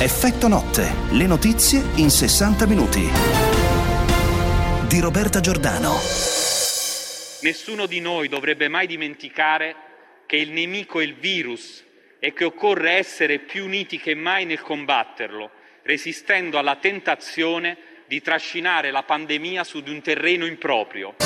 Effetto 0.00 0.46
notte, 0.46 0.94
le 1.10 1.26
notizie 1.26 1.82
in 1.96 2.08
60 2.08 2.66
minuti. 2.66 3.00
Di 4.86 5.00
Roberta 5.00 5.40
Giordano. 5.40 5.94
Nessuno 7.42 7.86
di 7.86 7.98
noi 7.98 8.28
dovrebbe 8.28 8.68
mai 8.68 8.86
dimenticare 8.86 9.74
che 10.26 10.36
il 10.36 10.52
nemico 10.52 11.00
è 11.00 11.02
il 11.02 11.16
virus 11.16 11.84
e 12.20 12.32
che 12.32 12.44
occorre 12.44 12.92
essere 12.92 13.40
più 13.40 13.64
uniti 13.64 13.98
che 13.98 14.14
mai 14.14 14.44
nel 14.44 14.60
combatterlo, 14.60 15.50
resistendo 15.82 16.58
alla 16.58 16.76
tentazione 16.76 17.76
di 18.06 18.20
trascinare 18.20 18.92
la 18.92 19.02
pandemia 19.02 19.64
su 19.64 19.80
di 19.80 19.90
un 19.90 20.00
terreno 20.00 20.46
improprio. 20.46 21.16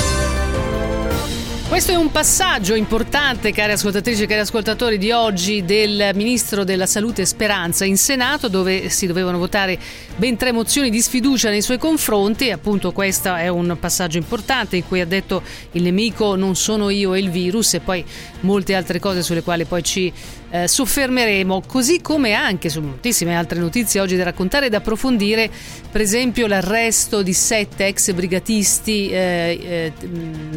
Questo 1.73 1.91
è 1.91 1.95
un 1.95 2.11
passaggio 2.11 2.75
importante, 2.75 3.51
cari 3.51 3.71
ascoltatrici 3.71 4.21
e 4.21 4.25
cari 4.27 4.41
ascoltatori, 4.41 4.99
di 4.99 5.09
oggi 5.09 5.65
del 5.65 6.11
Ministro 6.13 6.63
della 6.63 6.85
Salute 6.85 7.25
Speranza 7.25 7.83
in 7.83 7.97
Senato, 7.97 8.47
dove 8.47 8.89
si 8.89 9.07
dovevano 9.07 9.39
votare 9.39 9.79
ben 10.15 10.37
tre 10.37 10.51
mozioni 10.51 10.91
di 10.91 11.01
sfiducia 11.01 11.49
nei 11.49 11.63
suoi 11.63 11.79
confronti. 11.79 12.51
Appunto, 12.51 12.91
questo 12.91 13.33
è 13.33 13.47
un 13.47 13.75
passaggio 13.79 14.19
importante 14.19 14.75
in 14.75 14.87
cui 14.87 15.01
ha 15.01 15.05
detto 15.07 15.41
il 15.71 15.81
nemico 15.81 16.35
non 16.35 16.55
sono 16.55 16.91
io 16.91 17.15
e 17.15 17.19
il 17.19 17.31
virus, 17.31 17.73
e 17.73 17.79
poi 17.79 18.05
molte 18.41 18.75
altre 18.75 18.99
cose 18.99 19.23
sulle 19.23 19.41
quali 19.41 19.65
poi 19.65 19.81
ci 19.81 20.13
eh, 20.53 20.67
soffermeremo, 20.67 21.63
così 21.65 21.99
come 21.99 22.33
anche 22.33 22.69
su 22.69 22.79
moltissime 22.79 23.35
altre 23.35 23.59
notizie 23.59 23.99
oggi 23.99 24.15
da 24.15 24.23
raccontare 24.23 24.67
e 24.67 24.69
da 24.69 24.77
approfondire, 24.77 25.49
per 25.91 25.99
esempio 25.99 26.45
l'arresto 26.45 27.23
di 27.23 27.33
sette 27.33 27.87
ex 27.87 28.11
brigatisti 28.13 29.09
eh, 29.09 29.59
eh, 29.63 29.93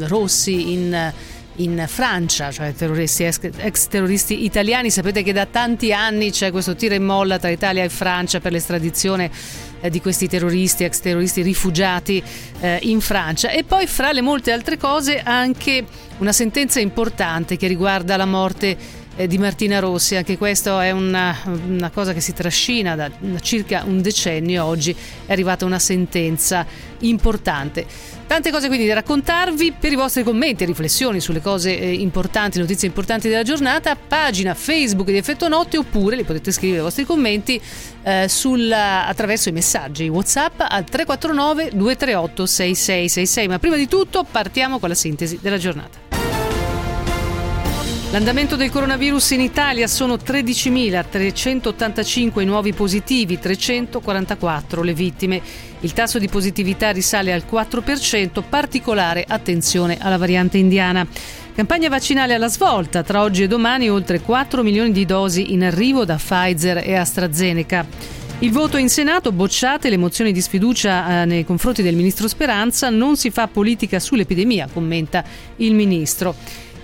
rossi 0.01 0.73
in 0.73 1.13
in 1.59 1.83
Francia, 1.89 2.51
cioè 2.51 2.75
terroristi, 2.75 3.25
ex 3.25 3.87
terroristi 3.87 4.45
italiani. 4.45 4.91
Sapete 4.91 5.23
che 5.23 5.33
da 5.33 5.47
tanti 5.47 5.91
anni 5.91 6.31
c'è 6.31 6.51
questo 6.51 6.77
tiro 6.77 6.95
e 6.95 6.99
molla 6.99 7.39
tra 7.39 7.49
Italia 7.49 7.83
e 7.83 7.89
Francia 7.89 8.41
per 8.41 8.53
l'estradizione 8.53 9.31
eh, 9.81 9.89
di 9.89 10.03
questi 10.03 10.29
terroristi, 10.29 10.85
ex 10.85 11.01
terroristi 11.01 11.41
rifugiati 11.41 12.23
eh, 12.61 12.79
in 12.83 13.01
Francia. 13.01 13.49
E 13.49 13.65
poi, 13.65 13.87
fra 13.87 14.13
le 14.13 14.21
molte 14.21 14.53
altre 14.53 14.77
cose, 14.77 15.19
anche 15.21 15.83
una 16.19 16.33
sentenza 16.33 16.79
importante 16.79 17.57
che 17.57 17.67
riguarda 17.69 18.19
la 18.19 18.27
morte 18.27 19.05
di 19.25 19.39
Martina 19.39 19.79
Rossi, 19.79 20.15
anche 20.15 20.37
questa 20.37 20.85
è 20.85 20.91
una, 20.91 21.35
una, 21.67 21.89
cosa 21.91 22.13
che 22.13 22.21
si 22.21 22.35
trascina 22.35 22.95
da 22.95 23.11
circa 23.41 23.83
un 23.87 24.03
decennio, 24.03 24.65
oggi 24.65 24.95
è 25.25 25.33
arrivata 25.33 25.65
una 25.65 25.79
sentenza 25.79 26.67
importante. 27.01 27.87
Tante 28.27 28.51
cose 28.51 28.67
quindi 28.67 28.87
da 28.87 28.95
raccontarvi 28.95 29.73
per 29.79 29.93
i 29.93 29.95
vostri 29.95 30.23
commenti 30.23 30.65
e 30.65 30.67
riflessioni 30.67 31.21
sulle 31.21 31.41
cose 31.41 31.79
eh, 31.79 31.93
importanti, 31.93 32.59
notizie 32.59 32.89
importanti 32.89 33.29
della 33.29 33.45
giornata, 33.45 33.97
pagina 33.97 34.53
Facebook 34.53 35.07
di 35.07 35.17
Effetto 35.17 35.49
Notte 35.49 35.79
oppure 35.79 36.17
li 36.17 36.25
potete 36.25 36.51
scrivere 36.51 36.81
i 36.81 36.83
vostri 36.83 37.05
commenti 37.05 37.61
eh, 38.03 38.27
sulla, 38.29 39.07
attraverso 39.07 39.49
i 39.49 39.53
messaggi 39.53 40.09
WhatsApp 40.09 40.61
al 40.61 40.85
349 40.85 41.71
238 41.73 42.47
6666. 42.47 43.49
Ma 43.49 43.59
prima 43.59 43.77
di 43.77 43.89
tutto 43.89 44.27
partiamo 44.29 44.79
con 44.79 44.89
la 44.89 44.95
sintesi 44.95 45.39
della 45.41 45.59
giornata. 45.59 46.06
L'andamento 48.13 48.55
del 48.55 48.71
coronavirus 48.71 49.33
in 49.33 49.41
Italia 49.41 49.89
sono 49.89 50.15
13.385 50.15 52.45
nuovi 52.45 52.73
positivi, 52.73 53.37
344 53.37 54.83
le 54.83 54.95
vittime. 54.95 55.43
Il 55.81 55.93
tasso 55.93 56.21
di 56.21 56.29
positività 56.29 56.93
risale 56.93 57.33
al 57.33 57.43
4%, 57.51 58.45
particolare 58.49 59.25
attenzione 59.27 59.99
alla 60.01 60.19
variante 60.19 60.57
indiana. 60.57 61.05
Campagna 61.55 61.89
vaccinale 61.89 62.35
alla 62.35 62.47
svolta, 62.49 63.03
tra 63.03 63.23
oggi 63.23 63.43
e 63.43 63.49
domani 63.49 63.91
oltre 63.91 64.21
4 64.21 64.63
milioni 64.63 64.93
di 64.93 65.05
dosi 65.05 65.53
in 65.53 65.65
arrivo 65.65 66.05
da 66.05 66.15
Pfizer 66.15 66.85
e 66.87 66.95
AstraZeneca. 66.95 68.15
Il 68.41 68.53
voto 68.53 68.77
in 68.77 68.91
Senato, 68.91 69.33
bocciate 69.33 69.89
le 69.89 69.97
mozioni 69.97 70.31
di 70.31 70.43
sfiducia 70.43 71.23
eh, 71.23 71.25
nei 71.25 71.43
confronti 71.45 71.83
del 71.83 71.97
ministro 71.97 72.29
Speranza, 72.29 72.91
non 72.91 73.17
si 73.17 73.31
fa 73.31 73.49
politica 73.49 73.99
sull'epidemia, 73.99 74.69
commenta 74.73 75.25
il 75.57 75.73
ministro. 75.73 76.35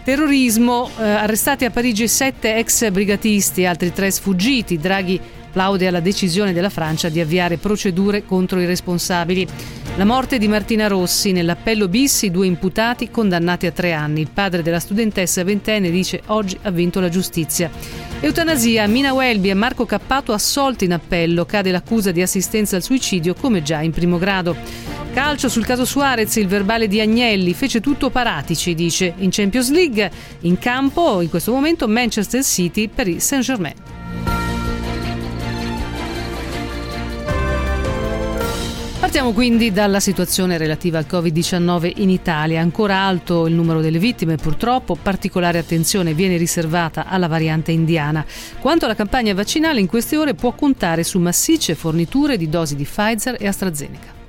Terrorismo, 0.05 0.91
eh, 0.99 1.03
arrestati 1.03 1.65
a 1.65 1.71
Parigi 1.71 2.09
sette 2.09 2.57
ex 2.57 2.91
brigatisti, 2.91 3.65
altri 3.65 3.93
tre 3.93 4.11
sfuggiti. 4.11 4.77
Draghi 4.77 5.21
plaude 5.53 5.87
alla 5.87 6.01
decisione 6.01 6.53
della 6.53 6.71
Francia 6.71 7.09
di 7.09 7.21
avviare 7.21 7.59
procedure 7.59 8.25
contro 8.25 8.59
i 8.61 8.65
responsabili. 8.65 9.47
La 9.97 10.05
morte 10.07 10.39
di 10.39 10.49
Martina 10.49 10.87
Rossi, 10.87 11.33
nell'appello 11.33 11.87
bis 11.87 12.23
i 12.23 12.31
due 12.31 12.47
imputati 12.47 13.11
condannati 13.11 13.67
a 13.67 13.71
tre 13.73 13.93
anni. 13.93 14.23
Il 14.23 14.31
padre 14.33 14.63
della 14.63 14.81
studentessa 14.81 15.45
ventenne 15.45 15.91
dice 15.91 16.23
oggi 16.27 16.59
ha 16.63 16.71
vinto 16.71 16.99
la 16.99 17.11
giustizia. 17.11 17.71
Eutanasia, 18.21 18.87
Mina 18.87 19.13
Welby 19.13 19.51
e 19.51 19.55
Marco 19.55 19.85
Cappato 19.85 20.33
assolti 20.33 20.87
in 20.87 20.95
appello, 20.95 21.45
cade 21.45 21.71
l'accusa 21.71 22.11
di 22.11 22.23
assistenza 22.23 22.77
al 22.77 22.83
suicidio 22.83 23.35
come 23.35 23.63
già 23.63 23.83
in 23.83 23.91
primo 23.91 24.17
grado. 24.17 24.57
Calcio 25.13 25.51
sul 25.51 25.67
caso 25.67 25.85
Suarez, 25.85 26.37
il 26.37 26.47
verbale 26.47 26.89
di 26.89 26.99
Agnelli 26.99 27.53
fece 27.53 27.81
tutto 27.81 28.09
Paratici, 28.09 28.75
dice. 28.75 29.13
In 29.19 29.29
Champions 29.31 29.71
League, 29.71 30.11
in 30.41 30.59
campo, 30.59 31.21
in 31.21 31.29
questo 31.29 31.53
momento 31.53 31.87
Manchester 31.87 32.43
City 32.43 32.89
per 32.89 33.09
il 33.09 33.21
Saint-Germain. 33.21 33.75
Partiamo 39.13 39.35
quindi 39.35 39.73
dalla 39.73 40.01
situazione 40.01 40.57
relativa 40.57 40.97
al 40.97 41.05
Covid-19 41.07 41.93
in 41.97 42.09
Italia. 42.09 42.63
Ancora 42.63 42.97
alto 43.01 43.47
il 43.47 43.53
numero 43.53 43.83
delle 43.83 43.99
vittime, 43.99 44.37
purtroppo 44.37 44.97
particolare 44.97 45.59
attenzione 45.59 46.15
viene 46.15 46.39
riservata 46.39 47.05
alla 47.05 47.29
variante 47.29 47.73
indiana. 47.73 48.25
Quanto 48.59 48.87
alla 48.87 48.95
campagna 48.95 49.35
vaccinale, 49.35 49.81
in 49.81 49.87
queste 49.87 50.17
ore 50.17 50.33
può 50.33 50.53
contare 50.53 51.05
su 51.05 51.19
massicce 51.19 51.75
forniture 51.75 52.39
di 52.39 52.49
dosi 52.49 52.75
di 52.75 52.85
Pfizer 52.85 53.37
e 53.39 53.47
AstraZeneca 53.47 54.22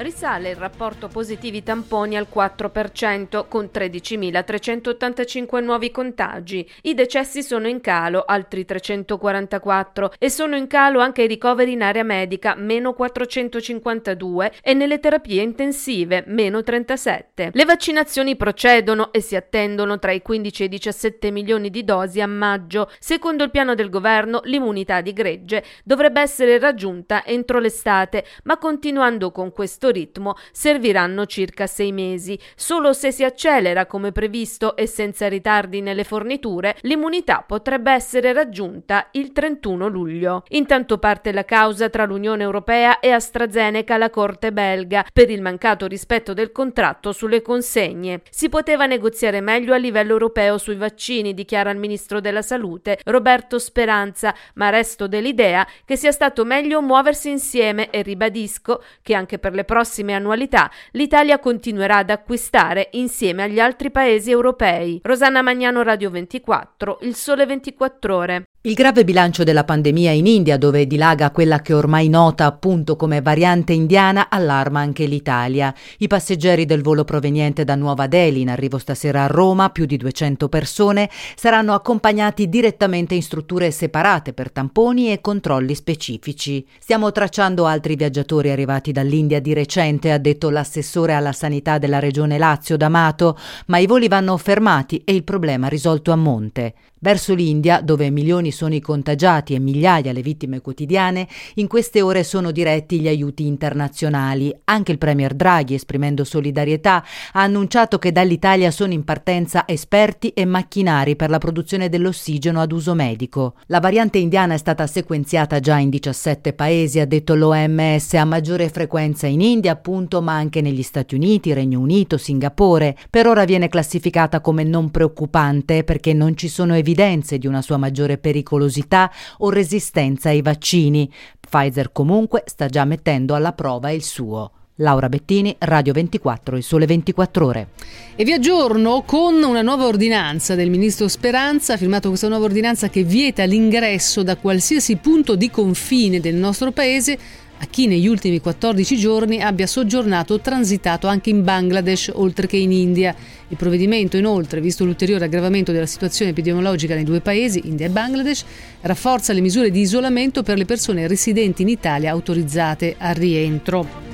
risale 0.00 0.50
il 0.50 0.56
rapporto 0.56 1.08
positivi 1.08 1.62
tamponi 1.62 2.16
al 2.16 2.26
4%, 2.32 3.46
con 3.48 3.70
13.385 3.72 5.62
nuovi 5.62 5.90
contagi. 5.90 6.68
I 6.82 6.94
decessi 6.94 7.42
sono 7.42 7.68
in 7.68 7.80
calo, 7.80 8.24
altri 8.26 8.64
344, 8.64 10.12
e 10.18 10.30
sono 10.30 10.56
in 10.56 10.66
calo 10.66 11.00
anche 11.00 11.22
i 11.22 11.26
ricoveri 11.26 11.72
in 11.72 11.82
area 11.82 12.02
medica, 12.02 12.54
meno 12.54 12.94
452, 12.94 14.52
e 14.62 14.74
nelle 14.74 15.00
terapie 15.00 15.42
intensive, 15.42 16.24
meno 16.26 16.62
37. 16.62 17.50
Le 17.52 17.64
vaccinazioni 17.64 18.36
procedono 18.36 19.12
e 19.12 19.20
si 19.20 19.36
attendono 19.36 19.98
tra 19.98 20.12
i 20.12 20.22
15 20.22 20.62
e 20.62 20.66
i 20.66 20.68
17 20.70 21.30
milioni 21.30 21.68
di 21.70 21.84
dosi 21.84 22.20
a 22.20 22.26
maggio. 22.26 22.90
Secondo 22.98 23.44
il 23.44 23.50
piano 23.50 23.74
del 23.74 23.90
governo, 23.90 24.40
l'immunità 24.44 25.00
di 25.02 25.12
gregge 25.12 25.62
dovrebbe 25.84 26.20
essere 26.20 26.58
raggiunta 26.58 27.24
entro 27.24 27.58
l'estate, 27.58 28.24
ma 28.44 28.56
continuando 28.56 29.30
con 29.30 29.52
questo 29.52 29.89
ritmo 29.90 30.36
serviranno 30.52 31.26
circa 31.26 31.66
sei 31.66 31.92
mesi. 31.92 32.38
Solo 32.54 32.92
se 32.92 33.12
si 33.12 33.24
accelera 33.24 33.86
come 33.86 34.12
previsto 34.12 34.76
e 34.76 34.86
senza 34.86 35.28
ritardi 35.28 35.80
nelle 35.80 36.04
forniture, 36.04 36.76
l'immunità 36.82 37.44
potrebbe 37.46 37.92
essere 37.92 38.32
raggiunta 38.32 39.08
il 39.12 39.32
31 39.32 39.88
luglio. 39.88 40.44
Intanto 40.50 40.98
parte 40.98 41.32
la 41.32 41.44
causa 41.44 41.88
tra 41.88 42.04
l'Unione 42.04 42.42
Europea 42.42 43.00
e 43.00 43.10
AstraZeneca 43.10 43.94
alla 43.94 44.10
Corte 44.10 44.52
belga 44.52 45.04
per 45.12 45.30
il 45.30 45.42
mancato 45.42 45.86
rispetto 45.86 46.32
del 46.32 46.52
contratto 46.52 47.12
sulle 47.12 47.42
consegne. 47.42 48.22
Si 48.30 48.48
poteva 48.48 48.86
negoziare 48.86 49.40
meglio 49.40 49.74
a 49.74 49.76
livello 49.76 50.12
europeo 50.12 50.58
sui 50.58 50.76
vaccini, 50.76 51.34
dichiara 51.34 51.70
il 51.70 51.78
ministro 51.78 52.20
della 52.20 52.42
Salute 52.42 52.98
Roberto 53.04 53.58
Speranza, 53.58 54.34
ma 54.54 54.70
resto 54.70 55.06
dell'idea 55.06 55.66
che 55.84 55.96
sia 55.96 56.12
stato 56.12 56.44
meglio 56.44 56.80
muoversi 56.80 57.30
insieme 57.30 57.90
e 57.90 58.02
ribadisco 58.02 58.82
che 59.02 59.14
anche 59.14 59.38
per 59.38 59.52
le 59.52 59.64
prossime 59.64 59.78
prossime 59.80 60.12
annualità 60.12 60.70
l'Italia 60.90 61.38
continuerà 61.38 61.98
ad 61.98 62.10
acquistare 62.10 62.88
insieme 62.92 63.44
agli 63.44 63.58
altri 63.58 63.90
paesi 63.90 64.30
europei. 64.30 65.00
Rosanna 65.02 65.40
Magnano 65.40 65.82
Radio 65.82 66.10
24, 66.10 66.98
Il 67.00 67.14
Sole 67.14 67.46
24 67.46 68.14
Ore. 68.14 68.49
Il 68.62 68.74
grave 68.74 69.04
bilancio 69.04 69.42
della 69.42 69.64
pandemia 69.64 70.10
in 70.10 70.26
India, 70.26 70.58
dove 70.58 70.86
dilaga 70.86 71.30
quella 71.30 71.62
che 71.62 71.72
ormai 71.72 72.10
nota 72.10 72.44
appunto 72.44 72.94
come 72.94 73.22
variante 73.22 73.72
indiana, 73.72 74.28
allarma 74.28 74.80
anche 74.80 75.06
l'Italia. 75.06 75.74
I 75.96 76.06
passeggeri 76.08 76.66
del 76.66 76.82
volo 76.82 77.04
proveniente 77.04 77.64
da 77.64 77.74
Nuova 77.74 78.06
Delhi, 78.06 78.42
in 78.42 78.50
arrivo 78.50 78.76
stasera 78.76 79.24
a 79.24 79.28
Roma, 79.28 79.70
più 79.70 79.86
di 79.86 79.96
200 79.96 80.50
persone, 80.50 81.08
saranno 81.36 81.72
accompagnati 81.72 82.50
direttamente 82.50 83.14
in 83.14 83.22
strutture 83.22 83.70
separate 83.70 84.34
per 84.34 84.52
tamponi 84.52 85.10
e 85.10 85.22
controlli 85.22 85.74
specifici. 85.74 86.62
Stiamo 86.78 87.12
tracciando 87.12 87.64
altri 87.64 87.96
viaggiatori 87.96 88.50
arrivati 88.50 88.92
dall'India 88.92 89.40
di 89.40 89.54
recente, 89.54 90.12
ha 90.12 90.18
detto 90.18 90.50
l'assessore 90.50 91.14
alla 91.14 91.32
sanità 91.32 91.78
della 91.78 91.98
regione 91.98 92.36
Lazio 92.36 92.76
D'Amato, 92.76 93.38
ma 93.68 93.78
i 93.78 93.86
voli 93.86 94.06
vanno 94.06 94.36
fermati 94.36 95.00
e 95.02 95.14
il 95.14 95.24
problema 95.24 95.66
risolto 95.68 96.12
a 96.12 96.16
monte. 96.16 96.74
Verso 97.02 97.32
l'India, 97.32 97.80
dove 97.80 98.10
milioni 98.10 98.49
milioni 98.50 98.52
sono 98.52 98.74
i 98.74 98.80
contagiati 98.80 99.54
e 99.54 99.58
migliaia 99.58 100.12
le 100.12 100.22
vittime 100.22 100.60
quotidiane, 100.60 101.28
in 101.54 101.66
queste 101.66 102.02
ore 102.02 102.24
sono 102.24 102.50
diretti 102.50 103.00
gli 103.00 103.08
aiuti 103.08 103.46
internazionali. 103.46 104.54
Anche 104.64 104.92
il 104.92 104.98
Premier 104.98 105.34
Draghi, 105.34 105.74
esprimendo 105.74 106.24
solidarietà, 106.24 107.04
ha 107.32 107.40
annunciato 107.40 107.98
che 107.98 108.12
dall'Italia 108.12 108.70
sono 108.70 108.92
in 108.92 109.04
partenza 109.04 109.64
esperti 109.66 110.30
e 110.30 110.44
macchinari 110.44 111.16
per 111.16 111.30
la 111.30 111.38
produzione 111.38 111.88
dell'ossigeno 111.88 112.60
ad 112.60 112.72
uso 112.72 112.94
medico. 112.94 113.54
La 113.66 113.80
variante 113.80 114.18
indiana 114.18 114.54
è 114.54 114.58
stata 114.58 114.86
sequenziata 114.86 115.60
già 115.60 115.78
in 115.78 115.90
17 115.90 116.52
paesi, 116.52 117.00
ha 117.00 117.06
detto 117.06 117.34
l'OMS, 117.34 118.14
a 118.14 118.24
maggiore 118.24 118.68
frequenza 118.68 119.26
in 119.26 119.40
India 119.40 119.72
appunto, 119.72 120.20
ma 120.20 120.34
anche 120.34 120.60
negli 120.60 120.82
Stati 120.82 121.14
Uniti, 121.14 121.52
Regno 121.52 121.80
Unito, 121.80 122.16
Singapore. 122.16 122.96
Per 123.08 123.26
ora 123.26 123.44
viene 123.44 123.68
classificata 123.68 124.40
come 124.40 124.64
non 124.64 124.90
preoccupante 124.90 125.84
perché 125.84 126.12
non 126.12 126.36
ci 126.36 126.48
sono 126.48 126.74
evidenze 126.74 127.38
di 127.38 127.46
una 127.46 127.62
sua 127.62 127.76
maggiore 127.76 128.18
pericolosità 128.40 129.10
o 129.38 129.50
resistenza 129.50 130.30
ai 130.30 130.42
vaccini. 130.42 131.10
Pfizer 131.38 131.92
comunque 131.92 132.42
sta 132.46 132.66
già 132.66 132.84
mettendo 132.84 133.34
alla 133.34 133.52
prova 133.52 133.90
il 133.90 134.02
suo. 134.02 134.52
Laura 134.80 135.10
Bettini, 135.10 135.54
Radio 135.58 135.92
24, 135.92 136.56
il 136.56 136.62
sole 136.62 136.86
24 136.86 137.44
ore. 137.44 137.68
E 138.16 138.24
vi 138.24 138.32
aggiorno 138.32 139.02
con 139.04 139.42
una 139.42 139.60
nuova 139.60 139.86
ordinanza 139.86 140.54
del 140.54 140.70
ministro 140.70 141.06
Speranza, 141.06 141.74
ha 141.74 141.76
firmato 141.76 142.08
questa 142.08 142.28
nuova 142.28 142.46
ordinanza 142.46 142.88
che 142.88 143.02
vieta 143.02 143.44
l'ingresso 143.44 144.22
da 144.22 144.38
qualsiasi 144.38 144.96
punto 144.96 145.36
di 145.36 145.50
confine 145.50 146.18
del 146.18 146.36
nostro 146.36 146.72
paese 146.72 147.18
a 147.62 147.66
chi 147.66 147.86
negli 147.86 148.06
ultimi 148.06 148.40
14 148.40 148.96
giorni 148.96 149.42
abbia 149.42 149.66
soggiornato 149.66 150.34
o 150.34 150.40
transitato 150.40 151.06
anche 151.06 151.28
in 151.28 151.44
Bangladesh 151.44 152.10
oltre 152.14 152.46
che 152.46 152.56
in 152.56 152.72
India. 152.72 153.14
Il 153.48 153.56
provvedimento 153.56 154.16
inoltre, 154.16 154.62
visto 154.62 154.84
l'ulteriore 154.84 155.26
aggravamento 155.26 155.70
della 155.70 155.86
situazione 155.86 156.30
epidemiologica 156.30 156.94
nei 156.94 157.04
due 157.04 157.20
paesi, 157.20 157.62
India 157.64 157.86
e 157.86 157.90
Bangladesh, 157.90 158.44
rafforza 158.80 159.34
le 159.34 159.40
misure 159.40 159.70
di 159.70 159.80
isolamento 159.80 160.42
per 160.42 160.56
le 160.56 160.64
persone 160.64 161.06
residenti 161.06 161.60
in 161.62 161.68
Italia 161.68 162.10
autorizzate 162.10 162.94
al 162.98 163.14
rientro. 163.14 164.09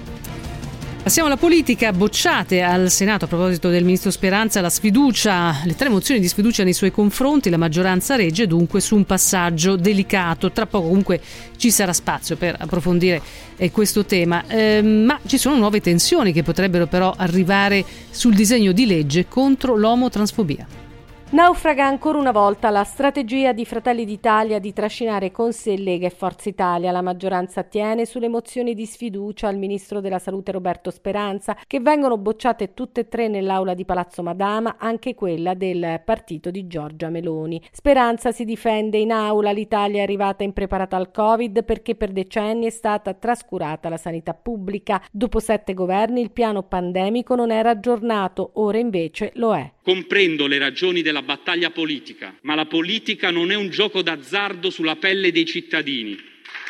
Passiamo 1.07 1.29
alla 1.29 1.39
politica, 1.39 1.93
bocciate 1.93 2.63
al 2.63 2.91
Senato 2.91 3.27
a 3.27 3.29
proposito 3.29 3.69
del 3.69 3.85
ministro 3.85 4.11
Speranza 4.11 4.61
la 4.61 4.69
sfiducia, 4.69 5.61
le 5.65 5.77
tre 5.77 5.89
mozioni 5.89 6.19
di 6.19 6.27
sfiducia 6.27 6.65
nei 6.65 6.73
suoi 6.73 6.91
confronti, 6.91 7.49
la 7.49 7.57
maggioranza 7.57 8.17
regge 8.17 8.49
dunque 8.49 8.81
su 8.81 8.97
un 8.97 9.05
passaggio 9.05 9.77
delicato, 9.77 10.51
tra 10.51 10.67
poco 10.67 10.89
comunque 10.89 11.21
ci 11.59 11.71
sarà 11.71 11.93
spazio 11.93 12.35
per 12.37 12.57
approfondire 12.59 13.23
eh, 13.57 13.71
questo 13.71 14.05
tema, 14.05 14.49
eh, 14.49 14.83
ma 14.83 15.21
ci 15.27 15.39
sono 15.39 15.55
nuove 15.55 15.81
tensioni 15.81 16.33
che 16.33 16.43
potrebbero 16.43 16.89
però 16.89 17.15
arrivare 17.17 17.85
sul 18.11 18.35
disegno 18.35 18.73
di 18.73 18.85
legge 18.85 19.29
contro 19.29 19.77
l'omotransfobia. 19.77 20.86
Naufraga 21.29 21.85
ancora 21.85 22.19
una 22.19 22.31
volta 22.31 22.71
la 22.71 22.85
strategia 22.85 23.53
di 23.53 23.65
Fratelli 23.65 24.05
d'Italia 24.05 24.61
di 24.61 24.73
trascinare 24.73 25.33
con 25.33 25.53
sé 25.53 25.77
Lega 25.77 26.07
e 26.07 26.11
Forza 26.11 26.49
Italia. 26.49 26.93
La 26.93 27.03
maggioranza 27.03 27.61
attiene 27.61 28.07
sulle 28.07 28.29
mozioni 28.29 28.75
di 28.75 28.87
sfiducia 28.87 29.49
al 29.49 29.59
ministro 29.59 30.01
della 30.01 30.21
Salute 30.21 30.53
Roberto 30.53 30.93
Speranza, 30.93 31.57
che 31.67 31.81
vengono 31.81 32.17
bocciate 32.17 32.75
tutte 32.75 33.01
e 33.01 33.09
tre 33.09 33.27
nell'aula 33.27 33.75
di 33.75 33.85
Palazzo 33.85 34.23
Madama, 34.23 34.77
anche 34.79 35.17
quella 35.17 35.55
del 35.55 36.01
partito 36.05 36.53
di 36.53 36.69
Giorgia 36.69 37.11
Meloni. 37.11 37.61
Speranza 37.73 38.31
si 38.31 38.45
difende 38.45 38.99
in 38.99 39.11
aula, 39.11 39.51
l'Italia 39.51 39.99
è 39.99 40.03
arrivata 40.03 40.45
impreparata 40.45 40.97
al 40.97 41.11
Covid 41.11 41.65
perché 41.65 41.97
per 41.97 42.13
decenni 42.13 42.67
è 42.67 42.71
stata 42.71 43.15
trascurata 43.15 43.89
la 43.89 43.97
sanità 43.97 44.33
pubblica. 44.33 45.03
Dopo 45.11 45.41
sette 45.41 45.75
governi 45.75 46.21
il 46.21 46.31
piano 46.31 46.63
pandemico 46.63 47.35
non 47.35 47.51
era 47.51 47.71
aggiornato, 47.71 48.51
ora 48.55 48.79
invece 48.79 49.33
lo 49.35 49.57
è. 49.57 49.75
Comprendo 49.87 50.49
le 50.49 50.59
ragioni 50.59 51.01
della 51.01 51.23
battaglia 51.23 51.71
politica, 51.71 52.37
ma 52.41 52.57
la 52.57 52.67
politica 52.67 53.31
non 53.31 53.53
è 53.53 53.55
un 53.55 53.69
gioco 53.69 54.03
d'azzardo 54.03 54.69
sulla 54.69 54.97
pelle 54.97 55.31
dei 55.31 55.47
cittadini. 55.47 56.21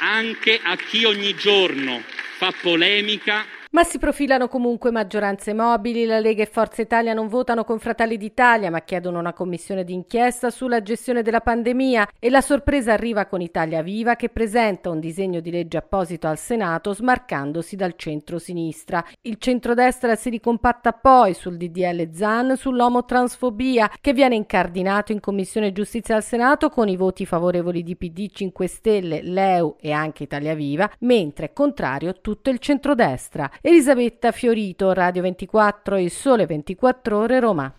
Anche 0.00 0.60
a 0.62 0.76
chi 0.76 1.06
ogni 1.06 1.34
giorno 1.34 2.02
fa 2.36 2.52
polemica 2.60 3.46
ma 3.70 3.84
si 3.84 3.98
profilano 3.98 4.48
comunque 4.48 4.90
maggioranze 4.90 5.52
mobili. 5.52 6.04
La 6.04 6.18
Lega 6.18 6.42
e 6.42 6.46
Forza 6.46 6.82
Italia 6.82 7.14
non 7.14 7.28
votano 7.28 7.64
con 7.64 7.78
Fratelli 7.78 8.16
d'Italia, 8.16 8.70
ma 8.70 8.80
chiedono 8.82 9.18
una 9.18 9.32
commissione 9.32 9.84
d'inchiesta 9.84 10.50
sulla 10.50 10.82
gestione 10.82 11.22
della 11.22 11.40
pandemia 11.40 12.08
e 12.18 12.30
la 12.30 12.40
sorpresa 12.40 12.92
arriva 12.92 13.26
con 13.26 13.40
Italia 13.40 13.82
Viva 13.82 14.16
che 14.16 14.28
presenta 14.28 14.90
un 14.90 15.00
disegno 15.00 15.40
di 15.40 15.50
legge 15.50 15.78
apposito 15.78 16.26
al 16.26 16.38
Senato 16.38 16.94
smarcandosi 16.94 17.76
dal 17.76 17.94
centro-sinistra. 17.96 19.04
Il 19.22 19.36
centrodestra 19.38 20.14
si 20.14 20.30
ricompatta 20.30 20.92
poi 20.92 21.34
sul 21.34 21.56
DDL 21.56 22.10
ZAN 22.12 22.56
sull'omotransfobia 22.56 23.90
che 24.00 24.12
viene 24.12 24.34
incardinato 24.34 25.12
in 25.12 25.20
Commissione 25.20 25.72
Giustizia 25.72 26.16
al 26.16 26.24
Senato 26.24 26.68
con 26.70 26.88
i 26.88 26.96
voti 26.96 27.26
favorevoli 27.26 27.82
di 27.82 27.96
PD 27.96 28.28
5 28.30 28.66
Stelle, 28.66 29.22
Leu 29.22 29.76
e 29.80 29.92
anche 29.92 30.24
Italia 30.24 30.54
Viva, 30.54 30.90
mentre 31.00 31.52
contrario 31.52 32.20
tutto 32.20 32.50
il 32.50 32.58
centrodestra. 32.58 33.50
Elisabetta 33.60 34.32
Fiorito, 34.32 34.92
Radio 34.92 35.22
24 35.22 35.96
e 35.96 36.10
Sole 36.10 36.46
24 36.46 37.18
Ore 37.18 37.40
Roma. 37.40 37.72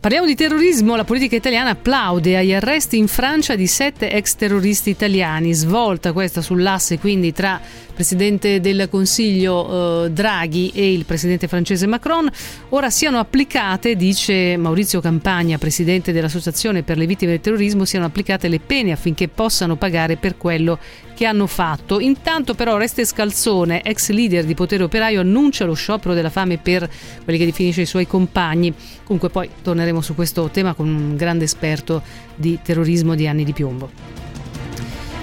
Parliamo 0.00 0.26
di 0.26 0.34
terrorismo, 0.34 0.96
la 0.96 1.04
politica 1.04 1.36
italiana 1.36 1.70
applaude 1.70 2.38
agli 2.38 2.52
arresti 2.54 2.96
in 2.96 3.08
Francia 3.08 3.56
di 3.56 3.66
sette 3.66 4.10
ex 4.10 4.36
terroristi 4.36 4.90
italiani, 4.90 5.52
svolta 5.52 6.12
questa 6.12 6.40
sull'asse 6.40 6.98
quindi 6.98 7.32
tra 7.32 7.60
Presidente 7.92 8.60
del 8.60 8.88
Consiglio 8.88 10.04
eh, 10.04 10.10
Draghi 10.10 10.70
e 10.72 10.92
il 10.92 11.04
Presidente 11.04 11.48
francese 11.48 11.86
Macron, 11.88 12.30
ora 12.68 12.90
siano 12.90 13.18
applicate, 13.18 13.96
dice 13.96 14.56
Maurizio 14.56 15.00
Campagna, 15.00 15.58
Presidente 15.58 16.12
dell'Associazione 16.12 16.84
per 16.84 16.96
le 16.96 17.06
Vittime 17.06 17.32
del 17.32 17.40
Terrorismo, 17.40 17.84
siano 17.84 18.06
applicate 18.06 18.46
le 18.46 18.60
pene 18.60 18.92
affinché 18.92 19.26
possano 19.26 19.74
pagare 19.74 20.16
per 20.16 20.36
quello 20.36 20.78
che 21.18 21.26
hanno 21.26 21.48
fatto. 21.48 21.98
Intanto 21.98 22.54
però 22.54 22.76
Reste 22.76 23.04
Scalzone, 23.04 23.82
ex 23.82 24.10
leader 24.10 24.44
di 24.44 24.54
Potere 24.54 24.84
Operaio, 24.84 25.18
annuncia 25.18 25.64
lo 25.64 25.74
sciopero 25.74 26.14
della 26.14 26.30
fame 26.30 26.58
per 26.58 26.88
quelli 27.24 27.40
che 27.40 27.44
definisce 27.44 27.80
i 27.80 27.86
suoi 27.86 28.06
compagni. 28.06 28.72
Comunque 29.02 29.28
poi 29.28 29.50
torneremo 29.60 30.00
su 30.00 30.14
questo 30.14 30.48
tema 30.48 30.74
con 30.74 30.86
un 30.86 31.16
grande 31.16 31.42
esperto 31.42 32.02
di 32.36 32.60
terrorismo 32.62 33.16
di 33.16 33.26
anni 33.26 33.42
di 33.42 33.52
piombo. 33.52 34.27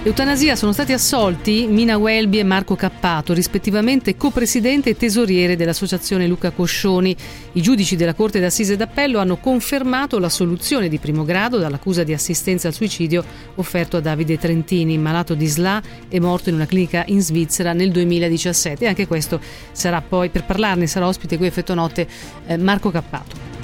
Eutanasia 0.06 0.54
sono 0.54 0.70
stati 0.70 0.92
assolti 0.92 1.66
Mina 1.66 1.96
Welby 1.96 2.38
e 2.38 2.44
Marco 2.44 2.76
Cappato, 2.76 3.32
rispettivamente 3.32 4.16
copresidente 4.16 4.90
e 4.90 4.96
tesoriere 4.96 5.56
dell'associazione 5.56 6.28
Luca 6.28 6.52
Coscioni. 6.52 7.16
I 7.54 7.60
giudici 7.60 7.96
della 7.96 8.14
Corte 8.14 8.38
d'Assise 8.38 8.76
d'Appello 8.76 9.18
hanno 9.18 9.38
confermato 9.38 10.20
la 10.20 10.28
soluzione 10.28 10.88
di 10.88 11.00
primo 11.00 11.24
grado 11.24 11.58
dall'accusa 11.58 12.04
di 12.04 12.12
assistenza 12.12 12.68
al 12.68 12.74
suicidio 12.74 13.24
offerto 13.56 13.96
a 13.96 14.00
Davide 14.00 14.38
Trentini, 14.38 14.96
malato 14.96 15.34
di 15.34 15.48
SLA 15.48 15.82
e 16.08 16.20
morto 16.20 16.50
in 16.50 16.54
una 16.54 16.66
clinica 16.66 17.02
in 17.08 17.20
Svizzera 17.20 17.72
nel 17.72 17.90
2017. 17.90 18.84
E 18.84 18.86
anche 18.86 19.08
questo 19.08 19.40
sarà 19.72 20.00
poi, 20.02 20.28
per 20.28 20.44
parlarne, 20.44 20.86
sarà 20.86 21.08
ospite 21.08 21.36
qui 21.36 21.48
a 21.48 21.50
Fettonotte 21.50 22.06
eh, 22.46 22.56
Marco 22.56 22.92
Cappato. 22.92 23.55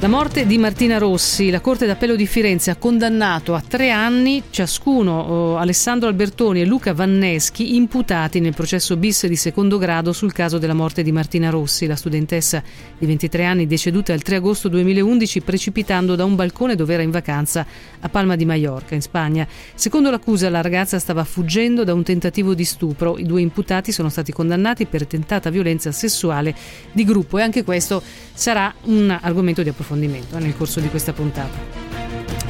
La 0.00 0.08
morte 0.08 0.46
di 0.46 0.56
Martina 0.56 0.96
Rossi, 0.96 1.50
la 1.50 1.60
Corte 1.60 1.84
d'Appello 1.84 2.16
di 2.16 2.26
Firenze 2.26 2.70
ha 2.70 2.76
condannato 2.76 3.54
a 3.54 3.60
tre 3.60 3.90
anni 3.90 4.42
ciascuno 4.48 5.20
oh, 5.20 5.56
Alessandro 5.58 6.08
Albertoni 6.08 6.62
e 6.62 6.64
Luca 6.64 6.94
Vanneschi 6.94 7.76
imputati 7.76 8.40
nel 8.40 8.54
processo 8.54 8.96
bis 8.96 9.26
di 9.26 9.36
secondo 9.36 9.76
grado 9.76 10.14
sul 10.14 10.32
caso 10.32 10.56
della 10.56 10.72
morte 10.72 11.02
di 11.02 11.12
Martina 11.12 11.50
Rossi, 11.50 11.86
la 11.86 11.96
studentessa 11.96 12.62
di 12.96 13.04
23 13.04 13.44
anni 13.44 13.66
deceduta 13.66 14.14
il 14.14 14.22
3 14.22 14.36
agosto 14.36 14.68
2011 14.68 15.42
precipitando 15.42 16.14
da 16.14 16.24
un 16.24 16.34
balcone 16.34 16.76
dove 16.76 16.94
era 16.94 17.02
in 17.02 17.10
vacanza 17.10 17.66
a 18.00 18.08
Palma 18.08 18.36
di 18.36 18.46
Mallorca, 18.46 18.94
in 18.94 19.02
Spagna. 19.02 19.46
Secondo 19.74 20.10
l'accusa 20.10 20.48
la 20.48 20.62
ragazza 20.62 20.98
stava 20.98 21.24
fuggendo 21.24 21.84
da 21.84 21.92
un 21.92 22.04
tentativo 22.04 22.54
di 22.54 22.64
stupro. 22.64 23.18
I 23.18 23.24
due 23.24 23.42
imputati 23.42 23.92
sono 23.92 24.08
stati 24.08 24.32
condannati 24.32 24.86
per 24.86 25.06
tentata 25.06 25.50
violenza 25.50 25.92
sessuale 25.92 26.54
di 26.90 27.04
gruppo 27.04 27.36
e 27.36 27.42
anche 27.42 27.64
questo 27.64 28.02
sarà 28.32 28.72
un 28.84 29.10
argomento 29.20 29.62
di 29.62 29.68
approfondimento 29.68 29.88
approfondimento 29.90 30.38
nel 30.38 30.56
corso 30.56 30.80
di 30.80 30.88
questa 30.88 31.12
puntata. 31.12 31.88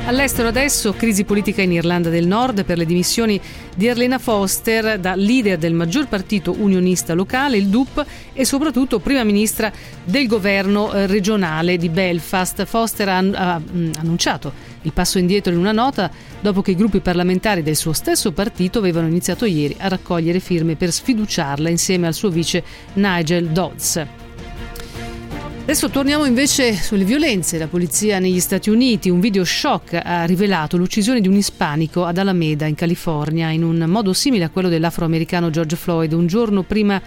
All'estero 0.06 0.48
adesso 0.48 0.92
crisi 0.94 1.24
politica 1.24 1.62
in 1.62 1.72
Irlanda 1.72 2.08
del 2.08 2.26
Nord 2.26 2.64
per 2.64 2.78
le 2.78 2.86
dimissioni 2.86 3.40
di 3.76 3.88
Arlena 3.88 4.18
Foster 4.18 4.98
da 4.98 5.14
leader 5.14 5.58
del 5.58 5.74
maggior 5.74 6.08
partito 6.08 6.54
unionista 6.58 7.14
locale, 7.14 7.58
il 7.58 7.68
DUP, 7.68 8.04
e 8.32 8.44
soprattutto 8.44 8.98
prima 8.98 9.22
ministra 9.24 9.70
del 10.02 10.26
governo 10.26 10.92
eh, 10.92 11.06
regionale 11.06 11.76
di 11.76 11.90
Belfast. 11.90 12.64
Foster 12.64 13.08
ha, 13.08 13.20
mm, 13.60 13.92
annunciato 13.98 14.52
il 14.82 14.92
passo 14.92 15.18
indietro 15.18 15.52
in 15.52 15.58
una 15.58 15.72
nota 15.72 16.10
dopo 16.40 16.62
che 16.62 16.72
i 16.72 16.76
gruppi 16.76 17.00
parlamentari 17.00 17.62
del 17.62 17.76
suo 17.76 17.92
stesso 17.92 18.32
partito 18.32 18.78
avevano 18.78 19.06
iniziato 19.06 19.44
ieri 19.44 19.76
a 19.78 19.88
raccogliere 19.88 20.40
firme 20.40 20.76
per 20.76 20.90
sfiduciarla 20.90 21.68
insieme 21.68 22.06
al 22.06 22.14
suo 22.14 22.30
vice 22.30 22.64
Nigel 22.94 23.48
Dodds. 23.48 24.19
Adesso 25.70 25.88
torniamo 25.90 26.24
invece 26.24 26.72
sulle 26.74 27.04
violenze. 27.04 27.56
La 27.56 27.68
polizia 27.68 28.18
negli 28.18 28.40
Stati 28.40 28.70
Uniti, 28.70 29.08
un 29.08 29.20
video 29.20 29.44
shock 29.44 30.00
ha 30.02 30.24
rivelato 30.24 30.76
l'uccisione 30.76 31.20
di 31.20 31.28
un 31.28 31.36
ispanico 31.36 32.04
ad 32.04 32.18
Alameda 32.18 32.66
in 32.66 32.74
California 32.74 33.50
in 33.50 33.62
un 33.62 33.84
modo 33.86 34.12
simile 34.12 34.42
a 34.42 34.48
quello 34.48 34.68
dell'afroamericano 34.68 35.48
George 35.48 35.76
Floyd 35.76 36.12
un 36.12 36.26
giorno 36.26 36.64
prima 36.64 37.00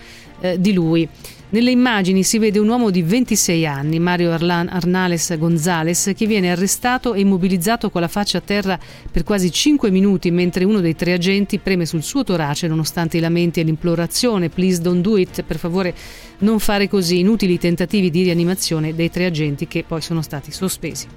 eh, 0.44 0.60
di 0.60 0.74
lui. 0.74 1.08
Nelle 1.50 1.72
immagini 1.72 2.24
si 2.24 2.40
vede 2.40 2.58
un 2.60 2.68
uomo 2.68 2.90
di 2.90 3.04
26 3.04 3.66
anni, 3.66 4.00
Mario 4.00 4.32
Arlan 4.32 4.68
Arnales 4.70 5.38
Gonzales, 5.38 6.12
che 6.16 6.26
viene 6.26 6.52
arrestato 6.52 7.14
e 7.14 7.20
immobilizzato 7.20 7.92
con 7.92 8.02
la 8.02 8.08
faccia 8.08 8.40
a 8.40 8.42
terra 8.42 8.80
per 9.12 9.24
quasi 9.24 9.52
5 9.52 9.92
minuti 9.92 10.32
mentre 10.32 10.64
uno 10.64 10.82
dei 10.82 10.96
tre 10.96 11.14
agenti 11.14 11.60
preme 11.60 11.86
sul 11.86 12.02
suo 12.02 12.24
torace 12.24 12.68
nonostante 12.68 13.18
i 13.18 13.20
lamenti 13.20 13.60
e 13.60 13.64
l'implorazione 13.64 14.50
please 14.50 14.82
don't 14.82 15.02
do 15.02 15.16
it, 15.16 15.44
per 15.44 15.58
favore 15.58 15.94
non 16.40 16.60
fare 16.60 16.90
così, 16.90 17.20
inutili 17.20 17.60
tentativi 17.60 18.10
di 18.10 18.24
rianimazione 18.24 18.96
dei 18.96 19.12
tre 19.12 19.26
agenti 19.26 19.68
che 19.68 19.86
poi 19.88 20.02
sono 20.02 20.24
stati 20.24 20.52
sospesi. 20.52 21.08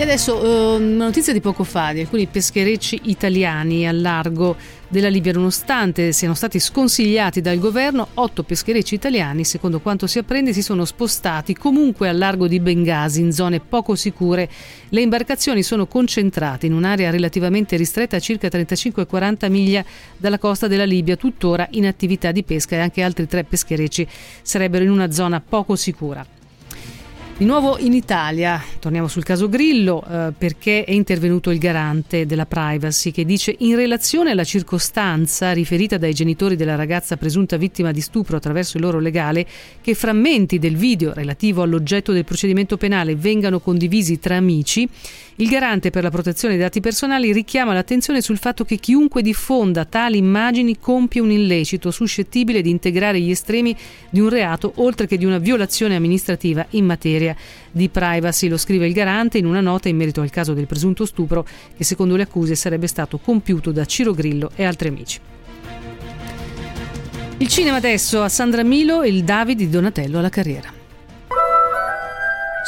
E 0.00 0.02
adesso 0.04 0.42
eh, 0.42 0.76
una 0.82 1.04
notizia 1.04 1.34
di 1.34 1.42
poco 1.42 1.62
fa 1.62 1.92
di 1.92 2.00
alcuni 2.00 2.26
pescherecci 2.26 3.00
italiani 3.04 3.86
al 3.86 4.00
largo 4.00 4.56
della 4.90 5.08
Libia, 5.08 5.32
nonostante 5.32 6.12
siano 6.12 6.34
stati 6.34 6.58
sconsigliati 6.58 7.40
dal 7.40 7.58
governo, 7.58 8.08
otto 8.14 8.42
pescherecci 8.42 8.96
italiani, 8.96 9.44
secondo 9.44 9.78
quanto 9.78 10.08
si 10.08 10.18
apprende, 10.18 10.52
si 10.52 10.62
sono 10.62 10.84
spostati 10.84 11.54
comunque 11.54 12.08
al 12.08 12.18
largo 12.18 12.48
di 12.48 12.58
Bengasi, 12.58 13.20
in 13.20 13.32
zone 13.32 13.60
poco 13.60 13.94
sicure. 13.94 14.50
Le 14.88 15.00
imbarcazioni 15.00 15.62
sono 15.62 15.86
concentrate 15.86 16.66
in 16.66 16.74
un'area 16.74 17.10
relativamente 17.10 17.76
ristretta 17.76 18.16
a 18.16 18.20
circa 18.20 18.48
35-40 18.48 19.48
miglia 19.48 19.84
dalla 20.16 20.38
costa 20.38 20.66
della 20.66 20.84
Libia, 20.84 21.16
tuttora 21.16 21.68
in 21.70 21.86
attività 21.86 22.32
di 22.32 22.42
pesca 22.42 22.74
e 22.74 22.80
anche 22.80 23.02
altri 23.02 23.28
tre 23.28 23.44
pescherecci 23.44 24.06
sarebbero 24.42 24.82
in 24.82 24.90
una 24.90 25.12
zona 25.12 25.40
poco 25.40 25.76
sicura. 25.76 26.38
Di 27.40 27.46
nuovo 27.46 27.78
in 27.78 27.94
Italia, 27.94 28.62
torniamo 28.80 29.08
sul 29.08 29.24
caso 29.24 29.48
Grillo, 29.48 30.04
eh, 30.04 30.30
perché 30.36 30.84
è 30.84 30.90
intervenuto 30.90 31.48
il 31.48 31.58
garante 31.58 32.26
della 32.26 32.44
privacy 32.44 33.12
che 33.12 33.24
dice 33.24 33.54
in 33.60 33.76
relazione 33.76 34.32
alla 34.32 34.44
circostanza 34.44 35.52
riferita 35.52 35.96
dai 35.96 36.12
genitori 36.12 36.54
della 36.54 36.74
ragazza 36.74 37.16
presunta 37.16 37.56
vittima 37.56 37.92
di 37.92 38.02
stupro 38.02 38.36
attraverso 38.36 38.76
il 38.76 38.82
loro 38.82 38.98
legale 38.98 39.46
che 39.80 39.94
frammenti 39.94 40.58
del 40.58 40.76
video 40.76 41.14
relativo 41.14 41.62
all'oggetto 41.62 42.12
del 42.12 42.26
procedimento 42.26 42.76
penale 42.76 43.16
vengano 43.16 43.58
condivisi 43.58 44.18
tra 44.18 44.36
amici, 44.36 44.86
il 45.40 45.48
garante 45.48 45.88
per 45.88 46.02
la 46.02 46.10
protezione 46.10 46.54
dei 46.54 46.62
dati 46.62 46.80
personali 46.80 47.32
richiama 47.32 47.72
l'attenzione 47.72 48.20
sul 48.20 48.36
fatto 48.36 48.64
che 48.66 48.76
chiunque 48.76 49.22
diffonda 49.22 49.86
tali 49.86 50.18
immagini 50.18 50.78
compie 50.78 51.22
un 51.22 51.30
illecito 51.30 51.90
suscettibile 51.90 52.60
di 52.60 52.68
integrare 52.68 53.18
gli 53.18 53.30
estremi 53.30 53.74
di 54.10 54.20
un 54.20 54.28
reato 54.28 54.72
oltre 54.76 55.06
che 55.06 55.16
di 55.16 55.24
una 55.24 55.38
violazione 55.38 55.96
amministrativa 55.96 56.66
in 56.70 56.84
materia 56.84 57.34
di 57.70 57.88
privacy. 57.88 58.48
Lo 58.48 58.58
scrive 58.58 58.86
il 58.86 58.92
garante 58.92 59.38
in 59.38 59.46
una 59.46 59.62
nota 59.62 59.88
in 59.88 59.96
merito 59.96 60.20
al 60.20 60.28
caso 60.28 60.52
del 60.52 60.66
presunto 60.66 61.06
stupro 61.06 61.46
che 61.74 61.84
secondo 61.84 62.16
le 62.16 62.24
accuse 62.24 62.54
sarebbe 62.54 62.86
stato 62.86 63.16
compiuto 63.16 63.72
da 63.72 63.86
Ciro 63.86 64.12
Grillo 64.12 64.50
e 64.54 64.64
altri 64.64 64.88
amici. 64.88 65.20
Il 67.38 67.48
cinema 67.48 67.78
adesso 67.78 68.20
a 68.20 68.28
Sandra 68.28 68.62
Milo 68.62 69.00
e 69.00 69.08
il 69.08 69.24
David 69.24 69.56
di 69.56 69.70
Donatello 69.70 70.18
alla 70.18 70.28
carriera. 70.28 70.79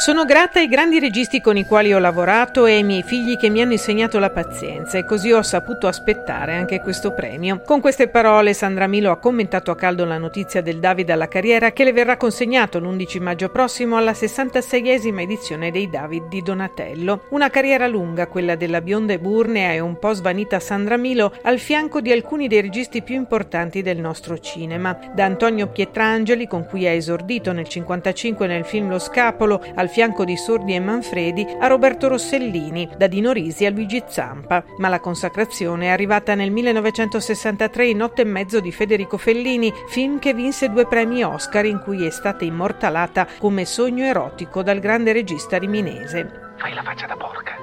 Sono 0.03 0.25
grata 0.25 0.59
ai 0.59 0.67
grandi 0.67 0.99
registi 0.99 1.39
con 1.39 1.55
i 1.55 1.65
quali 1.65 1.93
ho 1.93 1.97
lavorato 1.97 2.65
e 2.65 2.73
ai 2.73 2.83
miei 2.83 3.03
figli 3.03 3.37
che 3.37 3.47
mi 3.47 3.61
hanno 3.61 3.71
insegnato 3.71 4.19
la 4.19 4.31
pazienza 4.31 4.97
e 4.97 5.05
così 5.05 5.31
ho 5.31 5.41
saputo 5.41 5.87
aspettare 5.87 6.57
anche 6.57 6.81
questo 6.81 7.13
premio. 7.13 7.61
Con 7.61 7.79
queste 7.79 8.09
parole 8.09 8.53
Sandra 8.53 8.85
Milo 8.87 9.11
ha 9.11 9.17
commentato 9.17 9.71
a 9.71 9.77
caldo 9.77 10.03
la 10.03 10.17
notizia 10.17 10.61
del 10.61 10.79
David 10.81 11.09
alla 11.09 11.29
carriera 11.29 11.71
che 11.71 11.85
le 11.85 11.93
verrà 11.93 12.17
consegnato 12.17 12.79
l'11 12.79 13.21
maggio 13.21 13.47
prossimo 13.47 13.95
alla 13.95 14.11
66esima 14.11 15.21
edizione 15.21 15.71
dei 15.71 15.89
David 15.89 16.27
di 16.27 16.41
Donatello. 16.41 17.21
Una 17.29 17.49
carriera 17.49 17.87
lunga, 17.87 18.27
quella 18.27 18.55
della 18.55 18.81
bionda 18.81 19.13
e 19.13 19.19
burnea 19.19 19.71
e 19.71 19.79
un 19.79 19.97
po' 19.99 20.11
svanita 20.11 20.59
Sandra 20.59 20.97
Milo 20.97 21.33
al 21.43 21.59
fianco 21.59 22.01
di 22.01 22.11
alcuni 22.11 22.49
dei 22.49 22.59
registi 22.59 23.03
più 23.03 23.15
importanti 23.15 23.81
del 23.81 23.99
nostro 23.99 24.37
cinema. 24.37 24.99
Da 25.13 25.23
Antonio 25.23 25.67
Pietrangeli, 25.67 26.45
con 26.45 26.65
cui 26.65 26.87
ha 26.87 26.91
esordito 26.91 27.53
nel 27.53 27.67
1955 27.71 28.47
nel 28.47 28.65
film 28.65 28.89
Lo 28.89 28.99
Scapolo, 28.99 29.63
al 29.75 29.91
fianco 29.93 30.25
di 30.25 30.35
Sordi 30.35 30.73
e 30.73 30.79
Manfredi 30.79 31.45
a 31.59 31.67
Roberto 31.67 32.07
Rossellini, 32.07 32.89
da 32.97 33.05
Dino 33.05 33.31
Risi 33.31 33.67
a 33.67 33.69
Luigi 33.69 34.03
Zampa, 34.07 34.65
ma 34.77 34.89
la 34.89 34.99
consacrazione 34.99 35.85
è 35.85 35.89
arrivata 35.89 36.33
nel 36.33 36.49
1963 36.49 37.87
in 37.89 37.97
Notte 37.97 38.23
e 38.23 38.25
mezzo 38.25 38.59
di 38.59 38.71
Federico 38.71 39.19
Fellini, 39.19 39.71
film 39.87 40.17
che 40.17 40.33
vinse 40.33 40.69
due 40.69 40.87
premi 40.87 41.23
Oscar 41.23 41.65
in 41.65 41.79
cui 41.79 42.07
è 42.07 42.09
stata 42.09 42.43
immortalata 42.43 43.27
come 43.37 43.65
sogno 43.65 44.03
erotico 44.03 44.63
dal 44.63 44.79
grande 44.79 45.13
regista 45.13 45.59
riminese. 45.59 46.53
Fai 46.57 46.73
la 46.73 46.81
faccia 46.81 47.05
da 47.05 47.15
porca. 47.15 47.53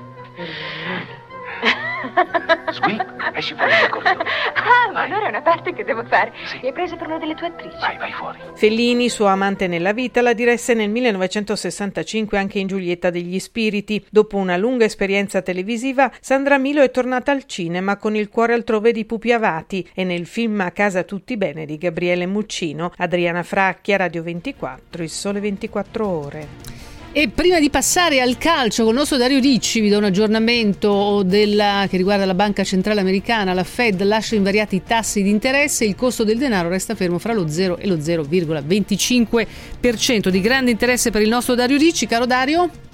Sweet, 2.73 3.07
esci 3.35 3.55
fuori 3.55 3.71
dal 3.71 3.89
corridoio. 3.91 4.29
Ah, 4.55 4.91
ma 4.93 5.03
allora 5.03 5.27
è 5.27 5.29
una 5.29 5.43
parte 5.43 5.73
che 5.73 5.85
devo 5.85 6.05
fare. 6.05 6.33
Sì. 6.45 6.59
Mi 6.61 6.67
hai 6.69 6.73
preso 6.73 6.97
per 6.97 7.07
una 7.07 7.19
delle 7.19 7.35
tue 7.35 7.49
attrici. 7.49 7.77
Vai, 7.79 7.97
vai 7.97 8.13
fuori. 8.13 8.39
Fellini, 8.55 9.09
suo 9.09 9.27
amante 9.27 9.67
nella 9.67 9.93
vita, 9.93 10.23
la 10.23 10.33
diresse 10.33 10.75
nel 10.75 10.91
1965 10.91 12.39
anche 12.39 12.59
in 12.59 12.67
Giulietta 12.67 13.11
degli 13.11 13.39
Spiriti. 13.39 14.05
Dopo 14.11 14.37
una 14.37 14.57
lunga 14.57 14.85
esperienza 14.85 15.43
televisiva, 15.43 16.11
Sandra 16.21 16.59
Milo 16.59 16.83
è 16.83 16.91
tornata 16.91 17.33
al 17.33 17.45
cinema 17.47 17.97
con 17.97 18.15
il 18.17 18.29
cuore 18.29 18.55
altrove 18.55 18.93
di 18.93 19.05
Pupi 19.05 19.33
Avati 19.33 19.89
e 19.95 20.05
nel 20.05 20.27
film 20.27 20.61
A 20.61 20.71
casa 20.71 21.03
tutti 21.03 21.37
bene 21.37 21.67
di 21.67 21.79
Gabriele 21.79 22.27
Muccino, 22.27 22.93
Adriana 22.99 23.43
Fracchia, 23.43 23.97
Radio 23.97 24.23
24, 24.23 25.03
Il 25.03 25.11
Sole 25.11 25.41
24 25.41 26.07
Ore. 26.07 26.90
E 27.13 27.29
prima 27.29 27.59
di 27.59 27.71
passare 27.71 28.21
al 28.21 28.39
calcio 28.39 28.85
con 28.85 28.93
il 28.93 28.99
nostro 28.99 29.17
Dario 29.17 29.41
Ricci 29.41 29.81
vi 29.81 29.89
do 29.89 29.99
un 29.99 30.05
aggiornamento 30.05 31.25
della, 31.25 31.87
che 31.91 31.97
riguarda 31.97 32.25
la 32.25 32.35
Banca 32.35 32.63
Centrale 32.63 33.01
Americana. 33.01 33.53
La 33.53 33.65
Fed 33.65 34.01
lascia 34.05 34.37
invariati 34.37 34.77
i 34.77 34.85
tassi 34.85 35.21
di 35.21 35.29
interesse 35.29 35.83
e 35.83 35.89
il 35.89 35.97
costo 35.97 36.23
del 36.23 36.39
denaro 36.39 36.69
resta 36.69 36.95
fermo 36.95 37.19
fra 37.19 37.33
lo 37.33 37.49
0 37.49 37.79
e 37.79 37.89
lo 37.89 37.97
0,25%. 37.97 40.29
Di 40.29 40.41
grande 40.41 40.71
interesse 40.71 41.11
per 41.11 41.23
il 41.23 41.29
nostro 41.29 41.57
Dario 41.57 41.79
Ricci. 41.79 42.07
Caro 42.07 42.27
Dario? 42.27 42.90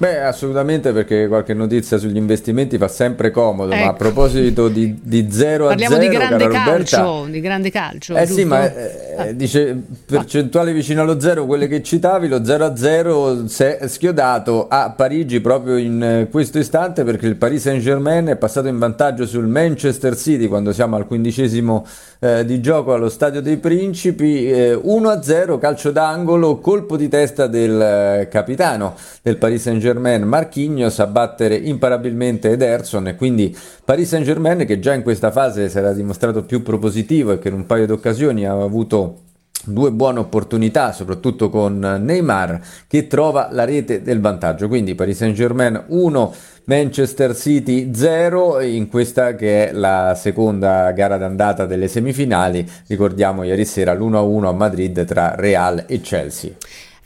Beh, 0.00 0.22
assolutamente 0.22 0.92
perché 0.92 1.28
qualche 1.28 1.52
notizia 1.52 1.98
sugli 1.98 2.16
investimenti 2.16 2.78
fa 2.78 2.88
sempre 2.88 3.30
comodo, 3.30 3.70
ecco. 3.72 3.80
ma 3.82 3.88
a 3.88 3.90
ecco. 3.90 3.98
proposito 3.98 4.68
di, 4.68 4.98
di 5.02 5.30
0 5.30 5.66
Parliamo 5.66 5.96
a 5.96 5.98
0 5.98 6.10
di 6.10 6.16
grande 6.16 6.44
Roberta, 6.44 6.64
calcio, 6.64 7.26
di 7.28 7.40
grande 7.40 7.70
calcio. 7.70 8.16
Eh 8.16 8.20
giusto? 8.20 8.34
sì, 8.34 8.44
ma 8.46 8.74
eh, 8.74 9.14
ah. 9.18 9.32
dice 9.32 9.78
percentuale 10.06 10.72
vicino 10.72 11.02
allo 11.02 11.20
0, 11.20 11.44
quelle 11.44 11.68
che 11.68 11.82
citavi, 11.82 12.28
lo 12.28 12.42
0 12.42 12.64
a 12.64 12.76
0 12.76 13.46
si 13.46 13.62
è 13.62 13.86
schiodato 13.88 14.68
a 14.68 14.88
Parigi 14.88 15.42
proprio 15.42 15.76
in 15.76 16.02
eh, 16.02 16.28
questo 16.30 16.58
istante 16.58 17.04
perché 17.04 17.26
il 17.26 17.36
Paris 17.36 17.60
Saint-Germain 17.60 18.24
è 18.28 18.36
passato 18.36 18.68
in 18.68 18.78
vantaggio 18.78 19.26
sul 19.26 19.48
Manchester 19.48 20.16
City 20.16 20.46
quando 20.46 20.72
siamo 20.72 20.96
al 20.96 21.06
quindicesimo 21.06 21.86
eh, 22.20 22.46
di 22.46 22.62
gioco 22.62 22.94
allo 22.94 23.10
Stadio 23.10 23.42
dei 23.42 23.58
Principi, 23.58 24.50
eh, 24.50 24.72
1 24.72 25.08
a 25.10 25.22
0, 25.22 25.58
calcio 25.58 25.90
d'angolo, 25.90 26.56
colpo 26.58 26.96
di 26.96 27.08
testa 27.08 27.46
del 27.46 27.78
eh, 27.78 28.28
capitano 28.30 28.96
del 29.20 29.36
Paris 29.36 29.60
Saint-Germain 29.60 29.88
Saint-Germain 29.90 30.22
Marquinhos 30.22 31.00
a 31.00 31.06
battere 31.06 31.56
imparabilmente 31.56 32.50
Ederson 32.50 33.08
e 33.08 33.16
quindi 33.16 33.56
Paris 33.84 34.08
Saint-Germain 34.08 34.64
che 34.64 34.78
già 34.78 34.94
in 34.94 35.02
questa 35.02 35.32
fase 35.32 35.68
si 35.68 35.78
era 35.78 35.92
dimostrato 35.92 36.44
più 36.44 36.62
propositivo 36.62 37.32
e 37.32 37.38
che 37.38 37.48
in 37.48 37.54
un 37.54 37.66
paio 37.66 37.86
di 37.86 37.92
occasioni 37.92 38.46
aveva 38.46 38.64
avuto 38.64 39.22
due 39.62 39.90
buone 39.90 40.20
opportunità, 40.20 40.92
soprattutto 40.92 41.50
con 41.50 41.78
Neymar, 41.78 42.60
che 42.86 43.08
trova 43.08 43.48
la 43.50 43.64
rete 43.64 44.00
del 44.00 44.20
vantaggio. 44.20 44.68
Quindi 44.68 44.94
Paris 44.94 45.18
Saint-Germain 45.18 45.84
1, 45.88 46.34
Manchester 46.64 47.34
City 47.34 47.92
0 47.92 48.60
in 48.60 48.88
questa 48.88 49.34
che 49.34 49.68
è 49.68 49.72
la 49.72 50.14
seconda 50.16 50.90
gara 50.92 51.18
d'andata 51.18 51.66
delle 51.66 51.88
semifinali. 51.88 52.66
Ricordiamo 52.86 53.42
ieri 53.42 53.64
sera 53.64 53.92
l'1-1 53.92 54.46
a 54.46 54.52
Madrid 54.52 55.04
tra 55.04 55.34
Real 55.34 55.84
e 55.86 56.00
Chelsea. 56.00 56.52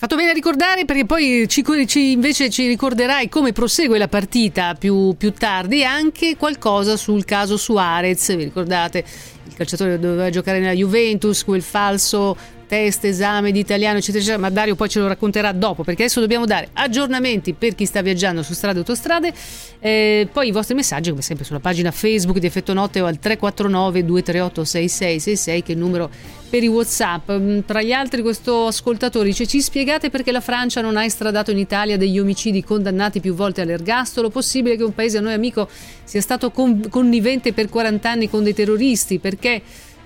Fatto 0.04 0.16
bene 0.16 0.32
a 0.32 0.34
ricordare 0.34 0.84
perché 0.84 1.06
poi 1.06 1.46
ci, 1.48 1.64
ci, 1.86 2.10
invece 2.10 2.50
ci 2.50 2.66
ricorderai 2.66 3.30
come 3.30 3.52
prosegue 3.52 3.96
la 3.96 4.06
partita 4.06 4.74
più, 4.74 5.14
più 5.16 5.32
tardi 5.32 5.80
e 5.80 5.84
anche 5.84 6.36
qualcosa 6.36 6.98
sul 6.98 7.24
caso 7.24 7.56
Suarez. 7.56 8.36
Vi 8.36 8.44
ricordate 8.44 9.02
il 9.44 9.54
calciatore 9.54 9.98
doveva 9.98 10.28
giocare 10.28 10.58
nella 10.58 10.74
Juventus, 10.74 11.42
quel 11.42 11.62
falso 11.62 12.36
test, 12.66 13.04
esame 13.04 13.52
di 13.52 13.58
italiano, 13.58 13.98
eccetera, 13.98 14.18
eccetera, 14.18 14.40
ma 14.40 14.50
Dario 14.50 14.74
poi 14.74 14.88
ce 14.88 15.00
lo 15.00 15.06
racconterà 15.06 15.52
dopo, 15.52 15.84
perché 15.84 16.04
adesso 16.04 16.20
dobbiamo 16.20 16.44
dare 16.44 16.68
aggiornamenti 16.72 17.52
per 17.52 17.74
chi 17.74 17.86
sta 17.86 18.02
viaggiando 18.02 18.42
su 18.42 18.52
strade 18.52 18.76
e 18.76 18.78
autostrade, 18.78 19.32
eh, 19.80 20.28
poi 20.32 20.48
i 20.48 20.50
vostri 20.50 20.74
messaggi 20.74 21.10
come 21.10 21.22
sempre 21.22 21.44
sulla 21.44 21.60
pagina 21.60 21.90
Facebook 21.90 22.38
di 22.38 22.46
Effetto 22.46 22.72
Notte 22.72 23.00
o 23.00 23.06
al 23.06 23.18
349 23.18 24.04
238 24.04 24.64
6666 24.64 25.62
che 25.62 25.72
è 25.72 25.74
il 25.74 25.80
numero 25.80 26.10
per 26.54 26.62
i 26.62 26.68
Whatsapp. 26.68 27.32
Mm, 27.32 27.58
tra 27.66 27.82
gli 27.82 27.92
altri 27.92 28.22
questo 28.22 28.66
ascoltatore 28.66 29.26
dice 29.26 29.44
ci 29.44 29.60
spiegate 29.60 30.08
perché 30.08 30.30
la 30.30 30.40
Francia 30.40 30.80
non 30.80 30.96
ha 30.96 31.04
estradato 31.04 31.50
in 31.50 31.58
Italia 31.58 31.96
degli 31.96 32.18
omicidi 32.18 32.62
condannati 32.62 33.18
più 33.18 33.34
volte 33.34 33.62
all'ergastolo? 33.62 34.30
Possibile 34.30 34.76
che 34.76 34.84
un 34.84 34.94
paese 34.94 35.18
a 35.18 35.20
noi 35.20 35.32
amico 35.32 35.68
sia 36.04 36.20
stato 36.20 36.50
con- 36.52 36.88
connivente 36.88 37.52
per 37.52 37.68
40 37.68 38.08
anni 38.08 38.30
con 38.30 38.44
dei 38.44 38.54
terroristi? 38.54 39.18
Perché 39.18 39.62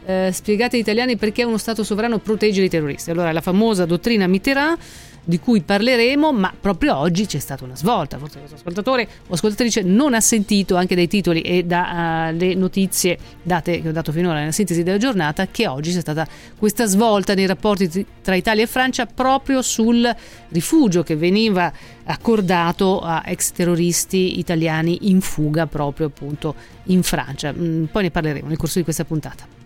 eh, 0.08 0.30
spiegate 0.32 0.76
agli 0.76 0.82
italiani 0.82 1.16
perché 1.16 1.44
uno 1.44 1.58
Stato 1.58 1.84
sovrano 1.84 2.18
protegge 2.18 2.62
i 2.62 2.68
terroristi. 2.70 3.10
Allora, 3.10 3.30
la 3.30 3.42
famosa 3.42 3.84
dottrina 3.84 4.26
Mitterrand 4.26 4.78
di 5.22 5.38
cui 5.38 5.60
parleremo, 5.60 6.32
ma 6.32 6.50
proprio 6.58 6.96
oggi 6.96 7.26
c'è 7.26 7.38
stata 7.38 7.62
una 7.62 7.76
svolta. 7.76 8.16
Forse 8.16 8.38
questo 8.38 8.56
ascoltatore 8.56 9.06
o 9.26 9.34
ascoltatrice 9.34 9.82
non 9.82 10.14
ha 10.14 10.20
sentito 10.20 10.76
anche 10.76 10.94
dai 10.94 11.08
titoli 11.08 11.42
e 11.42 11.64
dalle 11.64 12.54
uh, 12.54 12.58
notizie 12.58 13.18
date, 13.42 13.82
che 13.82 13.88
ho 13.90 13.92
dato 13.92 14.10
finora 14.10 14.38
nella 14.38 14.52
sintesi 14.52 14.82
della 14.82 14.96
giornata 14.96 15.46
che 15.48 15.66
oggi 15.66 15.92
c'è 15.92 16.00
stata 16.00 16.26
questa 16.56 16.86
svolta 16.86 17.34
nei 17.34 17.44
rapporti 17.44 18.06
tra 18.22 18.34
Italia 18.34 18.62
e 18.62 18.66
Francia 18.66 19.04
proprio 19.04 19.60
sul 19.60 20.10
rifugio 20.48 21.02
che 21.02 21.16
veniva 21.16 21.70
accordato 22.04 23.00
a 23.00 23.22
ex 23.26 23.52
terroristi 23.52 24.38
italiani 24.38 25.10
in 25.10 25.20
fuga 25.20 25.66
proprio 25.66 26.06
appunto 26.06 26.54
in 26.84 27.02
Francia. 27.02 27.52
Mm, 27.52 27.84
poi 27.84 28.04
ne 28.04 28.10
parleremo 28.10 28.48
nel 28.48 28.56
corso 28.56 28.78
di 28.78 28.84
questa 28.84 29.04
puntata. 29.04 29.57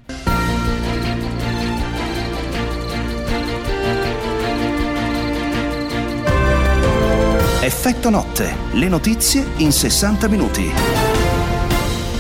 Effetto 7.64 8.11
notte, 8.11 8.57
le 8.73 8.88
notizie 8.88 9.47
in 9.59 9.71
60 9.71 10.26
minuti. 10.26 10.69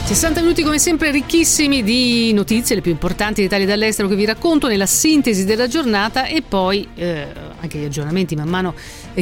60 0.04 0.40
minuti 0.40 0.62
come 0.62 0.78
sempre 0.78 1.10
ricchissimi 1.10 1.82
di 1.82 2.32
notizie, 2.32 2.76
le 2.76 2.80
più 2.80 2.92
importanti 2.92 3.42
d'Italia 3.42 3.64
e 3.64 3.68
dall'estero 3.68 4.06
che 4.06 4.14
vi 4.14 4.24
racconto 4.24 4.68
nella 4.68 4.86
sintesi 4.86 5.44
della 5.44 5.66
giornata 5.66 6.26
e 6.26 6.42
poi 6.42 6.86
eh, 6.94 7.26
anche 7.58 7.76
gli 7.76 7.84
aggiornamenti 7.84 8.36
man 8.36 8.50
mano 8.50 8.74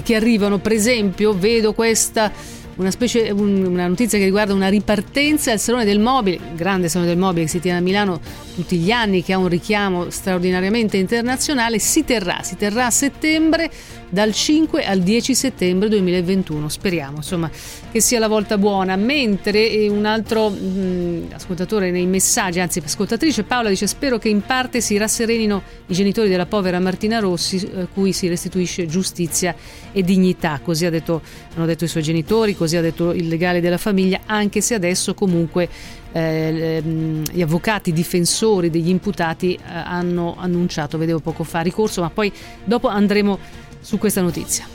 che 0.02 0.14
arrivano. 0.14 0.58
Per 0.58 0.72
esempio 0.72 1.32
vedo 1.32 1.72
questa 1.72 2.30
una, 2.76 2.90
specie, 2.90 3.30
un, 3.30 3.64
una 3.64 3.86
notizia 3.86 4.18
che 4.18 4.24
riguarda 4.24 4.52
una 4.52 4.68
ripartenza 4.68 5.52
al 5.52 5.58
Salone 5.58 5.86
del 5.86 6.00
Mobile, 6.00 6.38
grande 6.54 6.90
Salone 6.90 7.08
del 7.08 7.18
Mobile 7.18 7.44
che 7.44 7.50
si 7.50 7.60
tiene 7.60 7.78
a 7.78 7.80
Milano 7.80 8.20
tutti 8.54 8.76
gli 8.76 8.90
anni, 8.90 9.22
che 9.22 9.32
ha 9.32 9.38
un 9.38 9.48
richiamo 9.48 10.10
straordinariamente 10.10 10.96
internazionale, 10.96 11.78
si 11.78 12.04
terrà, 12.04 12.42
si 12.42 12.56
terrà 12.56 12.86
a 12.86 12.90
settembre 12.90 13.70
dal 14.10 14.34
5 14.34 14.84
al 14.84 15.00
10 15.00 15.34
settembre 15.34 15.88
2021. 15.88 16.68
Speriamo 16.68 17.18
insomma 17.18 17.50
che 17.90 18.00
sia 18.00 18.18
la 18.18 18.28
volta 18.28 18.58
buona. 18.58 18.96
Mentre 18.96 19.88
un 19.88 20.04
altro 20.04 20.50
mh, 20.50 20.56
mm, 20.56 21.22
ascoltatore 21.32 21.90
nei 21.90 22.06
messaggi, 22.06 22.60
anzi 22.60 22.82
ascoltatrice 22.84 23.44
Paola 23.44 23.68
dice 23.68 23.86
spero 23.86 24.18
che 24.18 24.28
in 24.28 24.42
parte 24.42 24.80
si 24.80 24.96
rasserenino 24.96 25.62
i 25.86 25.94
genitori 25.94 26.28
della 26.28 26.46
povera 26.46 26.78
Martina 26.80 27.20
Rossi 27.20 27.70
a 27.74 27.80
eh, 27.80 27.86
cui 27.94 28.12
si 28.12 28.28
restituisce 28.28 28.86
giustizia 28.86 29.54
e 29.92 30.02
dignità. 30.02 30.60
Così 30.62 30.84
ha 30.84 30.90
detto, 30.90 31.22
hanno 31.54 31.66
detto 31.66 31.84
i 31.84 31.88
suoi 31.88 32.02
genitori, 32.02 32.56
così 32.56 32.76
ha 32.76 32.82
detto 32.82 33.12
il 33.12 33.28
legale 33.28 33.60
della 33.60 33.78
famiglia, 33.78 34.20
anche 34.26 34.60
se 34.60 34.74
adesso 34.74 35.14
comunque 35.14 35.68
eh, 36.12 36.82
gli 37.30 37.42
avvocati 37.42 37.92
difensori 37.92 38.70
degli 38.70 38.88
imputati 38.88 39.54
eh, 39.54 39.60
hanno 39.64 40.34
annunciato, 40.36 40.98
vedevo 40.98 41.20
poco 41.20 41.44
fa, 41.44 41.60
ricorso, 41.60 42.00
ma 42.00 42.10
poi 42.10 42.32
dopo 42.64 42.88
andremo 42.88 43.68
su 43.80 43.98
questa 43.98 44.20
notizia. 44.20 44.66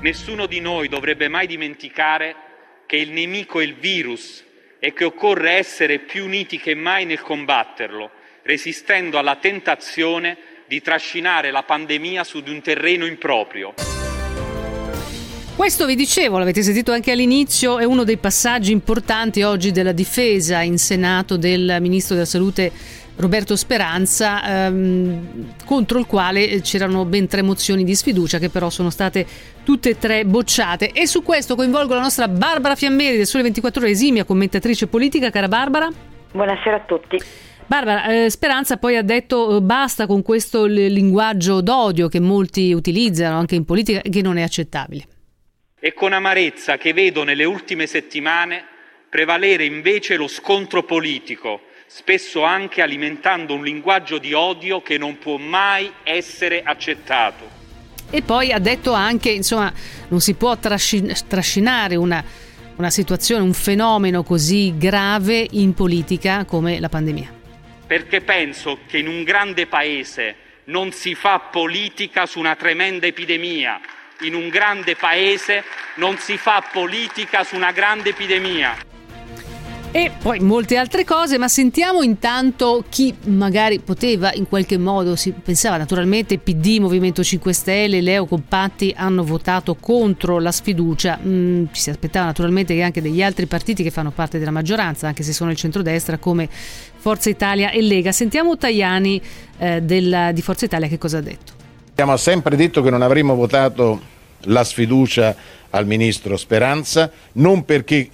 Nessuno 0.00 0.46
di 0.46 0.60
noi 0.60 0.88
dovrebbe 0.88 1.28
mai 1.28 1.46
dimenticare 1.46 2.34
che 2.86 2.96
il 2.96 3.10
nemico 3.10 3.60
è 3.60 3.64
il 3.64 3.74
virus 3.74 4.42
e 4.78 4.92
che 4.92 5.04
occorre 5.04 5.52
essere 5.52 5.98
più 5.98 6.24
uniti 6.24 6.58
che 6.58 6.74
mai 6.74 7.04
nel 7.04 7.20
combatterlo, 7.20 8.10
resistendo 8.42 9.18
alla 9.18 9.36
tentazione 9.36 10.38
di 10.66 10.80
trascinare 10.80 11.50
la 11.50 11.64
pandemia 11.64 12.24
su 12.24 12.40
di 12.40 12.50
un 12.50 12.62
terreno 12.62 13.04
improprio. 13.04 13.74
Questo 15.54 15.84
vi 15.84 15.94
dicevo, 15.94 16.38
l'avete 16.38 16.62
sentito 16.62 16.90
anche 16.90 17.10
all'inizio, 17.10 17.78
è 17.78 17.84
uno 17.84 18.02
dei 18.02 18.16
passaggi 18.16 18.72
importanti 18.72 19.42
oggi 19.42 19.72
della 19.72 19.92
difesa 19.92 20.62
in 20.62 20.78
Senato 20.78 21.36
del 21.36 21.76
Ministro 21.80 22.14
della 22.14 22.26
Salute 22.26 22.72
Roberto 23.20 23.54
Speranza, 23.54 24.66
ehm, 24.66 25.54
contro 25.64 25.98
il 25.98 26.06
quale 26.06 26.60
c'erano 26.62 27.04
ben 27.04 27.28
tre 27.28 27.42
mozioni 27.42 27.84
di 27.84 27.94
sfiducia 27.94 28.38
che 28.38 28.48
però 28.48 28.70
sono 28.70 28.90
state 28.90 29.26
tutte 29.62 29.90
e 29.90 29.98
tre 29.98 30.24
bocciate. 30.24 30.90
E 30.92 31.06
su 31.06 31.22
questo 31.22 31.54
coinvolgo 31.54 31.94
la 31.94 32.00
nostra 32.00 32.26
Barbara 32.26 32.74
Fiammeri 32.74 33.16
del 33.16 33.26
Sole 33.26 33.44
24 33.44 33.82
Ore, 33.82 33.90
esimia 33.90 34.24
commentatrice 34.24 34.86
politica. 34.86 35.30
Cara 35.30 35.48
Barbara. 35.48 35.88
Buonasera 36.32 36.76
a 36.76 36.80
tutti. 36.80 37.18
Barbara, 37.66 38.06
eh, 38.06 38.30
Speranza 38.30 38.78
poi 38.78 38.96
ha 38.96 39.02
detto 39.02 39.56
eh, 39.56 39.60
basta 39.60 40.06
con 40.06 40.22
questo 40.22 40.64
linguaggio 40.64 41.60
d'odio 41.60 42.08
che 42.08 42.18
molti 42.18 42.72
utilizzano 42.72 43.38
anche 43.38 43.54
in 43.54 43.64
politica 43.64 44.00
che 44.00 44.22
non 44.22 44.38
è 44.38 44.42
accettabile. 44.42 45.04
È 45.78 45.92
con 45.92 46.12
amarezza 46.12 46.78
che 46.78 46.92
vedo 46.92 47.22
nelle 47.22 47.44
ultime 47.44 47.86
settimane 47.86 48.64
prevalere 49.08 49.64
invece 49.64 50.16
lo 50.16 50.26
scontro 50.26 50.82
politico 50.82 51.60
spesso 51.92 52.44
anche 52.44 52.82
alimentando 52.82 53.52
un 53.52 53.64
linguaggio 53.64 54.18
di 54.18 54.32
odio 54.32 54.80
che 54.80 54.96
non 54.96 55.18
può 55.18 55.38
mai 55.38 55.92
essere 56.04 56.62
accettato. 56.62 57.58
E 58.10 58.22
poi 58.22 58.52
ha 58.52 58.60
detto 58.60 58.92
anche, 58.92 59.30
insomma, 59.30 59.72
non 60.06 60.20
si 60.20 60.34
può 60.34 60.56
trascinare 60.56 61.96
una, 61.96 62.22
una 62.76 62.90
situazione, 62.90 63.42
un 63.42 63.52
fenomeno 63.52 64.22
così 64.22 64.72
grave 64.76 65.44
in 65.50 65.74
politica 65.74 66.44
come 66.44 66.78
la 66.78 66.88
pandemia. 66.88 67.34
Perché 67.88 68.20
penso 68.20 68.78
che 68.86 68.98
in 68.98 69.08
un 69.08 69.24
grande 69.24 69.66
paese 69.66 70.36
non 70.66 70.92
si 70.92 71.16
fa 71.16 71.40
politica 71.40 72.24
su 72.24 72.38
una 72.38 72.54
tremenda 72.54 73.06
epidemia. 73.06 73.80
In 74.20 74.36
un 74.36 74.48
grande 74.48 74.94
paese 74.94 75.64
non 75.96 76.18
si 76.18 76.36
fa 76.36 76.62
politica 76.70 77.42
su 77.42 77.56
una 77.56 77.72
grande 77.72 78.10
epidemia 78.10 78.89
e 79.92 80.12
poi 80.22 80.38
molte 80.38 80.76
altre 80.76 81.04
cose, 81.04 81.36
ma 81.36 81.48
sentiamo 81.48 82.02
intanto 82.02 82.84
chi 82.88 83.12
magari 83.24 83.80
poteva 83.80 84.32
in 84.34 84.46
qualche 84.46 84.78
modo, 84.78 85.16
si 85.16 85.32
pensava 85.32 85.76
naturalmente 85.78 86.38
PD, 86.38 86.78
Movimento 86.78 87.24
5 87.24 87.52
Stelle, 87.52 88.00
Leo 88.00 88.26
Compatti 88.26 88.94
hanno 88.96 89.24
votato 89.24 89.74
contro 89.74 90.38
la 90.38 90.52
sfiducia, 90.52 91.18
mm, 91.20 91.66
ci 91.72 91.80
si 91.80 91.90
aspettava 91.90 92.26
naturalmente 92.26 92.72
che 92.72 92.82
anche 92.82 93.02
degli 93.02 93.20
altri 93.20 93.46
partiti 93.46 93.82
che 93.82 93.90
fanno 93.90 94.12
parte 94.12 94.38
della 94.38 94.52
maggioranza, 94.52 95.08
anche 95.08 95.24
se 95.24 95.32
sono 95.32 95.50
il 95.50 95.56
centrodestra 95.56 96.18
come 96.18 96.48
Forza 96.48 97.28
Italia 97.28 97.70
e 97.70 97.82
Lega. 97.82 98.12
Sentiamo 98.12 98.56
Tajani 98.56 99.20
eh, 99.58 99.82
della, 99.82 100.30
di 100.30 100.40
Forza 100.40 100.66
Italia 100.66 100.86
che 100.86 100.98
cosa 100.98 101.18
ha 101.18 101.22
detto. 101.22 101.52
Abbiamo 101.90 102.16
sempre 102.16 102.54
detto 102.54 102.80
che 102.80 102.90
non 102.90 103.02
avremmo 103.02 103.34
votato 103.34 104.00
la 104.44 104.62
sfiducia 104.62 105.34
al 105.70 105.84
ministro 105.86 106.36
Speranza, 106.36 107.10
non 107.32 107.64
perché 107.64 108.08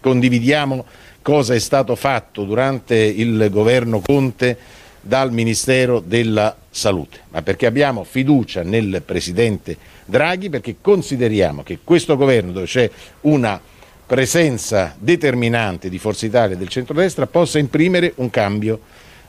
condividiamo 0.00 0.84
cosa 1.22 1.54
è 1.54 1.58
stato 1.58 1.94
fatto 1.94 2.44
durante 2.44 2.96
il 2.96 3.48
governo 3.50 4.00
Conte 4.00 4.56
dal 5.00 5.32
Ministero 5.32 6.00
della 6.00 6.56
Salute, 6.70 7.20
ma 7.30 7.42
perché 7.42 7.66
abbiamo 7.66 8.04
fiducia 8.04 8.62
nel 8.62 9.02
Presidente 9.04 9.76
Draghi, 10.04 10.50
perché 10.50 10.76
consideriamo 10.80 11.62
che 11.62 11.78
questo 11.82 12.16
governo, 12.16 12.52
dove 12.52 12.66
c'è 12.66 12.90
una 13.22 13.60
presenza 14.06 14.94
determinante 14.98 15.88
di 15.88 15.98
Forza 15.98 16.26
Italia 16.26 16.54
e 16.54 16.58
del 16.58 16.68
centrodestra, 16.68 17.26
possa 17.26 17.58
imprimere 17.58 18.12
un 18.16 18.28
cambio 18.30 18.80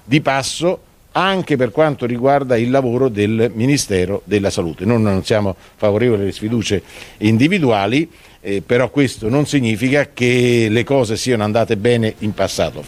di 0.04 0.22
passo 0.22 0.90
anche 1.14 1.58
per 1.58 1.72
quanto 1.72 2.06
riguarda 2.06 2.58
il 2.58 2.70
lavoro 2.70 3.10
del 3.10 3.52
Ministero 3.54 4.22
della 4.24 4.50
Salute. 4.50 4.86
Noi 4.86 5.02
non 5.02 5.24
siamo 5.26 5.56
favorevoli 5.76 6.22
alle 6.22 6.32
sfiducie 6.32 6.82
individuali, 7.18 8.10
eh, 8.42 8.62
però 8.66 8.90
questo 8.90 9.30
non 9.30 9.46
significa 9.46 10.10
che 10.14 10.68
le 10.70 10.84
cose 10.84 11.16
siano 11.16 11.44
andate 11.44 11.78
bene 11.78 12.16
in 12.20 12.34
passato. 12.34 12.84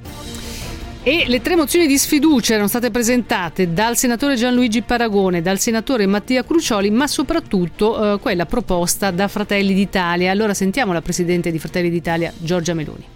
E 1.05 1.25
le 1.27 1.41
tre 1.41 1.57
mozioni 1.57 1.85
di 1.85 1.97
sfiducia 1.97 2.53
erano 2.53 2.69
state 2.69 2.89
presentate 2.89 3.73
dal 3.73 3.97
senatore 3.97 4.35
Gianluigi 4.35 4.83
Paragone, 4.83 5.41
dal 5.41 5.59
senatore 5.59 6.05
Mattia 6.05 6.45
Crucioli, 6.45 6.89
ma 6.91 7.07
soprattutto 7.07 8.13
eh, 8.13 8.19
quella 8.19 8.45
proposta 8.45 9.11
da 9.11 9.27
Fratelli 9.27 9.73
d'Italia. 9.73 10.31
Allora 10.31 10.53
sentiamo 10.53 10.93
la 10.93 11.01
presidente 11.01 11.51
di 11.51 11.59
Fratelli 11.59 11.89
d'Italia, 11.89 12.31
Giorgia 12.37 12.73
Meloni 12.73 13.13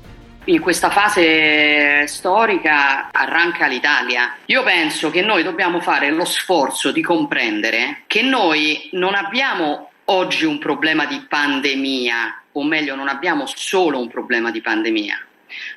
in 0.48 0.62
questa 0.62 0.90
fase 0.90 2.08
storica 2.08 3.12
arranca 3.12 3.68
l'Italia. 3.68 4.36
Io 4.46 4.64
penso 4.64 5.10
che 5.10 5.22
noi 5.22 5.44
dobbiamo 5.44 5.82
fare 5.82 6.10
lo 6.12 6.24
sforzo 6.26 6.92
di 6.92 7.02
comprendere 7.02 8.04
che 8.08 8.22
noi 8.22 8.90
non 8.94 9.14
abbiamo 9.14 9.90
oggi 10.10 10.46
un 10.46 10.60
problema 10.60 11.06
di 11.06 11.26
pandemia, 11.28 12.44
o 12.54 12.64
meglio 12.64 12.96
non 12.96 13.08
abbiamo 13.08 13.46
solo 13.46 14.00
un 14.00 14.08
problema 14.08 14.52
di 14.52 14.62
pandemia. 14.62 15.26